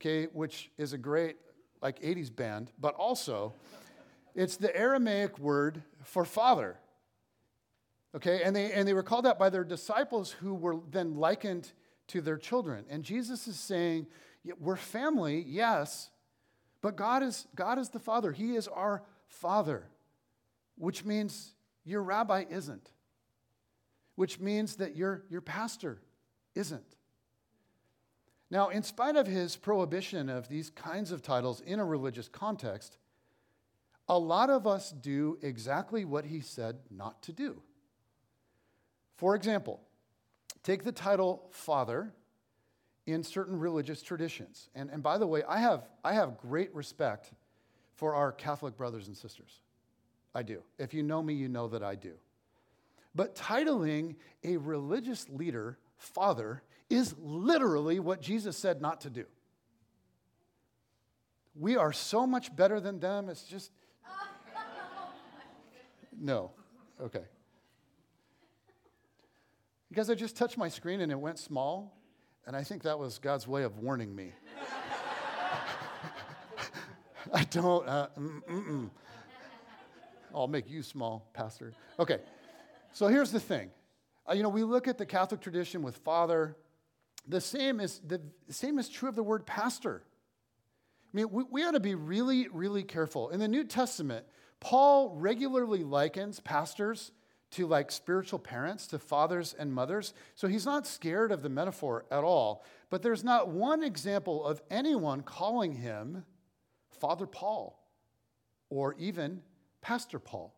okay, 0.00 0.26
which 0.32 0.70
is 0.78 0.92
a 0.92 0.98
great, 0.98 1.36
like, 1.80 2.00
80s 2.00 2.34
band, 2.34 2.70
but 2.78 2.94
also 2.94 3.52
it's 4.34 4.56
the 4.56 4.74
Aramaic 4.76 5.38
word 5.38 5.82
for 6.04 6.24
father. 6.24 6.78
Okay, 8.14 8.42
and 8.42 8.54
they, 8.54 8.70
and 8.72 8.86
they 8.86 8.94
were 8.94 9.02
called 9.02 9.24
that 9.24 9.38
by 9.38 9.50
their 9.50 9.64
disciples 9.64 10.30
who 10.30 10.54
were 10.54 10.76
then 10.90 11.16
likened 11.16 11.72
to 12.08 12.20
their 12.20 12.36
children. 12.36 12.84
And 12.88 13.02
Jesus 13.02 13.46
is 13.46 13.58
saying, 13.58 14.06
we're 14.58 14.76
family, 14.76 15.44
yes, 15.46 16.10
but 16.80 16.96
God 16.96 17.22
is, 17.22 17.46
God 17.54 17.78
is 17.78 17.90
the 17.90 18.00
Father. 18.00 18.32
He 18.32 18.56
is 18.56 18.68
our 18.68 19.02
Father, 19.28 19.84
which 20.76 21.04
means 21.04 21.54
your 21.84 22.02
rabbi 22.02 22.44
isn't, 22.50 22.90
which 24.16 24.40
means 24.40 24.76
that 24.76 24.96
your, 24.96 25.22
your 25.30 25.40
pastor 25.40 26.02
isn't. 26.54 26.96
Now, 28.50 28.68
in 28.68 28.82
spite 28.82 29.16
of 29.16 29.26
his 29.26 29.56
prohibition 29.56 30.28
of 30.28 30.48
these 30.48 30.68
kinds 30.70 31.10
of 31.10 31.22
titles 31.22 31.62
in 31.62 31.80
a 31.80 31.84
religious 31.84 32.28
context, 32.28 32.98
a 34.08 34.18
lot 34.18 34.50
of 34.50 34.66
us 34.66 34.90
do 34.90 35.38
exactly 35.40 36.04
what 36.04 36.26
he 36.26 36.40
said 36.40 36.76
not 36.90 37.22
to 37.22 37.32
do. 37.32 37.62
For 39.16 39.34
example, 39.34 39.80
take 40.62 40.84
the 40.84 40.92
title 40.92 41.48
Father 41.50 42.12
in 43.06 43.22
certain 43.22 43.58
religious 43.58 44.02
traditions. 44.02 44.68
And, 44.74 44.90
and 44.90 45.02
by 45.02 45.18
the 45.18 45.26
way, 45.26 45.42
I 45.48 45.58
have, 45.58 45.88
I 46.04 46.12
have 46.14 46.38
great 46.38 46.74
respect 46.74 47.32
for 47.94 48.14
our 48.14 48.32
Catholic 48.32 48.76
brothers 48.76 49.08
and 49.08 49.16
sisters. 49.16 49.60
I 50.34 50.42
do. 50.42 50.62
If 50.78 50.94
you 50.94 51.02
know 51.02 51.22
me, 51.22 51.34
you 51.34 51.48
know 51.48 51.68
that 51.68 51.82
I 51.82 51.94
do. 51.94 52.14
But 53.14 53.34
titling 53.34 54.16
a 54.42 54.56
religious 54.56 55.28
leader 55.28 55.78
father 55.98 56.62
is 56.88 57.14
literally 57.18 58.00
what 58.00 58.20
Jesus 58.20 58.56
said 58.56 58.80
not 58.80 59.02
to 59.02 59.10
do. 59.10 59.24
We 61.54 61.76
are 61.76 61.92
so 61.92 62.26
much 62.26 62.54
better 62.54 62.80
than 62.80 62.98
them. 62.98 63.28
It's 63.28 63.44
just. 63.44 63.70
No. 66.24 66.52
Okay. 67.00 67.24
Because 69.92 70.08
I 70.08 70.14
just 70.14 70.36
touched 70.36 70.56
my 70.56 70.70
screen 70.70 71.02
and 71.02 71.12
it 71.12 71.20
went 71.20 71.38
small, 71.38 71.94
and 72.46 72.56
I 72.56 72.64
think 72.64 72.84
that 72.84 72.98
was 72.98 73.18
God's 73.18 73.46
way 73.46 73.62
of 73.62 73.76
warning 73.76 74.16
me. 74.16 74.32
I 77.34 77.44
don't. 77.44 77.86
Uh, 77.86 78.06
mm-mm. 78.18 78.88
I'll 80.34 80.48
make 80.48 80.70
you 80.70 80.82
small, 80.82 81.28
Pastor. 81.34 81.74
Okay. 81.98 82.20
So 82.94 83.08
here's 83.08 83.32
the 83.32 83.38
thing. 83.38 83.70
Uh, 84.26 84.32
you 84.32 84.42
know, 84.42 84.48
we 84.48 84.64
look 84.64 84.88
at 84.88 84.96
the 84.96 85.04
Catholic 85.04 85.42
tradition 85.42 85.82
with 85.82 85.98
father. 85.98 86.56
The 87.28 87.42
same 87.42 87.78
is 87.78 87.98
the 87.98 88.22
same 88.48 88.78
is 88.78 88.88
true 88.88 89.10
of 89.10 89.14
the 89.14 89.22
word 89.22 89.44
pastor. 89.44 90.04
I 91.12 91.16
mean, 91.18 91.28
we, 91.30 91.44
we 91.50 91.64
ought 91.64 91.72
to 91.72 91.80
be 91.80 91.96
really, 91.96 92.48
really 92.48 92.82
careful. 92.82 93.28
In 93.28 93.40
the 93.40 93.48
New 93.48 93.64
Testament, 93.64 94.24
Paul 94.58 95.14
regularly 95.16 95.84
likens 95.84 96.40
pastors 96.40 97.12
to 97.52 97.66
like 97.66 97.90
spiritual 97.90 98.38
parents, 98.38 98.86
to 98.88 98.98
fathers 98.98 99.54
and 99.58 99.72
mothers. 99.72 100.14
So 100.34 100.48
he's 100.48 100.66
not 100.66 100.86
scared 100.86 101.30
of 101.30 101.42
the 101.42 101.48
metaphor 101.48 102.04
at 102.10 102.24
all. 102.24 102.64
But 102.90 103.02
there's 103.02 103.22
not 103.22 103.48
one 103.48 103.82
example 103.82 104.44
of 104.44 104.60
anyone 104.70 105.22
calling 105.22 105.74
him 105.74 106.24
Father 106.90 107.26
Paul 107.26 107.78
or 108.70 108.94
even 108.98 109.42
Pastor 109.80 110.18
Paul. 110.18 110.54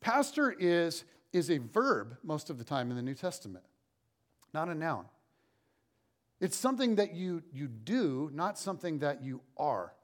Pastor 0.00 0.50
is, 0.50 1.04
is 1.32 1.50
a 1.50 1.58
verb 1.58 2.16
most 2.22 2.50
of 2.50 2.58
the 2.58 2.64
time 2.64 2.90
in 2.90 2.96
the 2.96 3.02
New 3.02 3.14
Testament, 3.14 3.64
not 4.52 4.68
a 4.68 4.74
noun. 4.74 5.06
It's 6.40 6.56
something 6.56 6.96
that 6.96 7.14
you, 7.14 7.42
you 7.52 7.68
do, 7.68 8.30
not 8.32 8.58
something 8.58 8.98
that 8.98 9.22
you 9.22 9.40
are. 9.56 9.94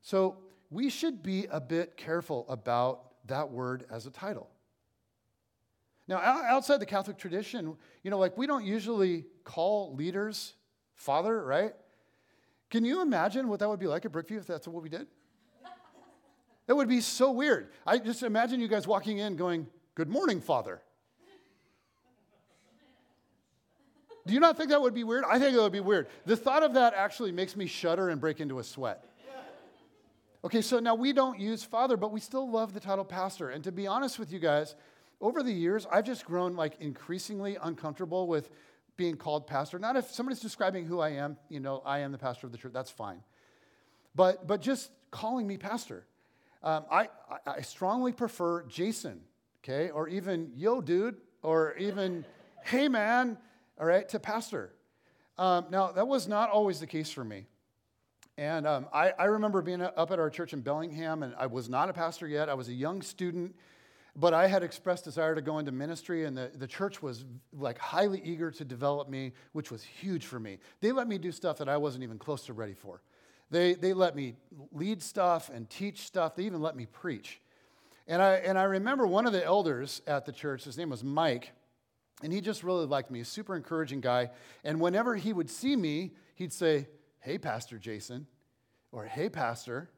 So 0.00 0.38
we 0.70 0.90
should 0.90 1.22
be 1.22 1.46
a 1.50 1.60
bit 1.60 1.96
careful 1.96 2.46
about 2.48 3.13
that 3.26 3.50
word 3.50 3.86
as 3.90 4.06
a 4.06 4.10
title. 4.10 4.50
Now, 6.06 6.18
outside 6.18 6.80
the 6.80 6.86
Catholic 6.86 7.16
tradition, 7.16 7.76
you 8.02 8.10
know, 8.10 8.18
like 8.18 8.36
we 8.36 8.46
don't 8.46 8.64
usually 8.64 9.24
call 9.42 9.94
leaders 9.94 10.54
father, 10.94 11.42
right? 11.44 11.72
Can 12.70 12.84
you 12.84 13.00
imagine 13.00 13.48
what 13.48 13.60
that 13.60 13.68
would 13.68 13.80
be 13.80 13.86
like 13.86 14.04
at 14.04 14.12
Brookview 14.12 14.38
if 14.38 14.46
that's 14.46 14.68
what 14.68 14.82
we 14.82 14.88
did? 14.88 15.06
That 16.66 16.76
would 16.76 16.88
be 16.88 17.02
so 17.02 17.30
weird. 17.30 17.68
I 17.86 17.98
just 17.98 18.22
imagine 18.22 18.58
you 18.58 18.68
guys 18.68 18.86
walking 18.86 19.18
in 19.18 19.36
going, 19.36 19.66
Good 19.94 20.08
morning, 20.08 20.40
Father. 20.40 20.80
Do 24.26 24.32
you 24.32 24.40
not 24.40 24.56
think 24.56 24.70
that 24.70 24.80
would 24.80 24.94
be 24.94 25.04
weird? 25.04 25.24
I 25.28 25.38
think 25.38 25.54
that 25.54 25.62
would 25.62 25.72
be 25.72 25.80
weird. 25.80 26.08
The 26.24 26.36
thought 26.36 26.62
of 26.62 26.74
that 26.74 26.94
actually 26.94 27.32
makes 27.32 27.54
me 27.56 27.66
shudder 27.66 28.08
and 28.08 28.20
break 28.20 28.40
into 28.40 28.58
a 28.58 28.64
sweat. 28.64 29.04
Okay, 30.44 30.60
so 30.60 30.78
now 30.78 30.94
we 30.94 31.14
don't 31.14 31.40
use 31.40 31.64
father, 31.64 31.96
but 31.96 32.12
we 32.12 32.20
still 32.20 32.50
love 32.50 32.74
the 32.74 32.80
title 32.80 33.04
pastor. 33.04 33.48
And 33.48 33.64
to 33.64 33.72
be 33.72 33.86
honest 33.86 34.18
with 34.18 34.30
you 34.30 34.38
guys, 34.38 34.74
over 35.18 35.42
the 35.42 35.50
years, 35.50 35.86
I've 35.90 36.04
just 36.04 36.26
grown 36.26 36.54
like 36.54 36.76
increasingly 36.80 37.56
uncomfortable 37.62 38.26
with 38.26 38.50
being 38.98 39.16
called 39.16 39.46
pastor. 39.46 39.78
Not 39.78 39.96
if 39.96 40.10
somebody's 40.10 40.40
describing 40.40 40.84
who 40.84 41.00
I 41.00 41.12
am, 41.12 41.38
you 41.48 41.60
know, 41.60 41.82
I 41.86 42.00
am 42.00 42.12
the 42.12 42.18
pastor 42.18 42.46
of 42.46 42.52
the 42.52 42.58
church, 42.58 42.74
that's 42.74 42.90
fine. 42.90 43.22
But, 44.14 44.46
but 44.46 44.60
just 44.60 44.90
calling 45.10 45.46
me 45.46 45.56
pastor. 45.56 46.04
Um, 46.62 46.84
I, 46.90 47.08
I 47.46 47.62
strongly 47.62 48.12
prefer 48.12 48.64
Jason, 48.64 49.22
okay, 49.62 49.90
or 49.90 50.08
even 50.08 50.52
yo, 50.54 50.82
dude, 50.82 51.16
or 51.42 51.74
even 51.78 52.26
hey, 52.64 52.88
man, 52.88 53.38
all 53.80 53.86
right, 53.86 54.06
to 54.10 54.18
pastor. 54.18 54.74
Um, 55.38 55.66
now, 55.70 55.92
that 55.92 56.06
was 56.06 56.28
not 56.28 56.50
always 56.50 56.80
the 56.80 56.86
case 56.86 57.10
for 57.10 57.24
me. 57.24 57.46
And 58.36 58.66
um, 58.66 58.86
I, 58.92 59.12
I, 59.16 59.24
remember 59.26 59.62
being 59.62 59.80
up 59.80 60.10
at 60.10 60.18
our 60.18 60.28
church 60.28 60.52
in 60.52 60.60
Bellingham, 60.60 61.22
and 61.22 61.34
I 61.38 61.46
was 61.46 61.68
not 61.68 61.88
a 61.88 61.92
pastor 61.92 62.26
yet. 62.26 62.48
I 62.48 62.54
was 62.54 62.68
a 62.68 62.72
young 62.72 63.00
student, 63.00 63.54
but 64.16 64.34
I 64.34 64.48
had 64.48 64.64
expressed 64.64 65.04
desire 65.04 65.36
to 65.36 65.40
go 65.40 65.60
into 65.60 65.70
ministry, 65.70 66.24
and 66.24 66.36
the, 66.36 66.50
the 66.52 66.66
church 66.66 67.00
was 67.00 67.24
like 67.52 67.78
highly 67.78 68.20
eager 68.24 68.50
to 68.50 68.64
develop 68.64 69.08
me, 69.08 69.32
which 69.52 69.70
was 69.70 69.84
huge 69.84 70.26
for 70.26 70.40
me. 70.40 70.58
They 70.80 70.90
let 70.90 71.06
me 71.06 71.16
do 71.16 71.30
stuff 71.30 71.58
that 71.58 71.68
I 71.68 71.76
wasn't 71.76 72.02
even 72.02 72.18
close 72.18 72.46
to 72.46 72.54
ready 72.54 72.74
for. 72.74 73.02
They, 73.50 73.74
they 73.74 73.92
let 73.92 74.16
me 74.16 74.34
lead 74.72 75.00
stuff 75.00 75.48
and 75.48 75.70
teach 75.70 76.00
stuff. 76.00 76.34
They 76.34 76.44
even 76.44 76.60
let 76.60 76.74
me 76.74 76.86
preach. 76.86 77.40
And 78.08 78.20
I, 78.20 78.34
and 78.34 78.58
I 78.58 78.64
remember 78.64 79.06
one 79.06 79.26
of 79.26 79.32
the 79.32 79.44
elders 79.44 80.02
at 80.08 80.26
the 80.26 80.32
church, 80.32 80.64
his 80.64 80.76
name 80.76 80.90
was 80.90 81.04
Mike, 81.04 81.52
and 82.20 82.32
he 82.32 82.40
just 82.40 82.64
really 82.64 82.86
liked 82.86 83.12
me, 83.12 83.20
a 83.20 83.24
super 83.24 83.54
encouraging 83.54 84.00
guy. 84.00 84.30
And 84.64 84.80
whenever 84.80 85.14
he 85.14 85.32
would 85.32 85.50
see 85.50 85.76
me, 85.76 86.12
he'd 86.34 86.52
say, 86.52 86.88
Hey, 87.24 87.38
Pastor 87.38 87.78
Jason, 87.78 88.26
or 88.92 89.06
Hey, 89.06 89.30
Pastor. 89.30 89.88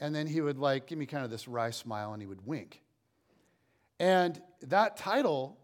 And 0.00 0.12
then 0.12 0.26
he 0.26 0.40
would 0.40 0.58
like 0.58 0.88
give 0.88 0.98
me 0.98 1.06
kind 1.06 1.24
of 1.24 1.30
this 1.30 1.46
wry 1.46 1.70
smile 1.70 2.14
and 2.14 2.20
he 2.20 2.26
would 2.26 2.44
wink. 2.44 2.82
And 4.00 4.42
that 4.60 4.96
title 4.96 5.56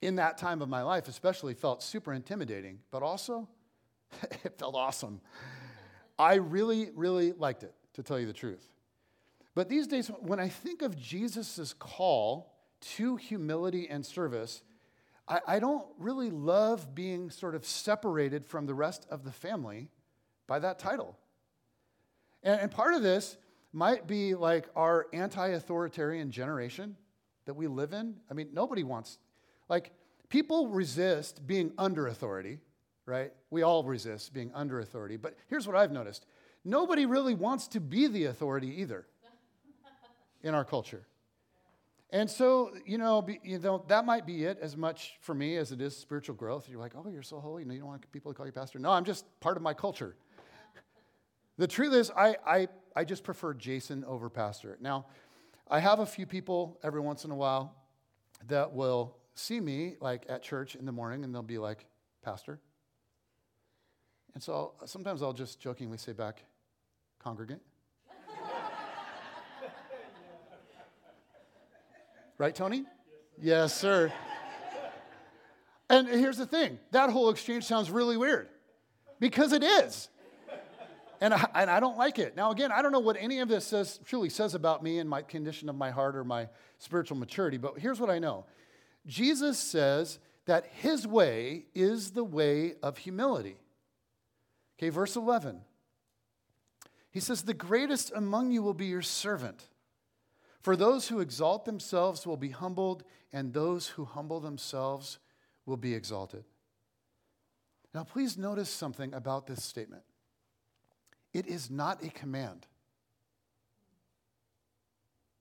in 0.00 0.14
that 0.14 0.38
time 0.38 0.62
of 0.62 0.68
my 0.68 0.82
life, 0.82 1.08
especially, 1.08 1.54
felt 1.54 1.82
super 1.82 2.12
intimidating, 2.12 2.78
but 2.92 3.02
also 3.02 3.48
it 4.44 4.56
felt 4.56 4.76
awesome. 4.76 5.20
I 6.20 6.34
really, 6.34 6.90
really 6.94 7.32
liked 7.32 7.64
it, 7.64 7.74
to 7.94 8.04
tell 8.04 8.20
you 8.20 8.26
the 8.26 8.32
truth. 8.32 8.64
But 9.56 9.68
these 9.68 9.88
days, 9.88 10.06
when 10.20 10.38
I 10.38 10.50
think 10.50 10.82
of 10.82 10.96
Jesus' 10.96 11.74
call 11.76 12.54
to 12.94 13.16
humility 13.16 13.88
and 13.90 14.06
service, 14.06 14.62
I, 15.26 15.40
I 15.48 15.58
don't 15.58 15.84
really 15.98 16.30
love 16.30 16.94
being 16.94 17.30
sort 17.30 17.56
of 17.56 17.66
separated 17.66 18.46
from 18.46 18.66
the 18.66 18.74
rest 18.74 19.04
of 19.10 19.24
the 19.24 19.32
family 19.32 19.90
by 20.46 20.58
that 20.58 20.78
title. 20.78 21.16
And, 22.42 22.60
and 22.60 22.70
part 22.70 22.94
of 22.94 23.02
this 23.02 23.36
might 23.72 24.06
be 24.06 24.34
like 24.34 24.68
our 24.76 25.06
anti 25.12 25.48
authoritarian 25.48 26.30
generation 26.30 26.96
that 27.46 27.54
we 27.54 27.66
live 27.66 27.92
in. 27.92 28.16
I 28.30 28.34
mean, 28.34 28.48
nobody 28.52 28.84
wants, 28.84 29.18
like, 29.68 29.92
people 30.28 30.68
resist 30.68 31.46
being 31.46 31.72
under 31.76 32.06
authority, 32.06 32.58
right? 33.06 33.32
We 33.50 33.62
all 33.62 33.84
resist 33.84 34.32
being 34.32 34.50
under 34.54 34.80
authority. 34.80 35.16
But 35.16 35.36
here's 35.48 35.66
what 35.66 35.76
I've 35.76 35.92
noticed 35.92 36.26
nobody 36.64 37.06
really 37.06 37.34
wants 37.34 37.68
to 37.68 37.80
be 37.80 38.06
the 38.06 38.24
authority 38.26 38.80
either 38.80 39.06
in 40.42 40.54
our 40.54 40.64
culture. 40.64 41.06
And 42.10 42.30
so, 42.30 42.70
you 42.86 42.96
know, 42.96 43.22
be, 43.22 43.40
you 43.42 43.58
know, 43.58 43.84
that 43.88 44.04
might 44.04 44.24
be 44.24 44.44
it 44.44 44.58
as 44.62 44.76
much 44.76 45.16
for 45.20 45.34
me 45.34 45.56
as 45.56 45.72
it 45.72 45.80
is 45.80 45.96
spiritual 45.96 46.36
growth. 46.36 46.68
You're 46.68 46.78
like, 46.78 46.92
oh, 46.94 47.08
you're 47.10 47.22
so 47.22 47.40
holy. 47.40 47.64
No, 47.64 47.74
you 47.74 47.80
don't 47.80 47.88
want 47.88 48.12
people 48.12 48.32
to 48.32 48.36
call 48.36 48.46
you 48.46 48.52
pastor. 48.52 48.78
No, 48.78 48.90
I'm 48.90 49.04
just 49.04 49.24
part 49.40 49.56
of 49.56 49.64
my 49.64 49.74
culture. 49.74 50.14
The 51.58 51.66
truth 51.66 51.92
is, 51.92 52.10
I, 52.10 52.36
I, 52.46 52.68
I 52.96 53.04
just 53.04 53.24
prefer 53.24 53.54
Jason 53.54 54.04
over 54.04 54.28
pastor. 54.28 54.76
Now, 54.80 55.06
I 55.68 55.80
have 55.80 56.00
a 56.00 56.06
few 56.06 56.26
people 56.26 56.78
every 56.82 57.00
once 57.00 57.24
in 57.24 57.30
a 57.30 57.36
while 57.36 57.74
that 58.48 58.72
will 58.72 59.16
see 59.34 59.60
me 59.60 59.96
like 60.00 60.24
at 60.28 60.42
church 60.42 60.76
in 60.76 60.84
the 60.84 60.92
morning 60.92 61.24
and 61.24 61.34
they'll 61.34 61.42
be 61.42 61.58
like, 61.58 61.86
Pastor. 62.22 62.60
And 64.34 64.42
so 64.42 64.52
I'll, 64.52 64.74
sometimes 64.86 65.22
I'll 65.22 65.32
just 65.32 65.60
jokingly 65.60 65.98
say 65.98 66.12
back, 66.12 66.42
congregant. 67.18 67.62
right, 72.38 72.54
Tony? 72.54 72.84
Yes, 73.40 73.74
sir. 73.74 74.12
And 75.90 76.08
here's 76.08 76.38
the 76.38 76.46
thing 76.46 76.78
that 76.92 77.10
whole 77.10 77.30
exchange 77.30 77.64
sounds 77.64 77.90
really 77.90 78.16
weird 78.16 78.48
because 79.20 79.52
it 79.52 79.62
is. 79.62 80.08
And 81.20 81.34
I, 81.34 81.48
and 81.54 81.70
I 81.70 81.80
don't 81.80 81.96
like 81.96 82.18
it. 82.18 82.36
Now, 82.36 82.50
again, 82.50 82.72
I 82.72 82.82
don't 82.82 82.92
know 82.92 83.00
what 83.00 83.16
any 83.18 83.40
of 83.40 83.48
this 83.48 83.66
says, 83.66 84.00
truly 84.04 84.28
says 84.28 84.54
about 84.54 84.82
me 84.82 84.98
and 84.98 85.08
my 85.08 85.22
condition 85.22 85.68
of 85.68 85.76
my 85.76 85.90
heart 85.90 86.16
or 86.16 86.24
my 86.24 86.48
spiritual 86.78 87.16
maturity, 87.16 87.56
but 87.56 87.78
here's 87.78 88.00
what 88.00 88.10
I 88.10 88.18
know 88.18 88.44
Jesus 89.06 89.58
says 89.58 90.18
that 90.46 90.66
his 90.66 91.06
way 91.06 91.66
is 91.74 92.10
the 92.10 92.24
way 92.24 92.74
of 92.82 92.98
humility. 92.98 93.56
Okay, 94.78 94.90
verse 94.90 95.16
11. 95.16 95.60
He 97.10 97.20
says, 97.20 97.42
The 97.42 97.54
greatest 97.54 98.12
among 98.14 98.50
you 98.50 98.62
will 98.62 98.74
be 98.74 98.86
your 98.86 99.02
servant. 99.02 99.68
For 100.60 100.76
those 100.76 101.08
who 101.08 101.20
exalt 101.20 101.64
themselves 101.64 102.26
will 102.26 102.36
be 102.36 102.50
humbled, 102.50 103.04
and 103.32 103.52
those 103.52 103.88
who 103.88 104.04
humble 104.04 104.40
themselves 104.40 105.18
will 105.66 105.76
be 105.76 105.94
exalted. 105.94 106.44
Now, 107.94 108.02
please 108.02 108.36
notice 108.36 108.68
something 108.68 109.14
about 109.14 109.46
this 109.46 109.62
statement 109.62 110.02
it 111.34 111.46
is 111.46 111.70
not 111.70 112.02
a 112.02 112.08
command. 112.08 112.66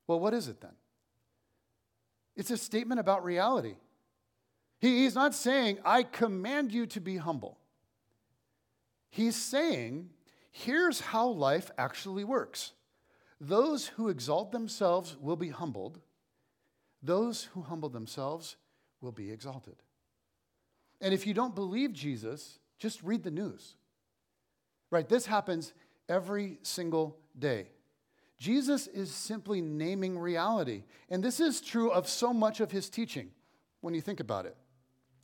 Well, 0.07 0.19
what 0.19 0.33
is 0.33 0.49
it 0.49 0.59
then? 0.59 0.73
It's 2.35 2.51
a 2.51 2.57
statement 2.57 2.99
about 2.99 3.23
reality. 3.23 3.75
He, 4.79 5.03
he's 5.03 5.15
not 5.15 5.33
saying, 5.33 5.77
I 5.85 6.03
command 6.03 6.73
you 6.73 6.87
to 6.87 6.99
be 6.99 7.17
humble. 7.17 7.57
He's 9.09 9.35
saying, 9.35 10.09
here's 10.51 10.99
how 10.99 11.27
life 11.27 11.71
actually 11.77 12.23
works 12.23 12.73
those 13.39 13.87
who 13.87 14.07
exalt 14.07 14.51
themselves 14.51 15.17
will 15.19 15.35
be 15.35 15.49
humbled, 15.49 15.99
those 17.01 17.43
who 17.53 17.61
humble 17.61 17.89
themselves 17.89 18.55
will 19.01 19.11
be 19.11 19.31
exalted. 19.31 19.75
And 21.01 21.13
if 21.13 21.27
you 21.27 21.33
don't 21.33 21.53
believe 21.53 21.91
Jesus, 21.91 22.59
just 22.79 23.03
read 23.03 23.23
the 23.23 23.31
news. 23.31 23.75
Right? 24.89 25.07
This 25.09 25.25
happens 25.25 25.73
every 26.09 26.59
single 26.63 27.17
day. 27.37 27.67
Jesus 28.37 28.87
is 28.87 29.11
simply 29.11 29.61
naming 29.61 30.17
reality. 30.17 30.83
And 31.09 31.23
this 31.23 31.39
is 31.39 31.61
true 31.61 31.91
of 31.91 32.07
so 32.07 32.33
much 32.33 32.59
of 32.59 32.71
his 32.71 32.89
teaching 32.89 33.29
when 33.81 33.93
you 33.93 34.01
think 34.01 34.19
about 34.19 34.45
it. 34.45 34.55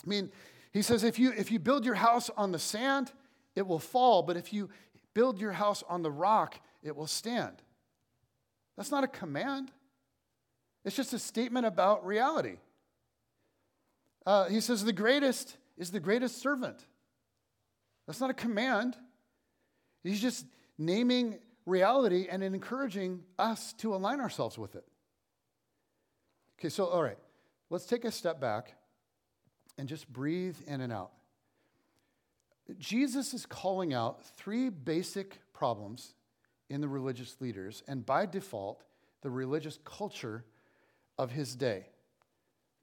I 0.05 0.09
mean, 0.09 0.31
he 0.71 0.81
says 0.81 1.03
if 1.03 1.19
you, 1.19 1.33
if 1.37 1.51
you 1.51 1.59
build 1.59 1.85
your 1.85 1.95
house 1.95 2.29
on 2.37 2.51
the 2.51 2.59
sand, 2.59 3.11
it 3.55 3.67
will 3.67 3.79
fall, 3.79 4.23
but 4.23 4.37
if 4.37 4.53
you 4.53 4.69
build 5.13 5.39
your 5.39 5.51
house 5.51 5.83
on 5.89 6.01
the 6.01 6.11
rock, 6.11 6.59
it 6.81 6.95
will 6.95 7.07
stand. 7.07 7.61
That's 8.77 8.91
not 8.91 9.03
a 9.03 9.07
command, 9.07 9.71
it's 10.85 10.95
just 10.95 11.13
a 11.13 11.19
statement 11.19 11.65
about 11.65 12.05
reality. 12.05 12.57
Uh, 14.25 14.47
he 14.47 14.61
says 14.61 14.83
the 14.83 14.93
greatest 14.93 15.57
is 15.77 15.91
the 15.91 15.99
greatest 15.99 16.41
servant. 16.41 16.85
That's 18.05 18.21
not 18.21 18.29
a 18.29 18.33
command. 18.33 18.95
He's 20.03 20.21
just 20.21 20.45
naming 20.79 21.37
reality 21.65 22.27
and 22.31 22.41
encouraging 22.41 23.21
us 23.37 23.73
to 23.73 23.93
align 23.93 24.19
ourselves 24.19 24.57
with 24.57 24.75
it. 24.75 24.85
Okay, 26.57 26.69
so, 26.69 26.85
all 26.85 27.03
right, 27.03 27.19
let's 27.69 27.85
take 27.85 28.05
a 28.05 28.11
step 28.11 28.41
back 28.41 28.73
and 29.77 29.87
just 29.87 30.11
breathe 30.11 30.57
in 30.65 30.81
and 30.81 30.91
out. 30.91 31.11
Jesus 32.77 33.33
is 33.33 33.45
calling 33.45 33.93
out 33.93 34.23
three 34.23 34.69
basic 34.69 35.39
problems 35.53 36.15
in 36.69 36.81
the 36.81 36.87
religious 36.87 37.35
leaders 37.39 37.83
and 37.87 38.05
by 38.05 38.25
default, 38.25 38.83
the 39.21 39.29
religious 39.29 39.79
culture 39.83 40.45
of 41.17 41.31
his 41.31 41.55
day. 41.55 41.87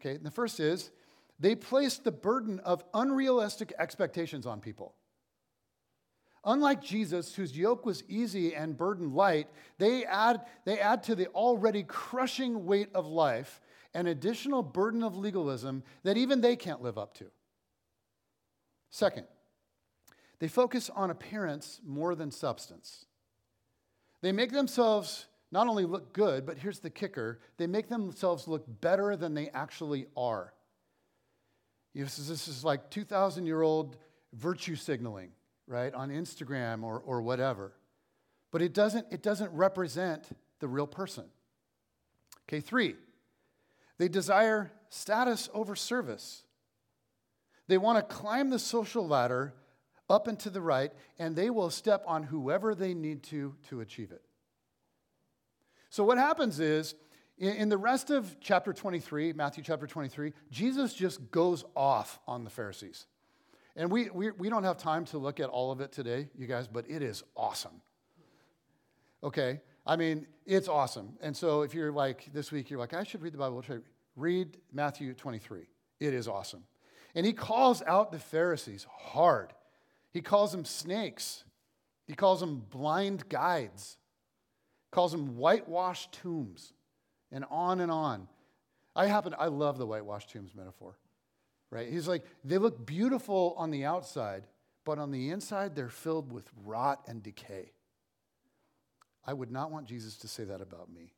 Okay, 0.00 0.18
the 0.18 0.30
first 0.30 0.60
is 0.60 0.90
they 1.38 1.54
placed 1.54 2.04
the 2.04 2.12
burden 2.12 2.60
of 2.60 2.84
unrealistic 2.94 3.72
expectations 3.78 4.46
on 4.46 4.60
people. 4.60 4.94
Unlike 6.46 6.82
Jesus, 6.82 7.34
whose 7.34 7.58
yoke 7.58 7.84
was 7.84 8.04
easy 8.08 8.54
and 8.54 8.76
burden 8.76 9.12
light, 9.12 9.48
they 9.78 10.04
add, 10.04 10.42
they 10.64 10.78
add 10.78 11.02
to 11.04 11.16
the 11.16 11.26
already 11.28 11.82
crushing 11.82 12.64
weight 12.64 12.88
of 12.94 13.04
life 13.04 13.60
an 13.94 14.06
additional 14.06 14.62
burden 14.62 15.02
of 15.02 15.16
legalism 15.16 15.82
that 16.04 16.16
even 16.16 16.40
they 16.40 16.54
can't 16.54 16.82
live 16.82 16.98
up 16.98 17.14
to. 17.14 17.24
Second, 18.90 19.26
they 20.38 20.46
focus 20.46 20.88
on 20.94 21.10
appearance 21.10 21.80
more 21.84 22.14
than 22.14 22.30
substance. 22.30 23.06
They 24.22 24.30
make 24.30 24.52
themselves 24.52 25.26
not 25.50 25.66
only 25.66 25.84
look 25.84 26.12
good, 26.12 26.46
but 26.46 26.58
here's 26.58 26.78
the 26.78 26.90
kicker 26.90 27.40
they 27.56 27.66
make 27.66 27.88
themselves 27.88 28.46
look 28.46 28.64
better 28.80 29.16
than 29.16 29.34
they 29.34 29.48
actually 29.48 30.06
are. 30.16 30.52
This 31.92 32.18
is 32.18 32.64
like 32.64 32.90
2,000 32.90 33.46
year 33.46 33.62
old 33.62 33.96
virtue 34.32 34.76
signaling 34.76 35.30
right, 35.66 35.92
on 35.92 36.10
Instagram 36.10 36.82
or, 36.82 36.98
or 36.98 37.22
whatever. 37.22 37.72
But 38.50 38.62
it 38.62 38.72
doesn't, 38.72 39.06
it 39.10 39.22
doesn't 39.22 39.52
represent 39.52 40.28
the 40.60 40.68
real 40.68 40.86
person. 40.86 41.24
Okay, 42.48 42.60
three, 42.60 42.94
they 43.98 44.08
desire 44.08 44.72
status 44.88 45.48
over 45.52 45.74
service. 45.74 46.44
They 47.68 47.78
want 47.78 47.98
to 47.98 48.14
climb 48.14 48.50
the 48.50 48.58
social 48.58 49.06
ladder 49.06 49.54
up 50.08 50.28
and 50.28 50.38
to 50.40 50.50
the 50.50 50.60
right, 50.60 50.92
and 51.18 51.34
they 51.34 51.50
will 51.50 51.70
step 51.70 52.04
on 52.06 52.22
whoever 52.22 52.74
they 52.74 52.94
need 52.94 53.24
to 53.24 53.54
to 53.68 53.80
achieve 53.80 54.12
it. 54.12 54.22
So, 55.90 56.04
what 56.04 56.18
happens 56.18 56.60
is, 56.60 56.94
in 57.38 57.68
the 57.68 57.78
rest 57.78 58.10
of 58.10 58.36
chapter 58.40 58.72
23, 58.72 59.32
Matthew 59.32 59.64
chapter 59.64 59.86
23, 59.86 60.32
Jesus 60.50 60.94
just 60.94 61.30
goes 61.30 61.64
off 61.74 62.18
on 62.26 62.44
the 62.44 62.50
Pharisees. 62.50 63.06
And 63.76 63.90
we, 63.90 64.08
we, 64.08 64.30
we 64.30 64.48
don't 64.48 64.64
have 64.64 64.78
time 64.78 65.04
to 65.06 65.18
look 65.18 65.38
at 65.38 65.50
all 65.50 65.70
of 65.70 65.82
it 65.82 65.92
today, 65.92 66.28
you 66.36 66.46
guys, 66.46 66.66
but 66.66 66.88
it 66.88 67.02
is 67.02 67.22
awesome. 67.36 67.82
Okay? 69.22 69.60
I 69.86 69.96
mean, 69.96 70.26
it's 70.46 70.66
awesome. 70.66 71.12
And 71.20 71.36
so 71.36 71.60
if 71.60 71.74
you're 71.74 71.92
like, 71.92 72.32
this 72.32 72.50
week, 72.50 72.70
you're 72.70 72.78
like, 72.78 72.94
I 72.94 73.04
should 73.04 73.20
read 73.20 73.34
the 73.34 73.38
Bible, 73.38 73.62
read 74.16 74.56
Matthew 74.72 75.12
23. 75.12 75.68
It 76.00 76.14
is 76.14 76.26
awesome. 76.26 76.64
And 77.14 77.26
he 77.26 77.34
calls 77.34 77.82
out 77.82 78.12
the 78.12 78.18
Pharisees 78.18 78.86
hard. 78.90 79.52
He 80.10 80.22
calls 80.22 80.52
them 80.52 80.64
snakes. 80.64 81.44
He 82.06 82.14
calls 82.14 82.40
them 82.40 82.64
blind 82.70 83.28
guides. 83.28 83.98
Calls 84.90 85.12
them 85.12 85.36
whitewashed 85.36 86.12
tombs, 86.12 86.72
and 87.30 87.44
on 87.50 87.80
and 87.80 87.90
on. 87.90 88.28
I 88.94 89.06
happen, 89.06 89.34
I 89.38 89.48
love 89.48 89.76
the 89.76 89.86
whitewashed 89.86 90.30
tombs 90.30 90.54
metaphor 90.54 90.96
right? 91.70 91.88
He's 91.88 92.08
like, 92.08 92.24
they 92.44 92.58
look 92.58 92.86
beautiful 92.86 93.54
on 93.56 93.70
the 93.70 93.84
outside, 93.84 94.44
but 94.84 94.98
on 94.98 95.10
the 95.10 95.30
inside, 95.30 95.74
they're 95.74 95.88
filled 95.88 96.32
with 96.32 96.48
rot 96.64 97.02
and 97.06 97.22
decay. 97.22 97.72
I 99.24 99.32
would 99.32 99.50
not 99.50 99.70
want 99.70 99.86
Jesus 99.86 100.16
to 100.18 100.28
say 100.28 100.44
that 100.44 100.60
about 100.60 100.92
me. 100.92 101.12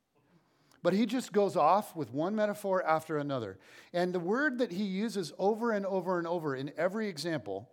But 0.83 0.95
he 0.95 1.07
just 1.07 1.33
goes 1.33 1.57
off 1.57 1.95
with 1.97 2.13
one 2.13 2.37
metaphor 2.37 2.85
after 2.85 3.19
another. 3.19 3.59
And 3.93 4.15
the 4.15 4.21
word 4.21 4.59
that 4.59 4.73
he 4.73 4.85
uses 4.85 5.33
over 5.39 5.73
and 5.73 5.85
over 5.85 6.19
and 6.19 6.27
over 6.27 6.55
in 6.55 6.73
every 6.77 7.09
example, 7.09 7.69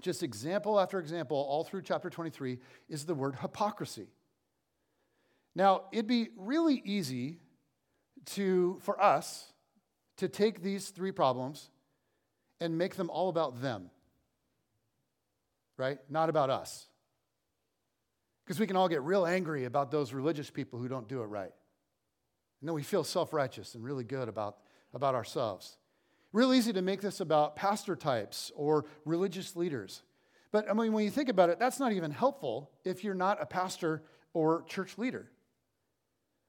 just 0.00 0.22
example 0.22 0.78
after 0.78 1.00
example, 1.00 1.36
all 1.36 1.64
through 1.64 1.82
chapter 1.82 2.10
23, 2.10 2.58
is 2.88 3.06
the 3.06 3.14
word 3.14 3.36
hypocrisy. 3.40 4.08
Now, 5.54 5.84
it'd 5.90 6.06
be 6.06 6.28
really 6.36 6.82
easy 6.84 7.38
to, 8.26 8.78
for 8.82 9.02
us 9.02 9.52
to 10.18 10.28
take 10.28 10.62
these 10.62 10.90
three 10.90 11.12
problems 11.12 11.70
and 12.60 12.76
make 12.76 12.96
them 12.96 13.10
all 13.10 13.28
about 13.28 13.60
them, 13.60 13.90
right? 15.76 15.98
Not 16.08 16.28
about 16.28 16.50
us. 16.50 16.86
Because 18.44 18.60
we 18.60 18.66
can 18.66 18.76
all 18.76 18.88
get 18.88 19.02
real 19.02 19.26
angry 19.26 19.64
about 19.64 19.90
those 19.90 20.12
religious 20.12 20.50
people 20.50 20.78
who 20.78 20.88
don't 20.88 21.08
do 21.08 21.22
it 21.22 21.26
right. 21.26 21.52
And 22.60 22.68
then 22.68 22.74
we 22.74 22.82
feel 22.82 23.04
self 23.04 23.32
righteous 23.32 23.74
and 23.74 23.84
really 23.84 24.04
good 24.04 24.28
about, 24.28 24.58
about 24.94 25.14
ourselves. 25.14 25.78
Real 26.32 26.54
easy 26.54 26.72
to 26.72 26.82
make 26.82 27.00
this 27.00 27.20
about 27.20 27.56
pastor 27.56 27.96
types 27.96 28.52
or 28.54 28.84
religious 29.04 29.56
leaders. 29.56 30.02
But 30.52 30.70
I 30.70 30.74
mean, 30.74 30.92
when 30.92 31.04
you 31.04 31.10
think 31.10 31.28
about 31.28 31.50
it, 31.50 31.58
that's 31.58 31.80
not 31.80 31.92
even 31.92 32.10
helpful 32.10 32.70
if 32.84 33.04
you're 33.04 33.14
not 33.14 33.42
a 33.42 33.46
pastor 33.46 34.02
or 34.32 34.62
church 34.68 34.96
leader. 34.96 35.30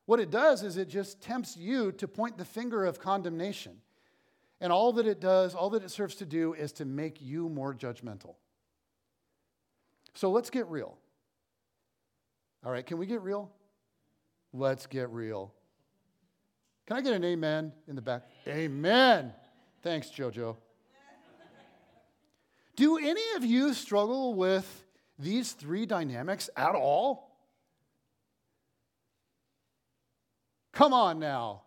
What 0.05 0.19
it 0.19 0.31
does 0.31 0.63
is 0.63 0.77
it 0.77 0.87
just 0.87 1.21
tempts 1.21 1.57
you 1.57 1.91
to 1.93 2.07
point 2.07 2.37
the 2.37 2.45
finger 2.45 2.85
of 2.85 2.99
condemnation. 2.99 3.81
And 4.59 4.71
all 4.71 4.93
that 4.93 5.05
it 5.05 5.19
does, 5.19 5.53
all 5.53 5.69
that 5.71 5.83
it 5.83 5.91
serves 5.91 6.15
to 6.15 6.25
do, 6.25 6.53
is 6.53 6.71
to 6.73 6.85
make 6.85 7.21
you 7.21 7.47
more 7.49 7.73
judgmental. 7.73 8.35
So 10.15 10.31
let's 10.31 10.49
get 10.49 10.67
real. 10.67 10.97
All 12.65 12.71
right, 12.71 12.85
can 12.85 12.97
we 12.97 13.05
get 13.05 13.21
real? 13.21 13.51
Let's 14.51 14.87
get 14.87 15.09
real. 15.11 15.53
Can 16.87 16.97
I 16.97 17.01
get 17.01 17.13
an 17.13 17.23
amen 17.23 17.71
in 17.87 17.95
the 17.95 18.01
back? 18.01 18.23
Amen. 18.47 19.33
Thanks, 19.83 20.09
JoJo. 20.09 20.55
Do 22.75 22.97
any 22.97 23.23
of 23.35 23.43
you 23.43 23.73
struggle 23.73 24.33
with 24.35 24.85
these 25.19 25.51
three 25.51 25.85
dynamics 25.85 26.49
at 26.55 26.75
all? 26.75 27.35
Come 30.71 30.93
on 30.93 31.19
now. 31.19 31.63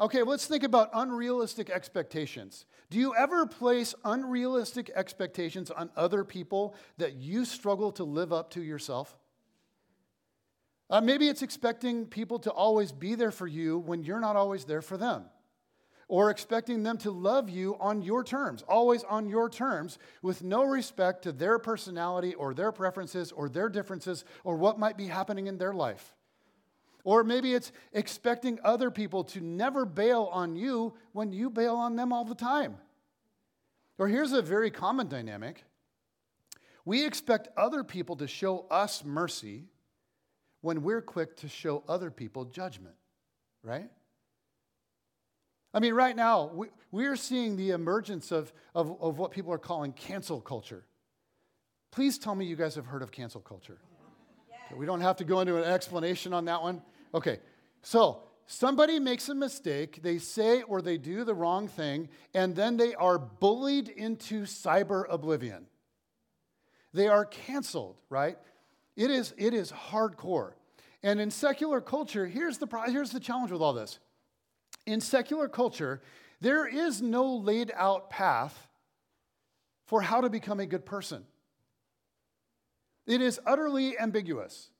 Okay, 0.00 0.22
let's 0.22 0.46
think 0.46 0.62
about 0.62 0.88
unrealistic 0.94 1.68
expectations. 1.68 2.64
Do 2.88 2.98
you 2.98 3.14
ever 3.14 3.44
place 3.44 3.94
unrealistic 4.02 4.90
expectations 4.94 5.70
on 5.70 5.90
other 5.94 6.24
people 6.24 6.74
that 6.96 7.16
you 7.16 7.44
struggle 7.44 7.92
to 7.92 8.04
live 8.04 8.32
up 8.32 8.50
to 8.52 8.62
yourself? 8.62 9.18
Uh, 10.88 11.02
maybe 11.02 11.28
it's 11.28 11.42
expecting 11.42 12.06
people 12.06 12.38
to 12.38 12.50
always 12.50 12.92
be 12.92 13.14
there 13.14 13.30
for 13.30 13.46
you 13.46 13.78
when 13.78 14.02
you're 14.02 14.20
not 14.20 14.36
always 14.36 14.64
there 14.64 14.80
for 14.80 14.96
them. 14.96 15.26
Or 16.08 16.30
expecting 16.30 16.82
them 16.82 16.96
to 16.98 17.10
love 17.10 17.50
you 17.50 17.76
on 17.78 18.02
your 18.02 18.24
terms, 18.24 18.64
always 18.66 19.04
on 19.04 19.28
your 19.28 19.50
terms, 19.50 19.98
with 20.22 20.42
no 20.42 20.64
respect 20.64 21.22
to 21.24 21.32
their 21.32 21.58
personality 21.58 22.34
or 22.34 22.54
their 22.54 22.72
preferences 22.72 23.32
or 23.32 23.50
their 23.50 23.68
differences 23.68 24.24
or 24.44 24.56
what 24.56 24.78
might 24.78 24.96
be 24.96 25.06
happening 25.06 25.46
in 25.46 25.58
their 25.58 25.74
life. 25.74 26.16
Or 27.04 27.24
maybe 27.24 27.54
it's 27.54 27.72
expecting 27.92 28.58
other 28.64 28.90
people 28.90 29.24
to 29.24 29.40
never 29.40 29.84
bail 29.84 30.28
on 30.32 30.56
you 30.56 30.94
when 31.12 31.32
you 31.32 31.50
bail 31.50 31.76
on 31.76 31.96
them 31.96 32.12
all 32.12 32.24
the 32.24 32.34
time. 32.34 32.76
Or 33.98 34.08
here's 34.08 34.32
a 34.32 34.42
very 34.42 34.70
common 34.70 35.08
dynamic 35.08 35.64
we 36.84 37.04
expect 37.04 37.48
other 37.56 37.84
people 37.84 38.16
to 38.16 38.26
show 38.26 38.66
us 38.70 39.04
mercy 39.04 39.66
when 40.62 40.82
we're 40.82 41.02
quick 41.02 41.36
to 41.36 41.48
show 41.48 41.84
other 41.86 42.10
people 42.10 42.46
judgment, 42.46 42.94
right? 43.62 43.90
I 45.72 45.80
mean, 45.80 45.94
right 45.94 46.16
now, 46.16 46.50
we, 46.52 46.68
we're 46.90 47.16
seeing 47.16 47.56
the 47.56 47.70
emergence 47.70 48.32
of, 48.32 48.52
of, 48.74 49.00
of 49.00 49.18
what 49.18 49.30
people 49.30 49.52
are 49.52 49.58
calling 49.58 49.92
cancel 49.92 50.40
culture. 50.40 50.84
Please 51.92 52.18
tell 52.18 52.34
me 52.34 52.44
you 52.44 52.56
guys 52.56 52.74
have 52.74 52.86
heard 52.86 53.02
of 53.02 53.12
cancel 53.12 53.40
culture. 53.40 53.78
We 54.76 54.86
don't 54.86 55.00
have 55.00 55.16
to 55.16 55.24
go 55.24 55.40
into 55.40 55.56
an 55.56 55.64
explanation 55.64 56.32
on 56.32 56.44
that 56.44 56.62
one. 56.62 56.82
Okay, 57.14 57.38
so 57.82 58.22
somebody 58.46 58.98
makes 58.98 59.28
a 59.28 59.34
mistake, 59.34 60.02
they 60.02 60.18
say 60.18 60.62
or 60.62 60.80
they 60.80 60.98
do 60.98 61.24
the 61.24 61.34
wrong 61.34 61.68
thing, 61.68 62.08
and 62.34 62.54
then 62.54 62.76
they 62.76 62.94
are 62.94 63.18
bullied 63.18 63.88
into 63.88 64.42
cyber 64.42 65.04
oblivion. 65.08 65.66
They 66.92 67.08
are 67.08 67.24
canceled, 67.24 68.00
right? 68.08 68.36
It 68.96 69.10
is, 69.10 69.34
it 69.36 69.54
is 69.54 69.72
hardcore. 69.72 70.52
And 71.02 71.20
in 71.20 71.30
secular 71.30 71.80
culture, 71.80 72.26
here's 72.26 72.58
the, 72.58 72.66
here's 72.86 73.10
the 73.10 73.20
challenge 73.20 73.50
with 73.50 73.62
all 73.62 73.72
this. 73.72 73.98
In 74.86 75.00
secular 75.00 75.48
culture, 75.48 76.02
there 76.40 76.66
is 76.66 77.00
no 77.00 77.36
laid 77.36 77.72
out 77.74 78.10
path 78.10 78.68
for 79.86 80.02
how 80.02 80.20
to 80.20 80.30
become 80.30 80.60
a 80.60 80.66
good 80.66 80.84
person. 80.84 81.24
It 83.06 83.20
is 83.20 83.40
utterly 83.46 83.98
ambiguous. 83.98 84.70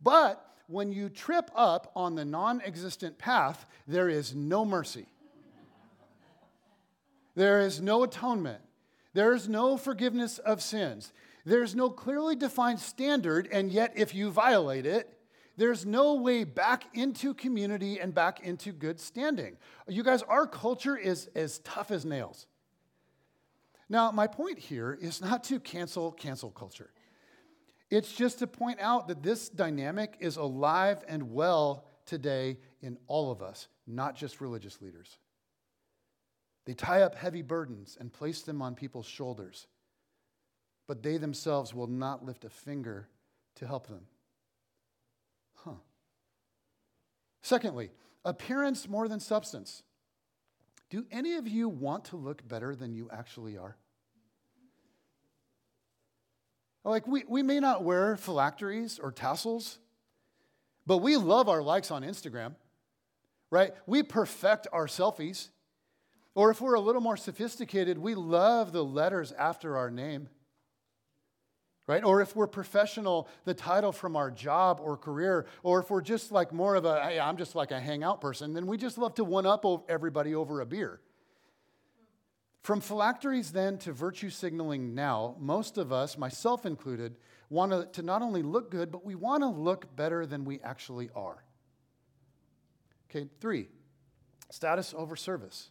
But 0.00 0.44
when 0.66 0.92
you 0.92 1.08
trip 1.08 1.50
up 1.54 1.92
on 1.94 2.14
the 2.14 2.24
non 2.24 2.60
existent 2.62 3.18
path, 3.18 3.66
there 3.86 4.08
is 4.08 4.34
no 4.34 4.64
mercy. 4.64 5.06
There 7.34 7.60
is 7.60 7.80
no 7.80 8.04
atonement. 8.04 8.60
There 9.12 9.32
is 9.32 9.48
no 9.48 9.76
forgiveness 9.76 10.38
of 10.38 10.62
sins. 10.62 11.12
There's 11.44 11.74
no 11.74 11.90
clearly 11.90 12.36
defined 12.36 12.80
standard, 12.80 13.48
and 13.52 13.70
yet 13.70 13.92
if 13.96 14.14
you 14.14 14.30
violate 14.30 14.86
it, 14.86 15.10
there's 15.56 15.86
no 15.86 16.14
way 16.14 16.44
back 16.44 16.84
into 16.94 17.34
community 17.34 18.00
and 18.00 18.14
back 18.14 18.40
into 18.40 18.72
good 18.72 18.98
standing. 18.98 19.56
You 19.86 20.02
guys, 20.02 20.22
our 20.22 20.46
culture 20.46 20.96
is 20.96 21.28
as 21.34 21.58
tough 21.60 21.90
as 21.90 22.04
nails. 22.04 22.46
Now, 23.88 24.10
my 24.10 24.26
point 24.26 24.58
here 24.58 24.98
is 25.00 25.20
not 25.20 25.44
to 25.44 25.60
cancel 25.60 26.10
cancel 26.12 26.50
culture. 26.50 26.90
It's 27.94 28.12
just 28.12 28.40
to 28.40 28.48
point 28.48 28.80
out 28.80 29.06
that 29.06 29.22
this 29.22 29.48
dynamic 29.48 30.16
is 30.18 30.36
alive 30.36 31.04
and 31.06 31.30
well 31.32 31.84
today 32.06 32.58
in 32.82 32.98
all 33.06 33.30
of 33.30 33.40
us, 33.40 33.68
not 33.86 34.16
just 34.16 34.40
religious 34.40 34.82
leaders. 34.82 35.16
They 36.64 36.74
tie 36.74 37.02
up 37.02 37.14
heavy 37.14 37.42
burdens 37.42 37.96
and 38.00 38.12
place 38.12 38.42
them 38.42 38.60
on 38.62 38.74
people's 38.74 39.06
shoulders, 39.06 39.68
but 40.88 41.04
they 41.04 41.18
themselves 41.18 41.72
will 41.72 41.86
not 41.86 42.24
lift 42.24 42.44
a 42.44 42.50
finger 42.50 43.06
to 43.58 43.66
help 43.68 43.86
them. 43.86 44.06
Huh. 45.54 45.78
Secondly, 47.42 47.92
appearance 48.24 48.88
more 48.88 49.06
than 49.06 49.20
substance. 49.20 49.84
Do 50.90 51.06
any 51.12 51.34
of 51.36 51.46
you 51.46 51.68
want 51.68 52.06
to 52.06 52.16
look 52.16 52.48
better 52.48 52.74
than 52.74 52.92
you 52.92 53.08
actually 53.12 53.56
are? 53.56 53.76
Like, 56.84 57.06
we, 57.06 57.24
we 57.26 57.42
may 57.42 57.60
not 57.60 57.82
wear 57.82 58.16
phylacteries 58.16 58.98
or 58.98 59.10
tassels, 59.10 59.78
but 60.86 60.98
we 60.98 61.16
love 61.16 61.48
our 61.48 61.62
likes 61.62 61.90
on 61.90 62.02
Instagram, 62.02 62.54
right? 63.50 63.72
We 63.86 64.02
perfect 64.02 64.66
our 64.72 64.86
selfies. 64.86 65.48
Or 66.34 66.50
if 66.50 66.60
we're 66.60 66.74
a 66.74 66.80
little 66.80 67.00
more 67.00 67.16
sophisticated, 67.16 67.96
we 67.96 68.14
love 68.14 68.72
the 68.72 68.84
letters 68.84 69.32
after 69.32 69.76
our 69.76 69.90
name, 69.90 70.28
right? 71.86 72.04
Or 72.04 72.20
if 72.20 72.34
we're 72.34 72.48
professional, 72.48 73.28
the 73.44 73.54
title 73.54 73.92
from 73.92 74.16
our 74.16 74.30
job 74.30 74.80
or 74.82 74.96
career. 74.96 75.46
Or 75.62 75.78
if 75.78 75.90
we're 75.90 76.02
just 76.02 76.32
like 76.32 76.52
more 76.52 76.74
of 76.74 76.84
a, 76.84 77.00
hey, 77.02 77.20
I'm 77.20 77.36
just 77.36 77.54
like 77.54 77.70
a 77.70 77.80
hangout 77.80 78.20
person, 78.20 78.52
then 78.52 78.66
we 78.66 78.76
just 78.76 78.98
love 78.98 79.14
to 79.14 79.24
one 79.24 79.46
up 79.46 79.64
everybody 79.88 80.34
over 80.34 80.60
a 80.60 80.66
beer. 80.66 81.00
From 82.64 82.80
phylacteries 82.80 83.52
then 83.52 83.76
to 83.80 83.92
virtue 83.92 84.30
signaling 84.30 84.94
now, 84.94 85.36
most 85.38 85.76
of 85.76 85.92
us, 85.92 86.16
myself 86.16 86.64
included, 86.64 87.18
want 87.50 87.92
to 87.92 88.02
not 88.02 88.22
only 88.22 88.40
look 88.40 88.70
good, 88.70 88.90
but 88.90 89.04
we 89.04 89.14
want 89.14 89.42
to 89.42 89.48
look 89.48 89.94
better 89.94 90.24
than 90.24 90.46
we 90.46 90.60
actually 90.62 91.10
are. 91.14 91.44
Okay, 93.10 93.28
three, 93.38 93.68
status 94.50 94.94
over 94.96 95.14
service. 95.14 95.68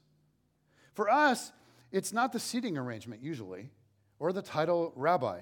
For 0.94 1.10
us, 1.10 1.52
it's 1.92 2.14
not 2.14 2.32
the 2.32 2.40
seating 2.40 2.78
arrangement 2.78 3.24
usually, 3.24 3.72
or 4.20 4.32
the 4.32 4.44
title 4.44 4.94
rabbi. 4.96 5.42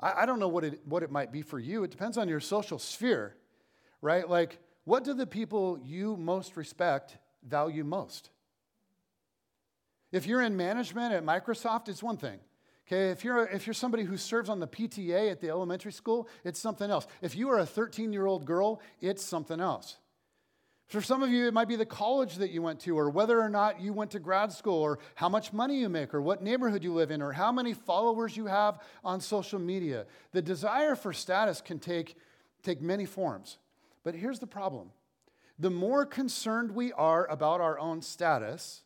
I, 0.00 0.22
I 0.22 0.26
don't 0.26 0.40
know 0.40 0.48
what 0.48 0.64
it, 0.64 0.80
what 0.86 1.02
it 1.02 1.10
might 1.10 1.32
be 1.32 1.42
for 1.42 1.58
you. 1.58 1.84
It 1.84 1.90
depends 1.90 2.16
on 2.16 2.30
your 2.30 2.40
social 2.40 2.78
sphere, 2.78 3.36
right? 4.00 4.26
Like, 4.26 4.58
what 4.84 5.04
do 5.04 5.12
the 5.12 5.26
people 5.26 5.78
you 5.84 6.16
most 6.16 6.56
respect 6.56 7.18
value 7.46 7.84
most? 7.84 8.30
If 10.12 10.26
you're 10.26 10.42
in 10.42 10.56
management 10.56 11.12
at 11.12 11.24
Microsoft, 11.24 11.88
it's 11.88 12.02
one 12.02 12.16
thing. 12.16 12.38
Okay, 12.86 13.10
if 13.10 13.24
you're, 13.24 13.46
if 13.48 13.66
you're 13.66 13.74
somebody 13.74 14.04
who 14.04 14.16
serves 14.16 14.48
on 14.48 14.60
the 14.60 14.68
PTA 14.68 15.30
at 15.32 15.40
the 15.40 15.48
elementary 15.48 15.90
school, 15.90 16.28
it's 16.44 16.60
something 16.60 16.88
else. 16.88 17.06
If 17.20 17.34
you 17.34 17.50
are 17.50 17.58
a 17.58 17.66
13 17.66 18.12
year 18.12 18.26
old 18.26 18.44
girl, 18.44 18.80
it's 19.00 19.24
something 19.24 19.60
else. 19.60 19.96
For 20.86 21.02
some 21.02 21.24
of 21.24 21.30
you, 21.30 21.48
it 21.48 21.54
might 21.54 21.66
be 21.66 21.74
the 21.74 21.84
college 21.84 22.36
that 22.36 22.52
you 22.52 22.62
went 22.62 22.78
to, 22.80 22.96
or 22.96 23.10
whether 23.10 23.40
or 23.40 23.48
not 23.48 23.80
you 23.80 23.92
went 23.92 24.12
to 24.12 24.20
grad 24.20 24.52
school, 24.52 24.78
or 24.78 25.00
how 25.16 25.28
much 25.28 25.52
money 25.52 25.80
you 25.80 25.88
make, 25.88 26.14
or 26.14 26.22
what 26.22 26.44
neighborhood 26.44 26.84
you 26.84 26.94
live 26.94 27.10
in, 27.10 27.22
or 27.22 27.32
how 27.32 27.50
many 27.50 27.74
followers 27.74 28.36
you 28.36 28.46
have 28.46 28.78
on 29.04 29.20
social 29.20 29.58
media. 29.58 30.06
The 30.30 30.42
desire 30.42 30.94
for 30.94 31.12
status 31.12 31.60
can 31.60 31.80
take, 31.80 32.16
take 32.62 32.80
many 32.80 33.04
forms. 33.04 33.58
But 34.04 34.14
here's 34.14 34.38
the 34.38 34.46
problem 34.46 34.92
the 35.58 35.70
more 35.70 36.06
concerned 36.06 36.70
we 36.70 36.92
are 36.92 37.26
about 37.26 37.60
our 37.60 37.80
own 37.80 38.00
status, 38.00 38.82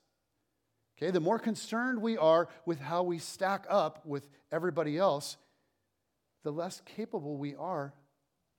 Okay, 1.02 1.10
the 1.10 1.20
more 1.20 1.38
concerned 1.38 2.02
we 2.02 2.18
are 2.18 2.48
with 2.66 2.78
how 2.78 3.02
we 3.02 3.18
stack 3.18 3.64
up 3.70 4.04
with 4.04 4.28
everybody 4.52 4.98
else, 4.98 5.38
the 6.42 6.50
less 6.50 6.82
capable 6.84 7.36
we 7.36 7.54
are 7.54 7.94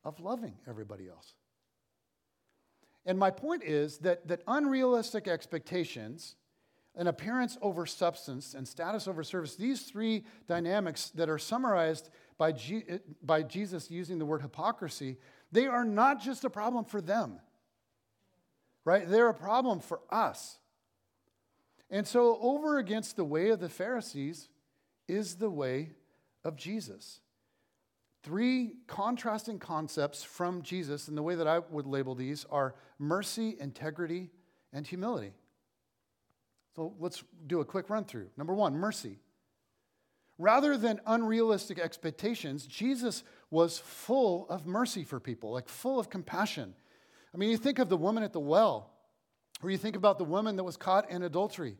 of 0.03 0.19
loving 0.19 0.55
everybody 0.67 1.07
else. 1.07 1.35
And 3.05 3.17
my 3.17 3.29
point 3.29 3.63
is 3.63 3.99
that, 3.99 4.27
that 4.27 4.41
unrealistic 4.47 5.27
expectations, 5.27 6.35
an 6.95 7.07
appearance 7.07 7.57
over 7.61 7.85
substance, 7.85 8.53
and 8.53 8.67
status 8.67 9.07
over 9.07 9.23
service, 9.23 9.55
these 9.55 9.83
three 9.83 10.23
dynamics 10.47 11.11
that 11.15 11.29
are 11.29 11.39
summarized 11.39 12.09
by, 12.37 12.51
G, 12.51 12.83
by 13.21 13.43
Jesus 13.43 13.91
using 13.91 14.17
the 14.17 14.25
word 14.25 14.41
hypocrisy, 14.41 15.17
they 15.51 15.67
are 15.67 15.85
not 15.85 16.21
just 16.21 16.43
a 16.43 16.49
problem 16.49 16.85
for 16.85 17.01
them, 17.01 17.39
right? 18.83 19.07
They're 19.07 19.29
a 19.29 19.33
problem 19.33 19.79
for 19.79 20.01
us. 20.09 20.57
And 21.91 22.07
so, 22.07 22.39
over 22.41 22.77
against 22.77 23.17
the 23.17 23.25
way 23.25 23.49
of 23.49 23.59
the 23.59 23.69
Pharisees 23.69 24.47
is 25.09 25.35
the 25.35 25.49
way 25.49 25.91
of 26.43 26.55
Jesus. 26.55 27.19
Three 28.23 28.75
contrasting 28.87 29.59
concepts 29.59 30.23
from 30.23 30.61
Jesus, 30.61 31.09
and 31.09 31.17
the 31.17 31.23
way 31.23 31.35
that 31.35 31.47
I 31.47 31.59
would 31.59 31.85
label 31.85 32.15
these 32.15 32.45
are 32.49 32.75
mercy, 32.97 33.57
integrity, 33.59 34.29
and 34.71 34.87
humility. 34.87 35.33
So 36.75 36.93
let's 36.99 37.23
do 37.47 37.59
a 37.59 37.65
quick 37.65 37.89
run 37.89 38.05
through. 38.05 38.29
Number 38.37 38.53
one, 38.53 38.73
mercy. 38.75 39.19
Rather 40.37 40.77
than 40.77 41.01
unrealistic 41.05 41.77
expectations, 41.77 42.65
Jesus 42.65 43.23
was 43.49 43.79
full 43.79 44.47
of 44.49 44.65
mercy 44.65 45.03
for 45.03 45.19
people, 45.19 45.51
like 45.51 45.67
full 45.67 45.99
of 45.99 46.09
compassion. 46.09 46.73
I 47.33 47.37
mean, 47.37 47.49
you 47.49 47.57
think 47.57 47.79
of 47.79 47.89
the 47.89 47.97
woman 47.97 48.23
at 48.23 48.33
the 48.33 48.39
well, 48.39 48.90
or 49.61 49.69
you 49.69 49.77
think 49.77 49.95
about 49.95 50.17
the 50.17 50.23
woman 50.23 50.55
that 50.55 50.63
was 50.63 50.77
caught 50.77 51.09
in 51.09 51.23
adultery, 51.23 51.77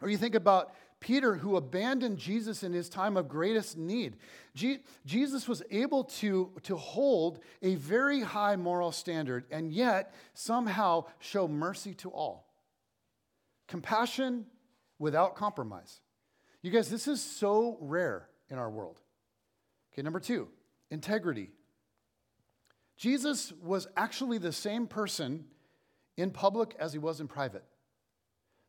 or 0.00 0.08
you 0.08 0.16
think 0.16 0.34
about 0.34 0.72
Peter 1.00 1.34
who 1.34 1.56
abandoned 1.56 2.18
Jesus 2.18 2.62
in 2.62 2.72
his 2.72 2.88
time 2.88 3.16
of 3.16 3.28
greatest 3.28 3.76
need. 3.76 4.16
Je- 4.54 4.80
Jesus 5.06 5.48
was 5.48 5.62
able 5.70 6.04
to, 6.04 6.50
to 6.62 6.76
hold 6.76 7.40
a 7.62 7.74
very 7.76 8.20
high 8.20 8.56
moral 8.56 8.92
standard 8.92 9.46
and 9.50 9.72
yet 9.72 10.14
somehow 10.34 11.06
show 11.18 11.48
mercy 11.48 11.94
to 11.94 12.10
all. 12.10 12.46
Compassion 13.66 14.44
without 14.98 15.36
compromise. 15.36 16.00
You 16.62 16.70
guys, 16.70 16.90
this 16.90 17.08
is 17.08 17.22
so 17.22 17.78
rare 17.80 18.28
in 18.50 18.58
our 18.58 18.68
world. 18.68 19.00
Okay, 19.92 20.02
number 20.02 20.20
two, 20.20 20.48
integrity. 20.90 21.50
Jesus 22.98 23.52
was 23.62 23.88
actually 23.96 24.36
the 24.36 24.52
same 24.52 24.86
person 24.86 25.46
in 26.20 26.30
public 26.30 26.74
as 26.78 26.92
he 26.92 26.98
was 26.98 27.20
in 27.20 27.28
private. 27.28 27.64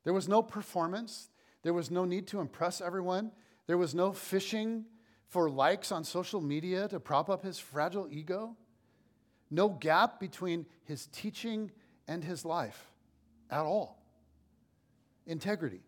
There 0.04 0.14
was 0.14 0.28
no 0.28 0.42
performance, 0.42 1.30
there 1.64 1.74
was 1.74 1.92
no 1.92 2.06
need 2.06 2.28
to 2.28 2.40
impress 2.40 2.82
everyone, 2.82 3.32
there 3.68 3.78
was 3.78 3.94
no 3.94 4.12
fishing 4.12 4.86
for 5.28 5.50
likes 5.50 5.92
on 5.92 6.04
social 6.04 6.42
media 6.42 6.88
to 6.90 7.00
prop 7.00 7.30
up 7.30 7.44
his 7.44 7.60
fragile 7.60 8.08
ego, 8.10 8.56
no 9.50 9.70
gap 9.70 10.20
between 10.20 10.66
his 10.84 11.08
teaching 11.08 11.72
and 12.08 12.24
his 12.24 12.44
life 12.44 12.92
at 13.50 13.62
all. 13.62 14.04
Integrity. 15.26 15.82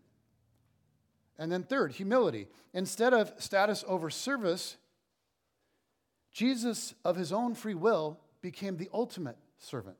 And 1.38 1.50
then, 1.50 1.64
third, 1.64 1.92
humility. 1.92 2.46
Instead 2.72 3.12
of 3.12 3.32
status 3.38 3.84
over 3.88 4.08
service, 4.08 4.76
Jesus, 6.30 6.94
of 7.04 7.16
his 7.16 7.32
own 7.32 7.54
free 7.54 7.74
will, 7.74 8.20
became 8.40 8.76
the 8.76 8.88
ultimate 8.92 9.36
servant. 9.58 9.96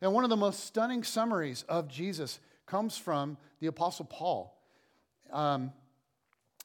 And 0.00 0.12
one 0.12 0.24
of 0.24 0.30
the 0.30 0.36
most 0.36 0.64
stunning 0.64 1.02
summaries 1.02 1.64
of 1.68 1.88
Jesus 1.88 2.40
comes 2.66 2.96
from 2.96 3.36
the 3.60 3.66
Apostle 3.66 4.04
Paul. 4.04 4.56
Um, 5.32 5.72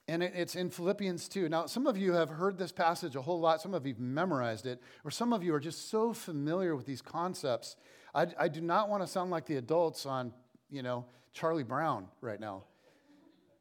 and 0.07 0.21
it, 0.21 0.33
it's 0.35 0.55
in 0.55 0.69
Philippians 0.69 1.27
2. 1.29 1.49
Now, 1.49 1.65
some 1.65 1.87
of 1.87 1.97
you 1.97 2.13
have 2.13 2.29
heard 2.29 2.57
this 2.57 2.71
passage 2.71 3.15
a 3.15 3.21
whole 3.21 3.39
lot. 3.39 3.61
Some 3.61 3.73
of 3.73 3.85
you 3.85 3.93
have 3.93 4.01
memorized 4.01 4.65
it, 4.65 4.81
or 5.03 5.11
some 5.11 5.33
of 5.33 5.43
you 5.43 5.53
are 5.53 5.59
just 5.59 5.89
so 5.89 6.13
familiar 6.13 6.75
with 6.75 6.85
these 6.85 7.01
concepts. 7.01 7.75
I, 8.13 8.27
I 8.37 8.47
do 8.47 8.61
not 8.61 8.89
want 8.89 9.01
to 9.01 9.07
sound 9.07 9.31
like 9.31 9.45
the 9.45 9.55
adults 9.55 10.05
on, 10.05 10.33
you 10.69 10.83
know, 10.83 11.05
Charlie 11.31 11.63
Brown 11.63 12.07
right 12.21 12.39
now. 12.39 12.63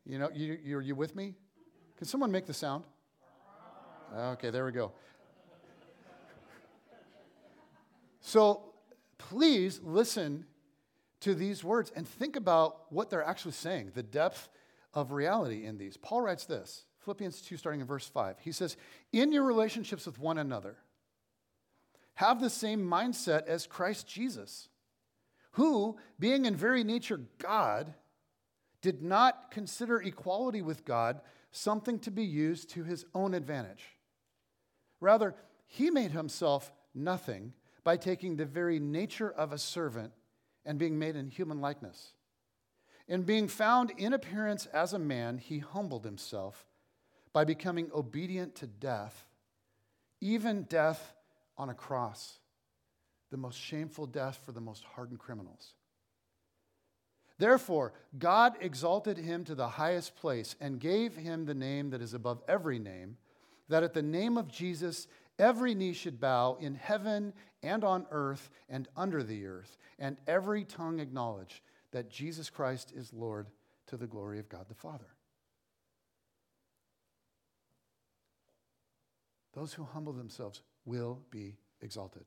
You 0.04 0.18
know, 0.18 0.30
you, 0.34 0.58
you, 0.62 0.78
are 0.78 0.82
you 0.82 0.94
with 0.96 1.14
me? 1.14 1.34
Can 1.96 2.06
someone 2.06 2.32
make 2.32 2.46
the 2.46 2.54
sound? 2.54 2.84
Okay, 4.14 4.50
there 4.50 4.64
we 4.64 4.72
go. 4.72 4.92
So 8.20 8.71
please 9.28 9.80
listen 9.82 10.44
to 11.20 11.34
these 11.34 11.62
words 11.62 11.92
and 11.94 12.06
think 12.06 12.36
about 12.36 12.92
what 12.92 13.10
they're 13.10 13.22
actually 13.22 13.52
saying, 13.52 13.92
the 13.94 14.02
depth 14.02 14.48
of 14.92 15.12
reality 15.12 15.64
in 15.64 15.78
these. 15.78 15.96
Paul 15.96 16.22
writes 16.22 16.44
this 16.44 16.84
Philippians 17.00 17.40
2, 17.42 17.56
starting 17.56 17.80
in 17.80 17.86
verse 17.86 18.08
5. 18.08 18.36
He 18.40 18.52
says, 18.52 18.76
In 19.12 19.32
your 19.32 19.44
relationships 19.44 20.06
with 20.06 20.18
one 20.18 20.38
another, 20.38 20.76
have 22.14 22.40
the 22.40 22.50
same 22.50 22.80
mindset 22.82 23.46
as 23.46 23.66
Christ 23.66 24.06
Jesus, 24.06 24.68
who, 25.52 25.96
being 26.18 26.44
in 26.44 26.56
very 26.56 26.84
nature 26.84 27.20
God, 27.38 27.94
did 28.80 29.02
not 29.02 29.50
consider 29.50 30.02
equality 30.02 30.62
with 30.62 30.84
God 30.84 31.20
something 31.52 31.98
to 32.00 32.10
be 32.10 32.24
used 32.24 32.70
to 32.70 32.82
his 32.82 33.04
own 33.14 33.34
advantage. 33.34 33.84
Rather, 35.00 35.34
he 35.66 35.90
made 35.90 36.10
himself 36.10 36.72
nothing 36.94 37.52
by 37.84 37.96
taking 37.96 38.36
the 38.36 38.44
very 38.44 38.78
nature 38.78 39.30
of 39.30 39.52
a 39.52 39.58
servant 39.58 40.12
and 40.64 40.78
being 40.78 40.98
made 40.98 41.16
in 41.16 41.28
human 41.28 41.60
likeness. 41.60 42.12
In 43.08 43.22
being 43.22 43.48
found 43.48 43.92
in 43.98 44.12
appearance 44.12 44.66
as 44.66 44.92
a 44.92 44.98
man, 44.98 45.38
he 45.38 45.58
humbled 45.58 46.04
himself 46.04 46.66
by 47.32 47.44
becoming 47.44 47.90
obedient 47.94 48.54
to 48.56 48.66
death, 48.66 49.26
even 50.20 50.62
death 50.64 51.14
on 51.56 51.68
a 51.68 51.74
cross, 51.74 52.38
the 53.30 53.36
most 53.36 53.58
shameful 53.58 54.06
death 54.06 54.38
for 54.44 54.52
the 54.52 54.60
most 54.60 54.84
hardened 54.84 55.18
criminals. 55.18 55.74
Therefore, 57.38 57.92
God 58.18 58.54
exalted 58.60 59.18
him 59.18 59.44
to 59.44 59.54
the 59.54 59.68
highest 59.68 60.14
place 60.16 60.54
and 60.60 60.78
gave 60.78 61.16
him 61.16 61.44
the 61.44 61.54
name 61.54 61.90
that 61.90 62.02
is 62.02 62.14
above 62.14 62.40
every 62.46 62.78
name, 62.78 63.16
that 63.68 63.82
at 63.82 63.94
the 63.94 64.02
name 64.02 64.36
of 64.36 64.48
Jesus 64.48 65.08
every 65.38 65.74
knee 65.74 65.92
should 65.92 66.20
bow 66.20 66.56
in 66.60 66.74
heaven 66.74 67.32
and 67.62 67.84
on 67.84 68.06
earth 68.10 68.50
and 68.68 68.88
under 68.96 69.22
the 69.22 69.46
earth, 69.46 69.76
and 69.98 70.16
every 70.26 70.64
tongue 70.64 71.00
acknowledge 71.00 71.62
that 71.92 72.10
Jesus 72.10 72.50
Christ 72.50 72.92
is 72.94 73.12
Lord 73.12 73.48
to 73.86 73.96
the 73.96 74.06
glory 74.06 74.38
of 74.38 74.48
God 74.48 74.66
the 74.68 74.74
Father. 74.74 75.06
Those 79.54 79.74
who 79.74 79.84
humble 79.84 80.12
themselves 80.12 80.62
will 80.84 81.20
be 81.30 81.56
exalted. 81.80 82.24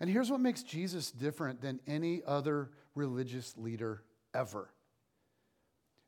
And 0.00 0.08
here's 0.08 0.30
what 0.30 0.40
makes 0.40 0.62
Jesus 0.62 1.10
different 1.10 1.60
than 1.60 1.80
any 1.86 2.22
other 2.26 2.70
religious 2.94 3.56
leader 3.56 4.02
ever 4.34 4.70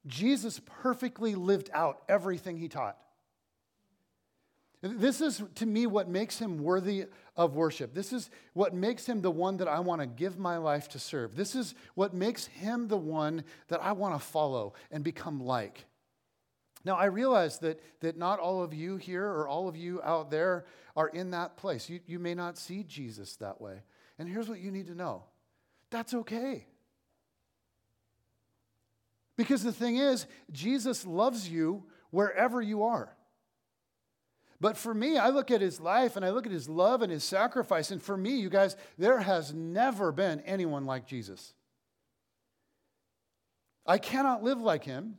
Jesus 0.07 0.61
perfectly 0.83 1.37
lived 1.37 1.70
out 1.73 2.03
everything 2.09 2.57
he 2.57 2.68
taught. 2.68 2.99
This 4.83 5.20
is, 5.20 5.41
to 5.57 5.66
me, 5.66 5.87
what 5.87 6.09
makes 6.09 6.41
him 6.41 6.59
worthy 6.59 7.07
of 7.37 7.55
worship. 7.55 7.95
This 7.95 8.12
is 8.12 8.30
what 8.53 8.74
makes 8.74 9.07
him 9.07 9.22
the 9.22 9.30
one 9.30 9.59
that 9.59 9.68
I 9.68 9.78
want 9.78 10.01
to 10.01 10.07
give 10.09 10.39
my 10.39 10.57
life 10.57 10.89
to 10.91 10.99
serve. 10.99 11.37
This 11.37 11.55
is 11.55 11.76
what 11.95 12.12
makes 12.12 12.47
him 12.47 12.89
the 12.89 12.97
one 12.97 13.45
that 13.68 13.80
I 13.80 13.93
want 13.93 14.14
to 14.14 14.18
follow 14.18 14.74
and 14.91 15.05
become 15.05 15.41
like. 15.41 15.85
Now, 16.85 16.97
I 16.97 17.05
realize 17.05 17.61
that, 17.61 17.80
that 18.01 18.16
not 18.16 18.41
all 18.41 18.61
of 18.61 18.74
you 18.74 18.97
here 18.97 19.24
or 19.24 19.47
all 19.47 19.68
of 19.68 19.76
you 19.76 20.03
out 20.03 20.33
there 20.33 20.64
are 20.97 21.09
in 21.09 21.30
that 21.30 21.57
place. 21.57 21.89
You, 21.89 22.01
you 22.07 22.18
may 22.18 22.35
not 22.35 22.59
see 22.59 22.83
Jesus 22.83 23.37
that 23.37 23.61
way. 23.61 23.83
And 24.18 24.28
here's 24.28 24.49
what 24.49 24.59
you 24.59 24.72
need 24.72 24.89
to 24.89 24.97
know 24.97 25.22
that's 25.91 26.12
okay. 26.12 26.66
Because 29.37 29.62
the 29.62 29.72
thing 29.72 29.97
is, 29.97 30.26
Jesus 30.51 31.07
loves 31.07 31.49
you 31.49 31.85
wherever 32.11 32.61
you 32.61 32.83
are. 32.83 33.14
But 34.62 34.76
for 34.76 34.94
me, 34.94 35.18
I 35.18 35.30
look 35.30 35.50
at 35.50 35.60
his 35.60 35.80
life 35.80 36.14
and 36.14 36.24
I 36.24 36.30
look 36.30 36.46
at 36.46 36.52
his 36.52 36.68
love 36.68 37.02
and 37.02 37.10
his 37.10 37.24
sacrifice. 37.24 37.90
And 37.90 38.00
for 38.00 38.16
me, 38.16 38.36
you 38.36 38.48
guys, 38.48 38.76
there 38.96 39.18
has 39.18 39.52
never 39.52 40.12
been 40.12 40.38
anyone 40.42 40.86
like 40.86 41.04
Jesus. 41.04 41.52
I 43.84 43.98
cannot 43.98 44.44
live 44.44 44.60
like 44.60 44.84
him, 44.84 45.18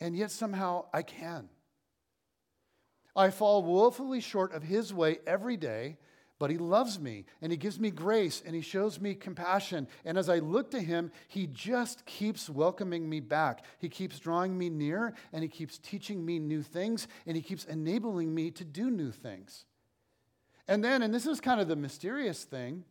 and 0.00 0.16
yet 0.16 0.30
somehow 0.30 0.86
I 0.94 1.02
can. 1.02 1.50
I 3.14 3.28
fall 3.28 3.62
woefully 3.62 4.22
short 4.22 4.54
of 4.54 4.62
his 4.62 4.94
way 4.94 5.18
every 5.26 5.58
day, 5.58 5.98
but 6.38 6.50
he 6.50 6.58
loves 6.58 7.00
me 7.00 7.24
and 7.40 7.50
he 7.50 7.56
gives 7.56 7.80
me 7.80 7.90
grace 7.90 8.42
and 8.44 8.54
he 8.54 8.60
shows 8.60 9.00
me 9.00 9.14
compassion. 9.14 9.88
And 10.04 10.18
as 10.18 10.28
I 10.28 10.38
look 10.38 10.70
to 10.72 10.80
him, 10.80 11.10
he 11.28 11.46
just 11.46 12.04
keeps 12.04 12.50
welcoming 12.50 13.08
me 13.08 13.20
back. 13.20 13.64
He 13.78 13.88
keeps 13.88 14.18
drawing 14.18 14.56
me 14.56 14.68
near 14.68 15.14
and 15.32 15.42
he 15.42 15.48
keeps 15.48 15.78
teaching 15.78 16.24
me 16.24 16.38
new 16.38 16.62
things 16.62 17.08
and 17.26 17.36
he 17.36 17.42
keeps 17.42 17.64
enabling 17.64 18.34
me 18.34 18.50
to 18.52 18.64
do 18.64 18.90
new 18.90 19.10
things. 19.10 19.64
And 20.68 20.84
then, 20.84 21.02
and 21.02 21.14
this 21.14 21.26
is 21.26 21.40
kind 21.40 21.60
of 21.60 21.68
the 21.68 21.76
mysterious 21.76 22.44
thing, 22.44 22.84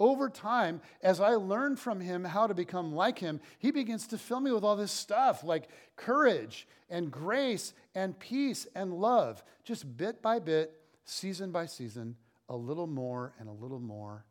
over 0.00 0.28
time, 0.28 0.80
as 1.02 1.20
I 1.20 1.34
learn 1.34 1.76
from 1.76 2.00
him 2.00 2.24
how 2.24 2.46
to 2.46 2.54
become 2.54 2.94
like 2.94 3.18
him, 3.18 3.40
he 3.58 3.72
begins 3.72 4.06
to 4.08 4.18
fill 4.18 4.38
me 4.40 4.52
with 4.52 4.62
all 4.62 4.76
this 4.76 4.92
stuff 4.92 5.42
like 5.42 5.68
courage 5.96 6.68
and 6.88 7.10
grace 7.10 7.74
and 7.96 8.18
peace 8.18 8.66
and 8.76 8.94
love, 8.94 9.42
just 9.64 9.96
bit 9.96 10.22
by 10.22 10.38
bit, 10.38 10.72
season 11.04 11.50
by 11.50 11.66
season 11.66 12.16
a 12.48 12.56
little 12.56 12.86
more 12.86 13.34
and 13.38 13.48
a 13.48 13.52
little 13.52 13.80
more 13.80 14.24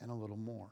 and 0.00 0.10
a 0.10 0.14
little 0.14 0.36
more. 0.36 0.68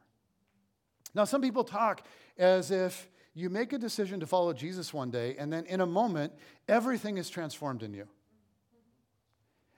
Now, 1.14 1.24
some 1.24 1.40
people 1.42 1.64
talk 1.64 2.06
as 2.38 2.70
if 2.70 3.08
you 3.34 3.50
make 3.50 3.72
a 3.72 3.78
decision 3.78 4.20
to 4.20 4.26
follow 4.26 4.52
Jesus 4.52 4.92
one 4.92 5.10
day, 5.10 5.36
and 5.38 5.52
then 5.52 5.64
in 5.66 5.80
a 5.80 5.86
moment, 5.86 6.32
everything 6.68 7.18
is 7.18 7.30
transformed 7.30 7.82
in 7.82 7.94
you. 7.94 8.08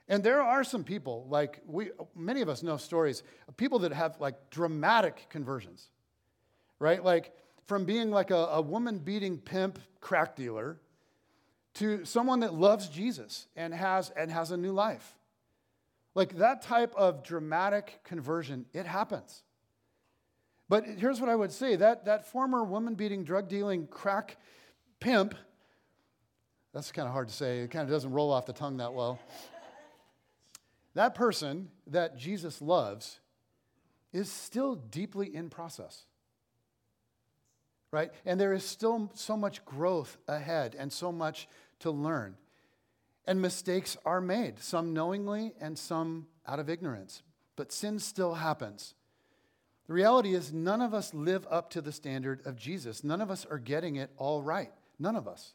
And 0.07 0.23
there 0.23 0.41
are 0.41 0.63
some 0.63 0.83
people, 0.83 1.25
like 1.29 1.61
we, 1.65 1.91
many 2.15 2.41
of 2.41 2.49
us 2.49 2.61
know 2.61 2.77
stories 2.77 3.23
of 3.47 3.55
people 3.55 3.79
that 3.79 3.93
have 3.93 4.19
like 4.19 4.49
dramatic 4.49 5.27
conversions, 5.29 5.89
right? 6.79 7.03
Like 7.03 7.33
from 7.65 7.85
being 7.85 8.11
like 8.11 8.29
a, 8.29 8.35
a 8.35 8.61
woman 8.61 8.99
beating 8.99 9.37
pimp 9.37 9.79
crack 10.01 10.35
dealer 10.35 10.77
to 11.75 12.03
someone 12.05 12.41
that 12.41 12.53
loves 12.53 12.89
Jesus 12.89 13.47
and 13.55 13.73
has, 13.73 14.09
and 14.11 14.29
has 14.29 14.51
a 14.51 14.57
new 14.57 14.73
life. 14.73 15.15
Like 16.15 16.37
that 16.37 16.61
type 16.61 16.93
of 16.95 17.23
dramatic 17.23 17.99
conversion, 18.03 18.65
it 18.73 18.85
happens. 18.85 19.43
But 20.69 20.85
here's 20.85 21.19
what 21.19 21.29
I 21.29 21.35
would 21.35 21.51
say 21.51 21.75
that, 21.75 22.05
that 22.05 22.25
former 22.25 22.63
woman 22.63 22.95
beating, 22.95 23.23
drug 23.23 23.47
dealing, 23.47 23.87
crack 23.87 24.37
pimp, 24.99 25.35
that's 26.73 26.91
kind 26.91 27.07
of 27.07 27.13
hard 27.13 27.27
to 27.27 27.33
say. 27.33 27.59
It 27.59 27.71
kind 27.71 27.83
of 27.83 27.89
doesn't 27.89 28.11
roll 28.11 28.31
off 28.31 28.45
the 28.45 28.53
tongue 28.53 28.77
that 28.77 28.93
well. 28.93 29.19
that 30.95 31.13
person 31.13 31.69
that 31.87 32.17
Jesus 32.17 32.61
loves 32.61 33.19
is 34.11 34.31
still 34.31 34.75
deeply 34.75 35.35
in 35.35 35.49
process. 35.49 36.05
Right? 37.91 38.11
And 38.25 38.39
there 38.39 38.53
is 38.53 38.63
still 38.63 39.11
so 39.13 39.37
much 39.37 39.63
growth 39.65 40.17
ahead 40.27 40.75
and 40.77 40.91
so 40.91 41.11
much 41.11 41.47
to 41.79 41.91
learn. 41.91 42.35
And 43.25 43.41
mistakes 43.41 43.97
are 44.05 44.21
made, 44.21 44.59
some 44.59 44.93
knowingly 44.93 45.53
and 45.61 45.77
some 45.77 46.27
out 46.47 46.59
of 46.59 46.69
ignorance. 46.69 47.23
But 47.55 47.71
sin 47.71 47.99
still 47.99 48.33
happens. 48.35 48.95
The 49.87 49.93
reality 49.93 50.33
is, 50.33 50.53
none 50.53 50.81
of 50.81 50.93
us 50.93 51.13
live 51.13 51.45
up 51.49 51.69
to 51.71 51.81
the 51.81 51.91
standard 51.91 52.45
of 52.45 52.55
Jesus. 52.55 53.03
None 53.03 53.21
of 53.21 53.29
us 53.29 53.45
are 53.45 53.59
getting 53.59 53.97
it 53.97 54.11
all 54.17 54.41
right. 54.41 54.71
None 54.99 55.15
of 55.15 55.27
us. 55.27 55.53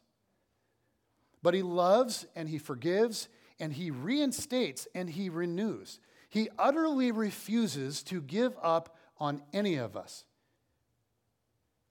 But 1.41 1.53
He 1.53 1.61
loves 1.61 2.25
and 2.35 2.49
He 2.49 2.57
forgives 2.57 3.27
and 3.59 3.73
He 3.73 3.91
reinstates 3.91 4.87
and 4.93 5.09
He 5.09 5.29
renews. 5.29 5.99
He 6.29 6.49
utterly 6.59 7.11
refuses 7.11 8.03
to 8.03 8.21
give 8.21 8.55
up 8.61 8.95
on 9.19 9.41
any 9.51 9.75
of 9.75 9.97
us. 9.97 10.25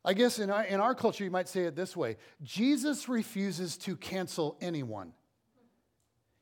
I 0.05 0.15
guess 0.15 0.39
in 0.39 0.49
our, 0.49 0.65
in 0.65 0.81
our 0.81 0.95
culture, 0.95 1.25
you 1.25 1.31
might 1.31 1.49
say 1.49 1.65
it 1.65 1.77
this 1.77 1.97
way 1.97 2.17
Jesus 2.43 3.09
refuses 3.09 3.77
to 3.79 3.97
cancel 3.97 4.57
anyone. 4.61 5.13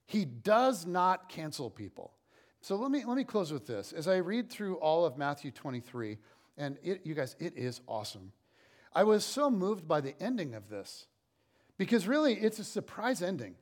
He 0.07 0.25
does 0.25 0.87
not 0.87 1.29
cancel 1.29 1.69
people. 1.69 2.13
So 2.61 2.77
let 2.77 2.91
me, 2.91 3.05
let 3.05 3.17
me 3.17 3.25
close 3.25 3.53
with 3.53 3.67
this. 3.67 3.93
As 3.93 4.09
I 4.09 4.17
read 4.17 4.51
through 4.51 4.77
all 4.77 5.05
of 5.05 5.19
Matthew 5.19 5.51
23, 5.51 6.19
and 6.57 6.79
it, 6.83 7.03
you 7.05 7.15
guys, 7.15 7.37
it 7.39 7.57
is 7.57 7.81
awesome. 7.87 8.33
I 8.93 9.05
was 9.05 9.25
so 9.25 9.51
moved 9.51 9.87
by 9.87 10.01
the 10.01 10.21
ending 10.21 10.55
of 10.55 10.69
this 10.69 11.07
because 11.77 12.07
really 12.07 12.35
it's 12.35 12.59
a 12.59 12.65
surprise 12.65 13.23
ending. 13.23 13.57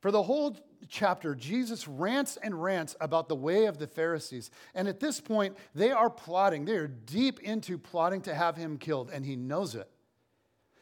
For 0.00 0.10
the 0.10 0.22
whole 0.22 0.56
chapter, 0.88 1.34
Jesus 1.34 1.86
rants 1.86 2.38
and 2.42 2.62
rants 2.62 2.96
about 3.00 3.28
the 3.28 3.36
way 3.36 3.66
of 3.66 3.78
the 3.78 3.86
Pharisees. 3.86 4.50
And 4.74 4.88
at 4.88 5.00
this 5.00 5.20
point, 5.20 5.56
they 5.74 5.90
are 5.90 6.08
plotting. 6.08 6.64
They 6.64 6.76
are 6.76 6.88
deep 6.88 7.40
into 7.40 7.76
plotting 7.76 8.22
to 8.22 8.34
have 8.34 8.56
him 8.56 8.78
killed, 8.78 9.10
and 9.12 9.26
he 9.26 9.36
knows 9.36 9.74
it. 9.74 9.90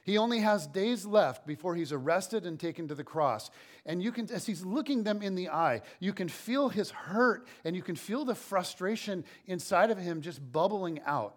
He 0.09 0.17
only 0.17 0.39
has 0.39 0.67
days 0.67 1.05
left 1.05 1.47
before 1.47 1.75
he's 1.75 1.93
arrested 1.93 2.47
and 2.47 2.59
taken 2.59 2.89
to 2.89 2.95
the 2.95 3.05
cross. 3.05 3.51
And 3.85 4.03
you 4.03 4.11
can, 4.11 4.33
as 4.33 4.47
he's 4.47 4.65
looking 4.65 5.03
them 5.03 5.21
in 5.21 5.35
the 5.35 5.51
eye, 5.51 5.83
you 6.01 6.15
can 6.15 6.31
feel 6.31 6.71
his 6.71 6.91
hurt 6.91 7.47
and 7.63 7.77
you 7.77 7.83
can 7.83 7.95
feel 7.95 8.25
the 8.25 8.35
frustration 8.35 9.23
inside 9.47 9.91
of 9.91 9.99
him 9.99 10.23
just 10.23 10.41
bubbling 10.51 10.99
out. 11.05 11.37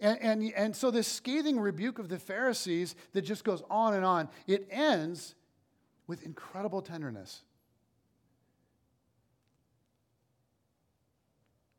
And, 0.00 0.18
and, 0.22 0.52
and 0.56 0.74
so, 0.74 0.90
this 0.90 1.06
scathing 1.06 1.60
rebuke 1.60 1.98
of 1.98 2.08
the 2.08 2.18
Pharisees 2.18 2.94
that 3.12 3.26
just 3.26 3.44
goes 3.44 3.62
on 3.68 3.92
and 3.92 4.06
on, 4.06 4.30
it 4.46 4.66
ends 4.70 5.34
with 6.06 6.24
incredible 6.24 6.80
tenderness. 6.80 7.42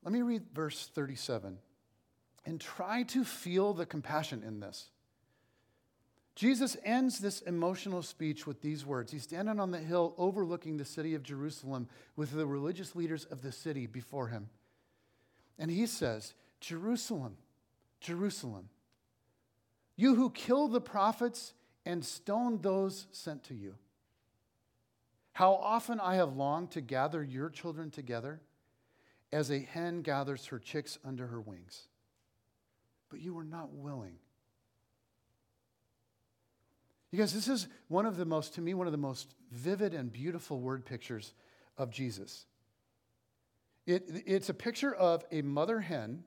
Let 0.04 0.14
me 0.14 0.22
read 0.22 0.44
verse 0.54 0.92
37 0.94 1.58
and 2.46 2.62
try 2.62 3.02
to 3.02 3.24
feel 3.26 3.74
the 3.74 3.88
compassion 3.88 4.44
in 4.46 4.60
this. 4.60 4.92
Jesus 6.40 6.78
ends 6.86 7.20
this 7.20 7.42
emotional 7.42 8.02
speech 8.02 8.48
with 8.48 8.62
these 8.62 8.86
words. 8.86 9.12
He's 9.12 9.24
standing 9.24 9.60
on 9.60 9.72
the 9.72 9.78
hill 9.78 10.14
overlooking 10.18 10.78
the 10.78 10.86
city 10.86 11.14
of 11.14 11.22
Jerusalem 11.22 11.90
with 12.16 12.32
the 12.32 12.46
religious 12.46 12.96
leaders 12.96 13.26
of 13.26 13.42
the 13.42 13.52
city 13.52 13.88
before 13.88 14.30
him. 14.30 14.48
And 15.58 15.70
he 15.70 15.86
says, 15.86 16.36
Jerusalem, 16.62 17.36
Jerusalem, 18.00 18.70
you 19.98 20.16
who 20.16 20.30
kill 20.30 20.70
the 20.70 20.80
prophets 20.80 21.52
and 21.86 22.06
stone 22.06 22.62
those 22.62 23.08
sent 23.12 23.44
to 23.44 23.54
you. 23.54 23.76
How 25.34 25.56
often 25.56 26.00
I 26.00 26.16
have 26.16 26.38
longed 26.38 26.72
to 26.72 26.80
gather 26.80 27.22
your 27.22 27.50
children 27.50 27.92
together 27.92 28.40
as 29.34 29.52
a 29.52 29.60
hen 29.60 30.04
gathers 30.04 30.46
her 30.46 30.60
chicks 30.60 31.00
under 31.04 31.28
her 31.28 31.42
wings. 31.42 31.90
But 33.10 33.20
you 33.20 33.34
were 33.34 33.44
not 33.44 33.74
willing. 33.74 34.20
Guys, 37.16 37.34
this 37.34 37.48
is 37.48 37.68
one 37.88 38.06
of 38.06 38.18
the 38.18 38.26
most, 38.26 38.54
to 38.56 38.62
me, 38.62 38.74
one 38.74 38.88
of 38.88 38.92
the 38.92 38.98
most 38.98 39.34
vivid 39.52 39.94
and 39.94 40.14
beautiful 40.14 40.60
word 40.60 40.86
pictures 40.86 41.34
of 41.78 41.90
Jesus. 41.90 42.46
It, 43.88 44.08
it's 44.26 44.50
a 44.50 44.54
picture 44.54 44.94
of 44.94 45.26
a 45.32 45.42
mother 45.42 45.80
hen 45.80 46.24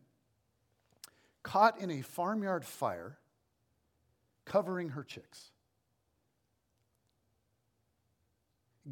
caught 1.43 1.81
in 1.81 1.91
a 1.91 2.03
farmyard 2.03 2.65
fire 2.65 3.19
covering 4.45 4.91
her 4.91 5.05
chicks. 5.05 5.53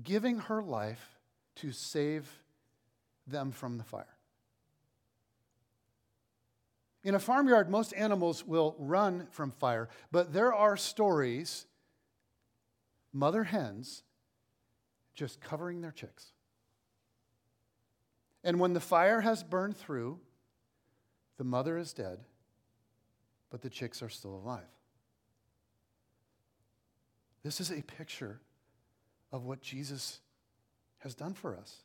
giving 0.02 0.38
her 0.38 0.62
life 0.62 1.18
to 1.56 1.72
save 1.72 2.28
them 3.26 3.52
from 3.52 3.78
the 3.78 3.84
fire. 3.84 4.16
In 7.02 7.14
a 7.14 7.18
farmyard, 7.18 7.70
most 7.70 7.94
animals 7.94 8.46
will 8.46 8.76
run 8.78 9.26
from 9.30 9.50
fire, 9.52 9.88
but 10.12 10.32
there 10.32 10.52
are 10.52 10.76
stories, 10.76 11.66
mother 13.12 13.44
hens 13.44 14.02
just 15.14 15.40
covering 15.40 15.80
their 15.80 15.92
chicks. 15.92 16.32
And 18.42 18.58
when 18.58 18.72
the 18.72 18.80
fire 18.80 19.20
has 19.20 19.42
burned 19.42 19.76
through, 19.76 20.18
the 21.36 21.44
mother 21.44 21.76
is 21.76 21.92
dead, 21.92 22.20
but 23.50 23.62
the 23.62 23.70
chicks 23.70 24.02
are 24.02 24.08
still 24.08 24.34
alive. 24.34 24.62
This 27.42 27.60
is 27.60 27.70
a 27.70 27.82
picture 27.82 28.40
of 29.32 29.44
what 29.44 29.60
Jesus 29.60 30.20
has 30.98 31.14
done 31.14 31.34
for 31.34 31.56
us. 31.56 31.82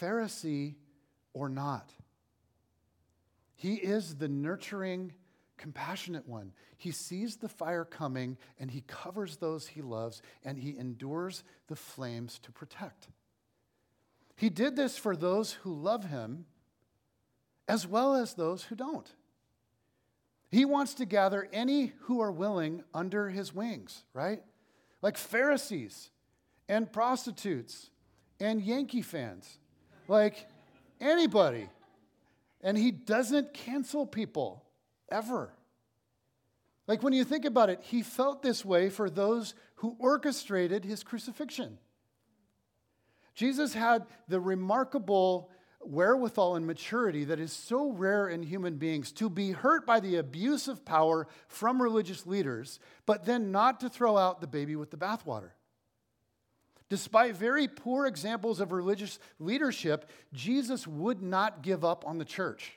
Pharisee 0.00 0.74
or 1.32 1.48
not, 1.48 1.92
he 3.54 3.74
is 3.74 4.16
the 4.16 4.28
nurturing, 4.28 5.12
compassionate 5.56 6.26
one. 6.28 6.52
He 6.76 6.90
sees 6.90 7.36
the 7.36 7.48
fire 7.48 7.84
coming 7.84 8.36
and 8.58 8.70
he 8.70 8.82
covers 8.86 9.36
those 9.36 9.66
he 9.68 9.82
loves 9.82 10.22
and 10.44 10.58
he 10.58 10.76
endures 10.76 11.44
the 11.68 11.76
flames 11.76 12.38
to 12.40 12.52
protect. 12.52 13.08
He 14.36 14.50
did 14.50 14.76
this 14.76 14.98
for 14.98 15.16
those 15.16 15.52
who 15.52 15.72
love 15.72 16.04
him 16.04 16.46
as 17.68 17.86
well 17.86 18.14
as 18.14 18.34
those 18.34 18.64
who 18.64 18.74
don't. 18.74 19.10
He 20.50 20.64
wants 20.64 20.94
to 20.94 21.04
gather 21.04 21.48
any 21.52 21.92
who 22.02 22.20
are 22.20 22.30
willing 22.30 22.84
under 22.94 23.30
his 23.30 23.54
wings, 23.54 24.04
right? 24.12 24.42
like 25.06 25.16
Pharisees 25.16 26.10
and 26.68 26.92
prostitutes 26.92 27.90
and 28.40 28.60
Yankee 28.60 29.02
fans, 29.02 29.58
like 30.08 30.48
anybody. 31.00 31.68
And 32.60 32.76
he 32.76 32.90
doesn't 32.90 33.54
cancel 33.54 34.04
people 34.04 34.64
ever. 35.10 35.52
Like 36.86 37.02
when 37.02 37.12
you 37.12 37.24
think 37.24 37.44
about 37.44 37.70
it, 37.70 37.80
he 37.82 38.02
felt 38.02 38.42
this 38.42 38.64
way 38.64 38.90
for 38.90 39.10
those 39.10 39.54
who 39.76 39.96
orchestrated 39.98 40.84
his 40.84 41.02
crucifixion. 41.02 41.78
Jesus 43.34 43.74
had 43.74 44.06
the 44.28 44.40
remarkable 44.40 45.50
wherewithal 45.80 46.56
and 46.56 46.66
maturity 46.66 47.24
that 47.24 47.38
is 47.38 47.52
so 47.52 47.90
rare 47.90 48.28
in 48.28 48.42
human 48.42 48.76
beings 48.76 49.12
to 49.12 49.28
be 49.28 49.52
hurt 49.52 49.86
by 49.86 50.00
the 50.00 50.16
abuse 50.16 50.68
of 50.68 50.84
power 50.84 51.28
from 51.48 51.80
religious 51.80 52.26
leaders, 52.26 52.80
but 53.04 53.24
then 53.24 53.52
not 53.52 53.80
to 53.80 53.88
throw 53.88 54.16
out 54.16 54.40
the 54.40 54.46
baby 54.46 54.74
with 54.74 54.90
the 54.90 54.96
bathwater. 54.96 55.50
Despite 56.88 57.36
very 57.36 57.66
poor 57.66 58.06
examples 58.06 58.60
of 58.60 58.72
religious 58.72 59.18
leadership, 59.38 60.08
Jesus 60.32 60.86
would 60.86 61.20
not 61.20 61.62
give 61.62 61.84
up 61.84 62.06
on 62.06 62.18
the 62.18 62.24
church. 62.24 62.72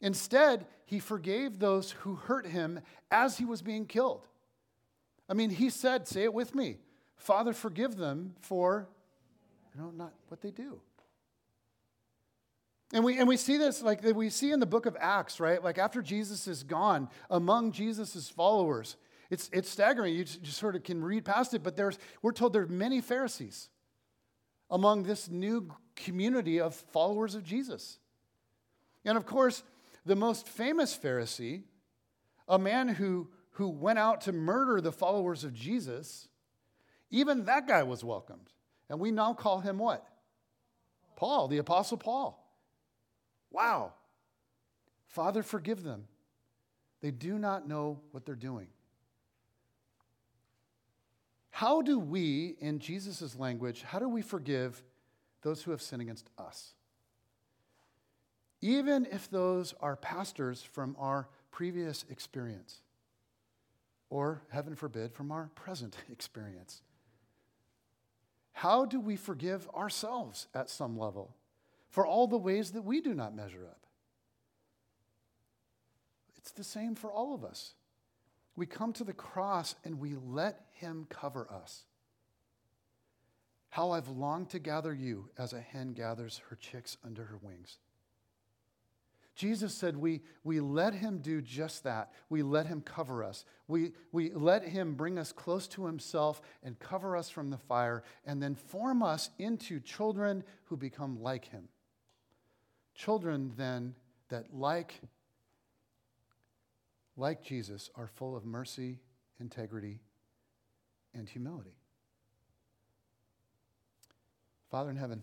Instead, 0.00 0.66
he 0.84 0.98
forgave 0.98 1.58
those 1.58 1.92
who 1.92 2.14
hurt 2.16 2.46
him 2.46 2.80
as 3.10 3.38
he 3.38 3.44
was 3.44 3.62
being 3.62 3.86
killed. 3.86 4.26
I 5.28 5.34
mean, 5.34 5.50
he 5.50 5.70
said, 5.70 6.06
say 6.06 6.24
it 6.24 6.34
with 6.34 6.54
me, 6.54 6.78
Father, 7.16 7.52
forgive 7.52 7.96
them 7.96 8.34
for, 8.40 8.88
you 9.74 9.80
know, 9.80 9.90
not 9.90 10.12
what 10.28 10.40
they 10.40 10.50
do. 10.50 10.80
And 12.92 13.02
we, 13.02 13.18
and 13.18 13.26
we 13.26 13.36
see 13.36 13.56
this, 13.56 13.82
like 13.82 14.04
we 14.04 14.30
see 14.30 14.52
in 14.52 14.60
the 14.60 14.66
book 14.66 14.86
of 14.86 14.96
Acts, 15.00 15.40
right? 15.40 15.62
Like 15.62 15.78
after 15.78 16.02
Jesus 16.02 16.46
is 16.46 16.62
gone, 16.62 17.08
among 17.30 17.72
Jesus' 17.72 18.28
followers, 18.28 18.96
it's, 19.28 19.50
it's 19.52 19.68
staggering. 19.68 20.14
You 20.14 20.24
just, 20.24 20.42
just 20.42 20.58
sort 20.58 20.76
of 20.76 20.84
can 20.84 21.02
read 21.02 21.24
past 21.24 21.52
it, 21.54 21.64
but 21.64 21.76
there's, 21.76 21.98
we're 22.22 22.32
told 22.32 22.52
there 22.52 22.62
are 22.62 22.68
many 22.68 23.00
Pharisees 23.00 23.70
among 24.70 25.02
this 25.02 25.28
new 25.28 25.72
community 25.96 26.60
of 26.60 26.74
followers 26.74 27.34
of 27.34 27.42
Jesus. 27.42 27.98
And 29.04 29.16
of 29.16 29.26
course, 29.26 29.64
the 30.06 30.16
most 30.16 30.48
famous 30.48 30.96
Pharisee 30.96 31.64
a 32.48 32.58
man 32.58 32.88
who, 32.88 33.28
who 33.52 33.68
went 33.68 33.98
out 33.98 34.20
to 34.22 34.32
murder 34.32 34.80
the 34.80 34.92
followers 34.92 35.44
of 35.44 35.52
Jesus, 35.52 36.28
even 37.10 37.44
that 37.44 37.66
guy 37.66 37.82
was 37.82 38.04
welcomed. 38.04 38.52
And 38.88 39.00
we 39.00 39.10
now 39.10 39.34
call 39.34 39.60
him 39.60 39.78
what? 39.78 40.06
Paul, 41.16 41.48
the 41.48 41.58
Apostle 41.58 41.98
Paul. 41.98 42.40
Wow. 43.50 43.94
Father, 45.08 45.42
forgive 45.42 45.82
them. 45.82 46.04
They 47.00 47.10
do 47.10 47.38
not 47.38 47.66
know 47.66 48.00
what 48.12 48.24
they're 48.24 48.34
doing. 48.34 48.68
How 51.50 51.80
do 51.82 51.98
we, 51.98 52.54
in 52.60 52.78
Jesus' 52.78 53.36
language, 53.36 53.82
how 53.82 53.98
do 53.98 54.08
we 54.08 54.22
forgive 54.22 54.84
those 55.42 55.62
who 55.62 55.70
have 55.70 55.82
sinned 55.82 56.02
against 56.02 56.28
us? 56.38 56.75
Even 58.60 59.06
if 59.10 59.30
those 59.30 59.74
are 59.80 59.96
pastors 59.96 60.62
from 60.62 60.96
our 60.98 61.28
previous 61.50 62.04
experience, 62.10 62.80
or 64.10 64.42
heaven 64.50 64.74
forbid, 64.74 65.12
from 65.12 65.32
our 65.32 65.50
present 65.54 65.96
experience. 66.12 66.82
How 68.52 68.84
do 68.84 69.00
we 69.00 69.16
forgive 69.16 69.68
ourselves 69.70 70.48
at 70.54 70.70
some 70.70 70.98
level 70.98 71.34
for 71.90 72.06
all 72.06 72.26
the 72.26 72.38
ways 72.38 72.72
that 72.72 72.84
we 72.84 73.00
do 73.00 73.14
not 73.14 73.34
measure 73.34 73.66
up? 73.66 73.86
It's 76.36 76.52
the 76.52 76.64
same 76.64 76.94
for 76.94 77.12
all 77.12 77.34
of 77.34 77.44
us. 77.44 77.74
We 78.54 78.64
come 78.64 78.92
to 78.94 79.04
the 79.04 79.12
cross 79.12 79.74
and 79.84 79.98
we 79.98 80.14
let 80.14 80.62
Him 80.72 81.06
cover 81.10 81.46
us. 81.50 81.84
How 83.68 83.90
I've 83.90 84.08
longed 84.08 84.50
to 84.50 84.58
gather 84.58 84.94
you 84.94 85.28
as 85.36 85.52
a 85.52 85.60
hen 85.60 85.92
gathers 85.92 86.40
her 86.48 86.56
chicks 86.56 86.96
under 87.04 87.24
her 87.24 87.36
wings. 87.42 87.76
Jesus 89.36 89.74
said 89.74 89.98
we, 89.98 90.22
we 90.44 90.60
let 90.60 90.94
him 90.94 91.18
do 91.18 91.42
just 91.42 91.84
that. 91.84 92.10
We 92.30 92.42
let 92.42 92.66
him 92.66 92.80
cover 92.80 93.22
us. 93.22 93.44
We, 93.68 93.92
we 94.10 94.30
let 94.32 94.64
him 94.64 94.94
bring 94.94 95.18
us 95.18 95.30
close 95.30 95.68
to 95.68 95.84
himself 95.84 96.40
and 96.62 96.78
cover 96.78 97.14
us 97.14 97.28
from 97.28 97.50
the 97.50 97.58
fire 97.58 98.02
and 98.24 98.42
then 98.42 98.54
form 98.54 99.02
us 99.02 99.28
into 99.38 99.78
children 99.78 100.42
who 100.64 100.76
become 100.78 101.22
like 101.22 101.44
him. 101.48 101.68
Children 102.94 103.52
then 103.58 103.94
that, 104.30 104.54
like, 104.54 105.02
like 107.14 107.42
Jesus, 107.42 107.90
are 107.94 108.06
full 108.06 108.34
of 108.34 108.46
mercy, 108.46 109.00
integrity, 109.38 110.00
and 111.12 111.28
humility. 111.28 111.76
Father 114.70 114.88
in 114.88 114.96
heaven, 114.96 115.22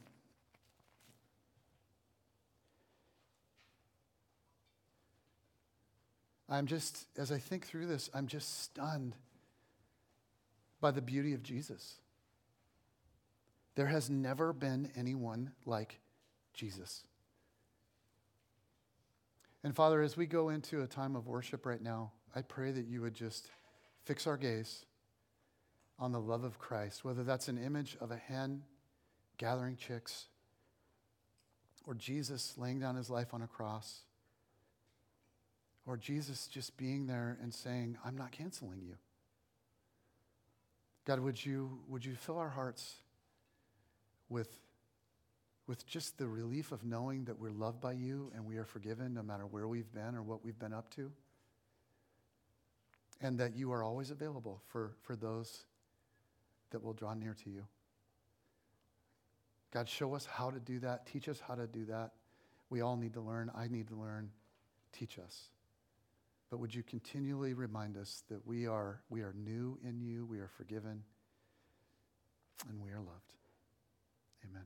I'm 6.54 6.68
just, 6.68 7.08
as 7.18 7.32
I 7.32 7.40
think 7.40 7.66
through 7.66 7.88
this, 7.88 8.12
I'm 8.14 8.28
just 8.28 8.62
stunned 8.62 9.16
by 10.80 10.92
the 10.92 11.02
beauty 11.02 11.34
of 11.34 11.42
Jesus. 11.42 11.96
There 13.74 13.88
has 13.88 14.08
never 14.08 14.54
been 14.54 14.92
anyone 14.96 15.54
like 15.66 16.00
Jesus. 16.54 17.06
And 19.64 19.76
Father, 19.76 20.04
as 20.04 20.16
we 20.16 20.28
go 20.28 20.50
into 20.50 20.84
a 20.84 20.88
time 20.88 21.16
of 21.16 21.26
worship 21.26 21.66
right 21.66 21.82
now, 21.82 22.12
I 22.36 22.44
pray 22.44 22.72
that 22.72 22.86
you 22.86 23.02
would 23.02 23.16
just 23.16 23.48
fix 24.06 24.28
our 24.28 24.38
gaze 24.38 24.86
on 25.98 26.12
the 26.12 26.20
love 26.20 26.44
of 26.44 26.60
Christ, 26.60 27.04
whether 27.04 27.24
that's 27.24 27.48
an 27.48 27.58
image 27.58 27.98
of 28.00 28.12
a 28.12 28.18
hen 28.18 28.62
gathering 29.40 29.76
chicks 29.76 30.26
or 31.88 31.96
Jesus 31.96 32.54
laying 32.60 32.80
down 32.80 32.96
his 32.96 33.10
life 33.10 33.34
on 33.34 33.42
a 33.42 33.48
cross 33.48 34.02
or 35.86 35.98
Jesus 35.98 36.48
just 36.48 36.78
being 36.78 37.08
there 37.08 37.38
and 37.42 37.54
saying, 37.54 37.98
I'm 38.06 38.16
not 38.16 38.32
canceling 38.32 38.82
you. 38.82 38.96
God, 41.06 41.20
would 41.20 41.44
you, 41.44 41.80
would 41.90 42.06
you 42.06 42.16
fill 42.16 42.38
our 42.38 42.50
hearts 42.50 42.96
with, 44.30 44.50
with 45.68 45.86
just 45.86 46.18
the 46.18 46.28
relief 46.28 46.72
of 46.72 46.86
knowing 46.86 47.26
that 47.26 47.38
we're 47.38 47.52
loved 47.52 47.82
by 47.82 47.92
you 47.92 48.32
and 48.34 48.46
we 48.46 48.56
are 48.58 48.64
forgiven 48.64 49.14
no 49.14 49.22
matter 49.22 49.46
where 49.46 49.68
we've 49.68 49.92
been 49.94 50.16
or 50.16 50.22
what 50.22 50.44
we've 50.44 50.58
been 50.58 50.74
up 50.74 50.90
to? 50.96 51.12
And 53.20 53.38
that 53.40 53.56
you 53.56 53.72
are 53.74 53.84
always 53.84 54.12
available 54.12 54.62
for, 54.68 54.94
for 55.02 55.16
those 55.16 55.66
that 56.72 56.82
will 56.82 56.94
draw 56.94 57.14
near 57.14 57.36
to 57.44 57.50
you. 57.50 57.66
God, 59.74 59.90
show 59.90 60.14
us 60.14 60.26
how 60.26 60.52
to 60.52 60.60
do 60.60 60.80
that. 60.80 61.06
Teach 61.06 61.28
us 61.28 61.42
how 61.46 61.56
to 61.56 61.68
do 61.68 61.86
that. 61.86 62.12
We 62.70 62.82
all 62.82 62.96
need 62.96 63.14
to 63.14 63.22
learn. 63.22 63.52
I 63.56 63.68
need 63.68 63.88
to 63.90 63.96
learn. 63.96 64.30
Teach 64.92 65.18
us. 65.20 65.50
But 66.54 66.60
would 66.60 66.76
you 66.76 66.84
continually 66.84 67.56
remind 67.56 67.98
us 67.98 68.22
that 68.30 68.46
we 68.46 68.68
are, 68.68 69.02
we 69.10 69.22
are 69.22 69.34
new 69.34 69.80
in 69.84 70.00
you, 70.00 70.24
we 70.28 70.38
are 70.38 70.52
forgiven, 70.56 71.02
and 72.70 72.80
we 72.80 72.92
are 72.92 73.00
loved. 73.00 73.34
Amen. 74.48 74.62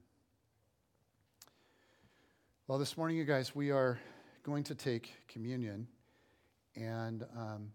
Well, 2.67 2.77
this 2.77 2.97
morning, 2.97 3.15
you 3.15 3.23
guys, 3.23 3.55
we 3.55 3.71
are 3.71 3.97
going 4.43 4.65
to 4.65 4.75
take 4.75 5.13
communion, 5.29 5.87
and 6.75 7.23
um, 7.33 7.71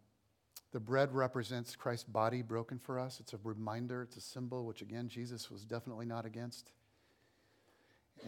the 0.72 0.80
bread 0.80 1.14
represents 1.14 1.74
Christ's 1.74 2.04
body 2.04 2.42
broken 2.42 2.78
for 2.78 2.98
us. 2.98 3.18
It's 3.18 3.32
a 3.32 3.38
reminder, 3.42 4.02
it's 4.02 4.18
a 4.18 4.20
symbol, 4.20 4.66
which 4.66 4.82
again, 4.82 5.08
Jesus 5.08 5.50
was 5.50 5.64
definitely 5.64 6.04
not 6.04 6.26
against. 6.26 6.70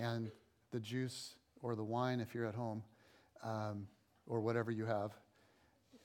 And 0.01 0.30
the 0.70 0.80
juice 0.80 1.35
or 1.61 1.76
the 1.76 1.85
wine, 1.85 2.20
if 2.20 2.35
you're 2.35 2.47
at 2.47 2.55
home, 2.55 2.82
um, 3.43 3.87
or 4.26 4.41
whatever 4.41 4.70
you 4.70 4.87
have, 4.87 5.11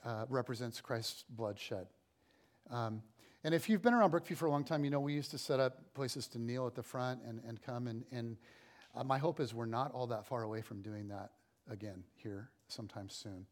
uh, 0.05 0.25
represents 0.29 0.81
Christ's 0.81 1.23
blood 1.29 1.59
shed. 1.59 1.87
Um, 2.69 3.01
and 3.43 3.53
if 3.53 3.69
you've 3.69 3.81
been 3.81 3.93
around 3.93 4.11
Brookview 4.11 4.35
for 4.35 4.47
a 4.47 4.51
long 4.51 4.63
time, 4.63 4.83
you 4.83 4.89
know 4.89 4.99
we 4.99 5.13
used 5.13 5.31
to 5.31 5.37
set 5.37 5.59
up 5.59 5.93
places 5.93 6.27
to 6.29 6.39
kneel 6.39 6.67
at 6.67 6.75
the 6.75 6.83
front 6.83 7.21
and, 7.25 7.41
and 7.47 7.61
come. 7.61 7.87
And, 7.87 8.03
and 8.11 8.37
uh, 8.95 9.03
my 9.03 9.17
hope 9.17 9.39
is 9.39 9.53
we're 9.53 9.65
not 9.65 9.91
all 9.93 10.07
that 10.07 10.25
far 10.25 10.43
away 10.43 10.61
from 10.61 10.81
doing 10.81 11.07
that 11.07 11.31
again 11.69 12.03
here 12.15 12.49
sometime 12.67 13.09
soon. 13.09 13.45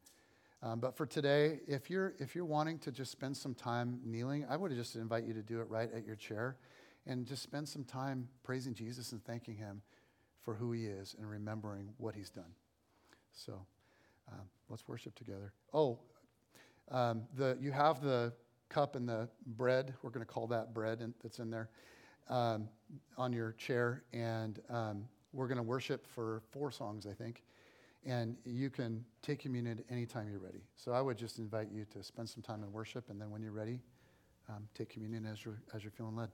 Um, 0.64 0.80
but 0.80 0.98
for 0.98 1.06
today, 1.06 1.60
if 1.68 1.90
you're, 1.90 2.16
if 2.20 2.36
you're 2.36 2.46
wanting 2.46 2.80
to 2.80 2.92
just 2.92 3.12
spend 3.12 3.38
some 3.38 3.54
time 3.54 4.00
kneeling, 4.04 4.46
I 4.50 4.58
would 4.58 4.72
just 4.72 4.96
invite 4.96 5.24
you 5.26 5.34
to 5.34 5.44
do 5.44 5.62
it 5.62 5.70
right 5.70 5.90
at 5.94 6.06
your 6.06 6.16
chair 6.16 6.58
and 7.06 7.26
just 7.26 7.44
spend 7.44 7.70
some 7.70 7.84
time 7.84 8.28
praising 8.44 8.74
Jesus 8.74 9.12
and 9.12 9.24
thanking 9.24 9.56
Him 9.56 9.82
for 10.42 10.56
who 10.56 10.72
He 10.72 10.86
is 10.86 11.16
and 11.18 11.30
remembering 11.30 11.90
what 11.98 12.16
He's 12.16 12.30
done. 12.30 12.52
So 13.32 13.54
um, 14.32 14.50
let's 14.68 14.88
worship 14.88 15.16
together. 15.16 15.54
Oh, 15.74 16.00
um, 16.92 17.24
the, 17.36 17.58
you 17.60 17.72
have 17.72 18.02
the 18.02 18.34
cup 18.70 18.96
and 18.96 19.08
the 19.08 19.28
bread, 19.46 19.94
we're 20.02 20.10
going 20.10 20.26
to 20.26 20.32
call 20.32 20.48
that 20.48 20.74
bread 20.74 21.02
in, 21.02 21.14
that's 21.22 21.40
in 21.40 21.50
there, 21.50 21.70
um, 22.30 22.68
on 23.18 23.34
your 23.34 23.54
chair. 23.54 24.04
And 24.14 24.60
um, 24.70 25.06
we're 25.34 25.48
going 25.48 25.58
to 25.58 25.64
worship 25.64 26.08
for 26.08 26.42
four 26.52 26.72
songs, 26.72 27.06
I 27.06 27.14
think. 27.14 27.44
And 28.06 28.38
you 28.46 28.70
can 28.70 29.04
take 29.22 29.40
communion 29.40 29.84
anytime 29.90 30.30
you're 30.30 30.40
ready. 30.40 30.64
So 30.76 30.94
I 30.94 31.02
would 31.02 31.18
just 31.18 31.40
invite 31.40 31.70
you 31.72 31.86
to 31.94 32.04
spend 32.04 32.30
some 32.30 32.42
time 32.42 32.64
in 32.64 32.72
worship, 32.72 33.10
and 33.10 33.20
then 33.20 33.30
when 33.30 33.42
you're 33.42 33.52
ready, 33.52 33.80
um, 34.50 34.68
take 34.74 34.90
communion 34.90 35.26
as 35.26 35.44
you're, 35.44 35.62
as 35.74 35.84
you're 35.84 35.92
feeling 35.92 36.16
led. 36.16 36.30